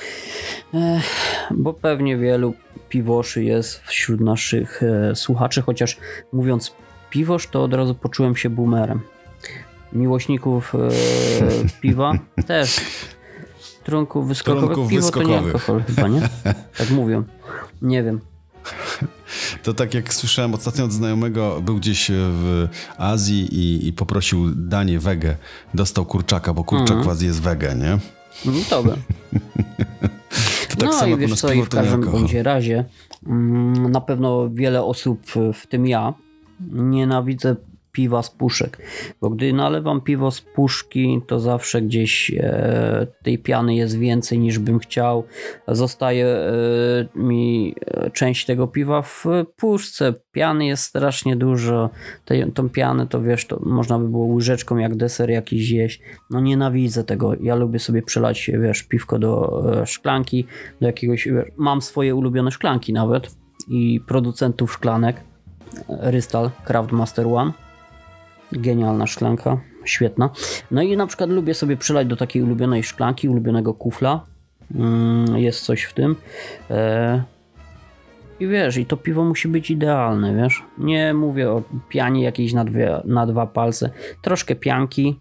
bo 1.51 1.73
pewnie 1.73 2.17
wielu 2.17 2.55
piwoszy 2.95 3.45
jest 3.45 3.81
wśród 3.81 4.21
naszych 4.21 4.83
e, 4.83 5.15
słuchaczy, 5.15 5.63
chociaż 5.63 5.97
mówiąc 6.33 6.75
piwosz, 7.11 7.47
to 7.47 7.65
od 7.65 7.75
razu 7.75 7.95
poczułem 7.95 8.37
się 8.37 8.51
boomerem. 8.51 9.01
Miłośników 9.93 10.75
e, 10.75 10.79
piwa 11.83 12.13
też. 12.47 12.81
Trunków 13.85 14.29
wyskokowych. 14.29 14.65
Trunków 14.65 14.91
Piwo 14.91 15.03
wyskokowych. 15.03 15.37
to 15.37 15.43
nie 15.43 15.53
alkohol 15.53 15.83
chyba, 15.83 16.09
nie? 16.09 16.21
Tak 16.79 16.91
mówią. 16.91 17.25
Nie 17.83 18.03
wiem. 18.03 18.21
To 19.63 19.75
tak 19.75 19.95
jak 19.95 20.15
słyszałem 20.15 20.55
ostatnio 20.55 20.85
od 20.85 20.93
znajomego, 20.93 21.61
był 21.63 21.77
gdzieś 21.77 22.11
w 22.11 22.69
Azji 22.99 23.55
i, 23.55 23.89
i 23.89 23.93
poprosił 23.93 24.51
danie 24.55 24.99
wege. 24.99 25.37
Dostał 25.75 26.07
kurczaka, 26.07 26.55
bo 26.55 26.65
kurczak 26.65 26.97
mm. 26.97 27.05
w 27.05 27.09
Azji 27.09 27.27
jest 27.27 27.43
wege, 27.43 27.75
nie? 27.75 27.99
No 28.45 28.61
dobra. 28.71 28.97
tak 30.77 30.89
no 31.01 31.07
i 31.07 31.17
wiesz 31.17 31.35
co, 31.35 31.53
i 31.53 31.63
w 31.63 31.69
każdym 31.69 32.01
bądź 32.01 32.35
razie 32.35 32.85
mm, 33.27 33.93
na 33.93 34.01
pewno 34.01 34.51
wiele 34.51 34.85
osób, 34.85 35.21
w 35.55 35.67
tym 35.67 35.87
ja, 35.87 36.15
nienawidzę 36.73 37.57
piwa 37.95 38.23
z 38.23 38.31
puszek. 38.31 38.79
Bo 39.21 39.31
gdy 39.31 39.53
nalewam 39.53 40.01
piwo 40.01 40.31
z 40.31 40.41
puszki, 40.41 41.21
to 41.27 41.41
zawsze 41.41 41.83
gdzieś 41.83 42.31
e, 42.37 43.07
tej 43.23 43.39
piany 43.39 43.75
jest 43.75 43.99
więcej 43.99 44.39
niż 44.39 44.59
bym 44.59 44.79
chciał. 44.79 45.25
Zostaje 45.69 46.27
e, 46.27 46.51
mi 47.15 47.75
e, 47.87 48.11
część 48.11 48.47
tego 48.47 48.69
piwa 48.69 49.03
w 49.03 49.25
puszce. 49.57 50.15
Piany 50.33 50.67
jest 50.67 50.83
strasznie 50.83 51.37
dużo. 51.37 51.91
Te, 52.25 52.51
tą 52.51 52.69
pianę 52.69 53.07
to 53.07 53.23
wiesz, 53.23 53.47
to 53.47 53.61
można 53.63 53.99
by 53.99 54.09
było 54.09 54.27
łyżeczką 54.27 54.77
jak 54.77 54.97
deser 54.97 55.31
jakiś 55.31 55.71
jeść. 55.71 56.01
No 56.31 56.41
nienawidzę 56.41 57.05
tego. 57.05 57.33
Ja 57.41 57.55
lubię 57.55 57.79
sobie 57.79 58.03
przelać, 58.03 58.51
wiesz, 58.63 58.83
piwko 58.83 59.19
do 59.19 59.63
e, 59.83 59.87
szklanki, 59.87 60.47
do 60.81 60.87
jakiegoś, 60.87 61.29
wiesz, 61.29 61.47
mam 61.57 61.83
swoje 61.83 62.15
ulubione 62.15 62.51
szklanki 62.51 62.93
nawet 62.93 63.37
i 63.69 64.01
producentów 64.07 64.73
szklanek. 64.73 65.17
Rystal 65.89 66.51
Craft 66.65 66.93
Master 66.93 67.27
One 67.27 67.64
Genialna 68.55 69.07
szklanka. 69.07 69.61
świetna. 69.85 70.31
No 70.71 70.83
i 70.83 70.97
na 70.97 71.07
przykład 71.07 71.31
lubię 71.31 71.55
sobie 71.55 71.77
przylać 71.77 72.07
do 72.07 72.17
takiej 72.17 72.43
ulubionej 72.43 72.83
szklanki, 72.83 73.29
ulubionego 73.29 73.75
kufla. 73.75 74.21
Mm, 74.75 75.39
jest 75.39 75.61
coś 75.61 75.83
w 75.83 75.93
tym. 75.93 76.17
E, 76.71 77.23
I 78.41 78.47
wiesz, 78.47 78.77
i 78.77 78.87
to 78.87 78.97
piwo 78.97 79.25
musi 79.25 79.49
być 79.49 79.71
idealne, 79.71 80.35
wiesz. 80.35 80.63
Nie 80.79 81.15
mówię 81.15 81.51
o 81.51 81.63
pianie 81.89 82.23
jakiejś 82.23 82.53
na, 82.53 82.65
dwie, 82.65 83.01
na 83.05 83.27
dwa 83.27 83.47
palce. 83.47 83.91
Troszkę 84.23 84.55
pianki, 84.55 85.21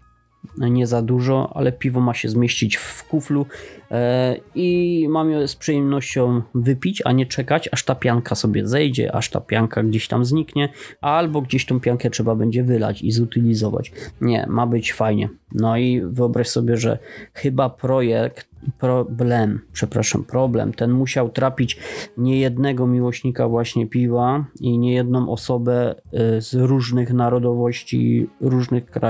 nie 0.58 0.86
za 0.86 1.02
dużo, 1.02 1.52
ale 1.54 1.72
piwo 1.72 2.00
ma 2.00 2.14
się 2.14 2.28
zmieścić 2.28 2.76
w 2.76 3.04
kuflu 3.08 3.46
e, 3.90 4.36
i 4.54 5.06
mam 5.10 5.30
je 5.30 5.48
z 5.48 5.56
przyjemnością 5.56 6.42
wypić, 6.54 7.02
a 7.04 7.12
nie 7.12 7.26
czekać, 7.26 7.68
aż 7.72 7.84
ta 7.84 7.94
pianka 7.94 8.34
sobie 8.34 8.66
zejdzie, 8.66 9.14
aż 9.14 9.30
ta 9.30 9.40
pianka 9.40 9.82
gdzieś 9.82 10.08
tam 10.08 10.24
zniknie, 10.24 10.68
albo 11.00 11.42
gdzieś 11.42 11.66
tą 11.66 11.80
piankę 11.80 12.10
trzeba 12.10 12.34
będzie 12.34 12.62
wylać 12.62 13.02
i 13.02 13.12
zutylizować. 13.12 13.92
Nie, 14.20 14.46
ma 14.48 14.66
być 14.66 14.92
fajnie. 14.92 15.28
No 15.52 15.76
i 15.76 16.02
wyobraź 16.04 16.48
sobie, 16.48 16.76
że 16.76 16.98
chyba 17.34 17.70
projekt, 17.70 18.48
problem, 18.78 19.60
przepraszam, 19.72 20.24
problem, 20.24 20.72
ten 20.72 20.90
musiał 20.90 21.28
trapić 21.28 21.78
niejednego 22.18 22.86
miłośnika 22.86 23.48
właśnie 23.48 23.86
piwa 23.86 24.44
i 24.60 24.78
niejedną 24.78 25.30
osobę 25.30 25.94
e, 26.12 26.40
z 26.40 26.54
różnych 26.54 27.12
narodowości, 27.12 28.26
różnych 28.40 28.86
krajów 28.86 29.04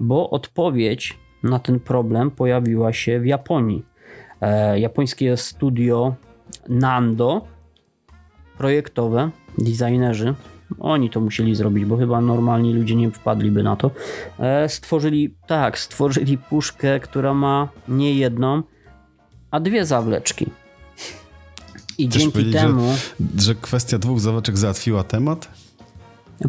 bo 0.00 0.30
odpowiedź 0.30 1.18
na 1.42 1.58
ten 1.58 1.80
problem 1.80 2.30
pojawiła 2.30 2.92
się 2.92 3.20
w 3.20 3.26
Japonii. 3.26 3.84
E, 4.40 4.80
japońskie 4.80 5.36
studio 5.36 6.14
Nando, 6.68 7.46
projektowe, 8.58 9.30
designerzy, 9.58 10.34
oni 10.78 11.10
to 11.10 11.20
musieli 11.20 11.54
zrobić, 11.54 11.84
bo 11.84 11.96
chyba 11.96 12.20
normalni 12.20 12.74
ludzie 12.74 12.96
nie 12.96 13.10
wpadliby 13.10 13.62
na 13.62 13.76
to. 13.76 13.90
E, 14.38 14.68
stworzyli, 14.68 15.34
tak, 15.46 15.78
stworzyli 15.78 16.38
puszkę, 16.38 17.00
która 17.00 17.34
ma 17.34 17.68
nie 17.88 18.14
jedną, 18.14 18.62
a 19.50 19.60
dwie 19.60 19.86
zawleczki. 19.86 20.46
I 21.98 22.08
Chcesz 22.08 22.22
dzięki 22.22 22.50
temu. 22.50 22.92
Że, 22.92 23.42
że 23.42 23.54
kwestia 23.54 23.98
dwóch 23.98 24.20
zawleczek 24.20 24.58
załatwiła 24.58 25.04
temat? 25.04 25.48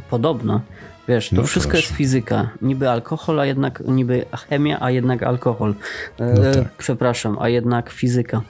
Podobno. 0.10 0.62
Wiesz, 1.08 1.30
to 1.30 1.36
No 1.36 1.44
wszystko 1.44 1.72
proszę. 1.72 1.84
jest 1.88 1.98
fizyka. 1.98 2.50
Niby 2.62 2.90
alkohol, 2.90 3.40
a 3.40 3.46
jednak 3.46 3.84
niby 3.88 4.26
chemia, 4.50 4.78
a 4.82 4.92
jednak 4.92 5.24
alkohol. 5.24 5.74
E, 6.20 6.34
No 6.34 6.64
tak. 6.64 6.74
Przepraszam, 6.78 7.38
a 7.40 7.50
jednak 7.50 7.90
fizyka. 7.90 8.42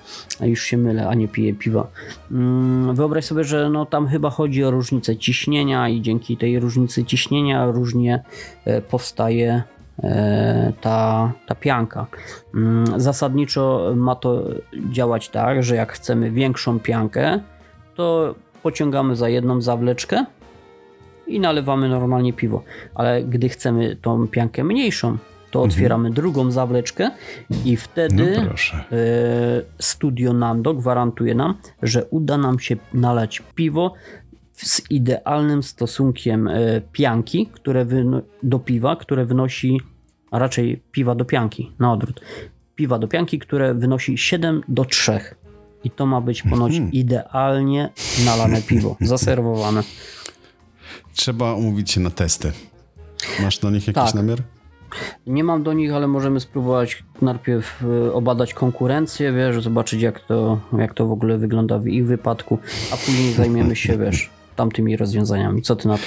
A 0.41 0.45
już 0.45 0.61
się 0.63 0.77
mylę, 0.77 1.07
a 1.07 1.13
nie 1.13 1.27
piję 1.27 1.53
piwa. 1.53 1.87
Mm, 2.31 2.95
wyobraź 2.95 3.25
sobie, 3.25 3.43
że 3.43 3.69
no 3.69 3.85
tam 3.85 4.07
chyba 4.07 4.29
chodzi 4.29 4.63
o 4.63 4.71
różnicę 4.71 5.17
ciśnienia 5.17 5.89
i 5.89 6.01
dzięki 6.01 6.37
tej 6.37 6.59
różnicy 6.59 7.03
ciśnienia 7.05 7.65
różnie 7.65 8.23
e, 8.65 8.81
powstaje 8.81 9.63
e, 10.03 10.73
ta, 10.81 11.31
ta 11.47 11.55
pianka. 11.55 12.07
Mm, 12.55 12.99
Zasadniczo 12.99 13.93
ma 13.95 14.15
to 14.15 14.43
działać 14.91 15.29
tak, 15.29 15.63
że 15.63 15.75
jak 15.75 15.91
chcemy 15.93 16.31
większą 16.31 16.79
piankę, 16.79 17.39
to 17.95 18.35
pociągamy 18.63 19.15
za 19.15 19.29
jedną 19.29 19.61
zawleczkę 19.61 20.25
i 21.31 21.39
nalewamy 21.39 21.89
normalnie 21.89 22.33
piwo. 22.33 22.63
Ale 22.95 23.23
gdy 23.23 23.49
chcemy 23.49 23.95
tą 23.95 24.27
piankę 24.27 24.63
mniejszą, 24.63 25.17
to 25.51 25.61
otwieramy 25.61 26.11
drugą 26.11 26.51
zawleczkę 26.51 27.11
i 27.65 27.77
wtedy 27.77 28.23
Mhm. 28.23 28.47
No 28.47 28.53
e, 28.97 28.97
studio 29.79 30.33
Nando 30.33 30.73
gwarantuje 30.73 31.35
nam, 31.35 31.55
że 31.81 32.05
uda 32.05 32.37
nam 32.37 32.59
się 32.59 32.75
nalać 32.93 33.43
piwo 33.55 33.93
z 34.53 34.81
idealnym 34.91 35.63
stosunkiem 35.63 36.47
e, 36.47 36.81
pianki 36.91 37.47
które 37.53 37.85
do 38.43 38.59
piwa, 38.59 38.95
które 38.95 39.25
wynosi, 39.25 39.81
a 40.31 40.39
raczej 40.39 40.81
piwa 40.91 41.15
do 41.15 41.25
pianki, 41.25 41.71
na 41.79 41.93
odwrót. 41.93 42.21
Piwa 42.75 42.99
do 42.99 43.07
pianki, 43.07 43.39
które 43.39 43.73
wynosi 43.73 44.17
7 44.17 44.61
do 44.67 44.85
3. 44.85 45.19
I 45.83 45.89
to 45.91 46.05
ma 46.05 46.21
być 46.21 46.43
ponoć 46.43 46.73
Mhm. 46.73 46.91
idealnie 46.91 47.89
nalane 48.25 48.61
piwo, 48.61 48.95
zaserwowane. 49.11 49.83
Trzeba 51.13 51.53
umówić 51.53 51.91
się 51.91 51.99
na 51.99 52.09
testy. 52.09 52.51
Masz 53.41 53.61
na 53.61 53.69
nich 53.69 53.87
jakiś 53.87 54.03
Tak. 54.03 54.13
namiar? 54.13 54.37
Nie 55.27 55.43
mam 55.43 55.63
do 55.63 55.73
nich, 55.73 55.93
ale 55.93 56.07
możemy 56.07 56.39
spróbować 56.39 57.03
najpierw 57.21 57.83
y, 57.83 58.13
obadać 58.13 58.53
konkurencję, 58.53 59.33
wiesz, 59.33 59.63
zobaczyć 59.63 60.01
jak 60.01 60.19
to, 60.19 60.59
jak 60.77 60.93
to 60.93 61.07
w 61.07 61.11
ogóle 61.11 61.37
wygląda 61.37 61.79
w 61.79 61.87
ich 61.87 62.05
wypadku, 62.05 62.59
a 62.91 62.97
później 62.97 63.33
zajmiemy 63.43 63.75
się, 63.75 63.97
wiesz, 63.97 64.29
tamtymi 64.55 64.97
rozwiązaniami. 64.97 65.61
Co 65.61 65.75
ty 65.75 65.87
na 65.87 65.97
to? 65.97 66.03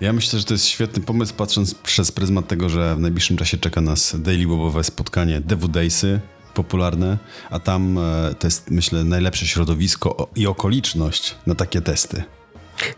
Ja 0.00 0.12
myślę, 0.12 0.38
że 0.38 0.44
to 0.44 0.54
jest 0.54 0.66
świetny 0.66 1.02
pomysł, 1.02 1.34
patrząc 1.34 1.74
przez 1.74 2.12
pryzmat 2.12 2.48
tego, 2.48 2.68
że 2.68 2.96
w 2.96 3.00
najbliższym 3.00 3.36
czasie 3.36 3.58
czeka 3.58 3.80
nas 3.80 4.16
daily 4.20 4.46
bobowe 4.46 4.84
spotkanie 4.84 5.40
DW 5.40 5.68
Daysy, 5.68 6.20
popularne, 6.54 7.18
a 7.50 7.58
tam 7.58 7.98
e, 7.98 8.34
to 8.38 8.46
jest, 8.46 8.70
myślę, 8.70 9.04
najlepsze 9.04 9.46
środowisko 9.46 10.28
i 10.36 10.46
okoliczność 10.46 11.34
na 11.46 11.54
takie 11.54 11.80
testy. 11.80 12.22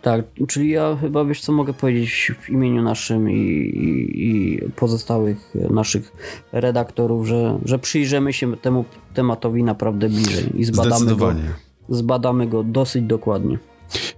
Tak, 0.02 0.24
czyli 0.48 0.70
ja 0.70 0.96
chyba, 1.00 1.24
wiesz 1.24 1.40
co 1.40 1.52
mogę 1.52 1.72
powiedzieć 1.72 2.32
w 2.40 2.50
imieniu 2.50 2.82
naszym 2.82 3.30
i, 3.30 3.34
i, 3.34 4.28
i 4.28 4.60
pozostałych 4.76 5.54
naszych 5.70 6.12
redaktorów, 6.52 7.26
że, 7.26 7.58
że 7.64 7.78
przyjrzymy 7.78 8.32
się 8.32 8.56
temu 8.56 8.84
tematowi 9.14 9.62
naprawdę 9.62 10.08
bliżej 10.08 10.60
i 10.60 10.64
zbadamy 10.64 11.16
go, 11.16 11.34
zbadamy 11.88 12.46
go 12.46 12.62
dosyć 12.62 13.04
dokładnie. 13.04 13.58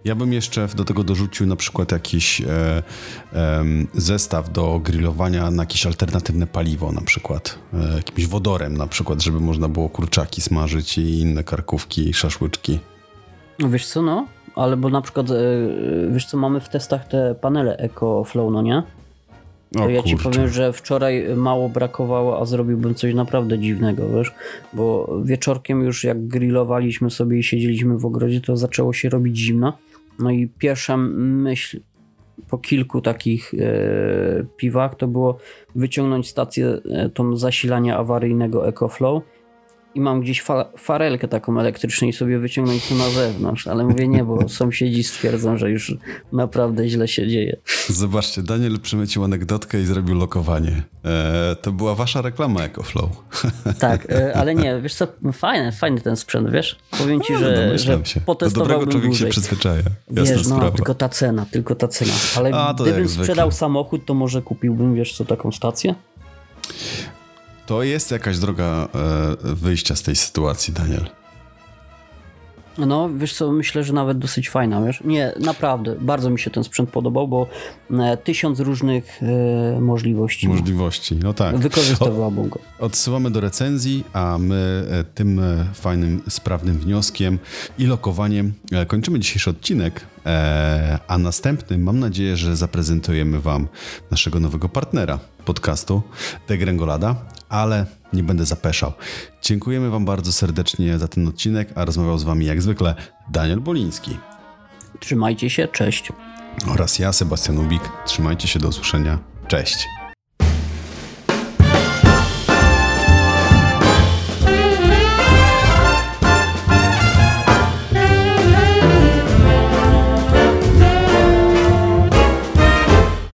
Ja 0.04 0.14
bym 0.14 0.32
jeszcze 0.32 0.68
do 0.76 0.84
tego 0.84 1.04
dorzucił 1.04 1.46
na 1.46 1.56
przykład 1.56 1.92
jakiś 1.92 2.40
e, 2.40 2.82
em, 3.32 3.86
zestaw 3.94 4.52
do 4.52 4.80
grillowania 4.84 5.50
na 5.50 5.62
jakieś 5.62 5.86
alternatywne 5.86 6.46
paliwo, 6.46 6.92
na 6.92 7.00
przykład 7.00 7.58
e, 7.74 7.96
jakimś 7.96 8.26
wodorem, 8.26 8.76
na 8.76 8.86
przykład, 8.86 9.22
żeby 9.22 9.40
można 9.40 9.68
było 9.68 9.88
kurczaki 9.88 10.40
smażyć 10.40 10.98
i 10.98 11.20
inne 11.20 11.44
karkówki, 11.44 12.14
szaszłyczki. 12.14 12.78
No 13.58 13.70
Wiesz 13.70 13.86
co, 13.86 14.02
no, 14.02 14.26
ale 14.56 14.76
bo 14.76 14.88
na 14.88 15.00
przykład, 15.00 15.30
e, 15.30 15.34
wiesz 16.10 16.26
co, 16.26 16.36
mamy 16.36 16.60
w 16.60 16.68
testach 16.68 17.08
te 17.08 17.34
panele 17.40 17.76
EcoFlow, 17.76 18.52
no 18.52 18.62
nie? 18.62 18.82
O 19.76 19.78
To 19.78 19.88
ja 19.88 20.02
ci 20.02 20.14
kurczę. 20.14 20.30
powiem, 20.30 20.48
że 20.48 20.72
wczoraj 20.72 21.26
mało 21.36 21.68
brakowało, 21.68 22.40
a 22.40 22.44
zrobiłbym 22.44 22.94
coś 22.94 23.14
naprawdę 23.14 23.58
dziwnego, 23.58 24.08
wiesz? 24.08 24.32
Bo 24.72 25.16
wieczorkiem 25.24 25.82
już 25.82 26.04
jak 26.04 26.26
grillowaliśmy 26.26 27.10
sobie 27.10 27.38
i 27.38 27.42
siedzieliśmy 27.42 27.98
w 27.98 28.06
ogrodzie, 28.06 28.40
to 28.40 28.56
zaczęło 28.56 28.92
się 28.92 29.08
robić 29.08 29.38
zimno. 29.38 29.72
No 30.18 30.30
i 30.30 30.48
pierwsza 30.58 30.96
myśl 30.96 31.80
po 32.50 32.58
kilku 32.58 33.00
takich 33.00 33.54
e, 33.54 34.44
piwach 34.56 34.94
to 34.94 35.08
było 35.08 35.38
wyciągnąć 35.74 36.28
stację 36.28 36.66
e, 36.90 37.08
tą 37.08 37.36
zasilania 37.36 37.96
awaryjnego 37.98 38.68
EcoFlow 38.68 39.22
i 39.96 40.00
mam 40.00 40.20
gdzieś 40.20 40.42
fa- 40.42 40.68
farelkę 40.78 41.28
taką 41.28 41.60
elektryczną 41.60 42.08
i 42.08 42.12
sobie 42.12 42.38
wyciągnąć 42.38 42.88
to 42.88 42.94
na 42.94 43.10
zewnątrz, 43.10 43.66
ale 43.66 43.84
mówię 43.84 44.08
nie, 44.08 44.24
bo 44.24 44.48
sąsiedzi 44.58 45.04
stwierdzą, 45.04 45.56
że 45.58 45.70
już 45.70 45.94
naprawdę 46.32 46.88
źle 46.88 47.08
się 47.08 47.28
dzieje. 47.28 47.56
Zobaczcie, 47.88 48.42
Daniel 48.42 48.80
przemycił 48.80 49.24
anegdotkę 49.24 49.80
i 49.80 49.84
zrobił 49.84 50.14
lokowanie. 50.14 50.82
E, 51.04 51.56
to 51.62 51.72
była 51.72 51.94
wasza 51.94 52.22
reklama 52.22 52.60
EcoFlow. 52.62 53.10
Tak, 53.78 54.10
e, 54.12 54.34
ale 54.36 54.54
nie, 54.54 54.80
wiesz 54.80 54.94
co, 54.94 55.06
fajny, 55.32 55.72
fajny 55.72 56.00
ten 56.00 56.16
sprzęt, 56.16 56.50
wiesz? 56.50 56.76
Powiem 56.98 57.20
ci, 57.20 57.32
że, 57.36 57.56
że 57.56 57.66
Domyślam 57.66 58.04
się. 58.04 58.20
Do 58.26 58.34
dobrego 58.50 58.80
człowiek 58.86 58.92
się 59.02 59.06
dłużej. 59.08 59.30
przyzwyczaja. 59.30 59.82
Jasna 60.10 60.34
Wiesz, 60.36 60.48
no, 60.48 60.56
sprawa. 60.56 60.70
tylko 60.76 60.94
ta 60.94 61.08
cena, 61.08 61.46
tylko 61.50 61.74
ta 61.74 61.88
cena. 61.88 62.12
Ale 62.36 62.50
A, 62.54 62.74
gdybym 62.74 62.94
jak 62.98 63.08
zwykle. 63.08 63.24
sprzedał 63.24 63.50
samochód, 63.52 64.04
to 64.06 64.14
może 64.14 64.42
kupiłbym, 64.42 64.94
wiesz 64.94 65.16
co, 65.16 65.24
taką 65.24 65.52
stację? 65.52 65.94
To 67.66 67.82
jest 67.82 68.10
jakaś 68.10 68.38
droga 68.38 68.88
e, 69.44 69.54
wyjścia 69.54 69.96
z 69.96 70.02
tej 70.02 70.16
sytuacji, 70.16 70.74
Daniel. 70.74 71.08
No, 72.78 73.10
wiesz 73.16 73.34
co, 73.34 73.52
myślę, 73.52 73.84
że 73.84 73.92
nawet 73.92 74.18
dosyć 74.18 74.50
fajna, 74.50 74.82
wiesz? 74.82 75.00
Nie, 75.04 75.32
naprawdę, 75.40 75.96
bardzo 76.00 76.30
mi 76.30 76.38
się 76.38 76.50
ten 76.50 76.64
sprzęt 76.64 76.90
podobał, 76.90 77.28
bo 77.28 77.46
e, 77.90 78.16
tysiąc 78.16 78.60
różnych 78.60 79.20
e, 79.22 79.80
możliwości. 79.80 80.48
Możliwości, 80.48 81.16
no 81.22 81.32
tak. 81.32 81.56
Wykorzystywałbym 81.56 82.48
go. 82.48 82.58
Odsyłamy 82.78 83.30
do 83.30 83.40
recenzji, 83.40 84.04
a 84.12 84.38
my 84.38 84.86
e, 84.90 85.04
tym 85.04 85.40
fajnym, 85.74 86.22
sprawnym 86.28 86.78
wnioskiem 86.78 87.38
i 87.78 87.86
lokowaniem 87.86 88.52
kończymy 88.86 89.18
dzisiejszy 89.18 89.50
odcinek, 89.50 90.00
a 91.08 91.18
następnym 91.18 91.82
mam 91.82 91.98
nadzieję, 91.98 92.36
że 92.36 92.56
zaprezentujemy 92.56 93.40
Wam 93.40 93.68
naszego 94.10 94.40
nowego 94.40 94.68
partnera 94.68 95.18
podcastu 95.44 96.02
Degrengolada, 96.48 97.16
ale 97.48 97.86
nie 98.12 98.22
będę 98.22 98.46
zapeszał. 98.46 98.92
Dziękujemy 99.42 99.90
Wam 99.90 100.04
bardzo 100.04 100.32
serdecznie 100.32 100.98
za 100.98 101.08
ten 101.08 101.28
odcinek, 101.28 101.68
a 101.74 101.84
rozmawiał 101.84 102.18
z 102.18 102.22
Wami 102.24 102.46
jak 102.46 102.62
zwykle 102.62 102.94
Daniel 103.30 103.60
Boliński 103.60 104.18
Trzymajcie 105.00 105.50
się, 105.50 105.68
cześć. 105.68 106.12
oraz 106.68 106.98
ja, 106.98 107.12
Sebastian 107.12 107.58
Ubik. 107.58 107.82
Trzymajcie 108.06 108.48
się, 108.48 108.58
do 108.58 108.68
usłyszenia. 108.68 109.18
Cześć. 109.48 109.86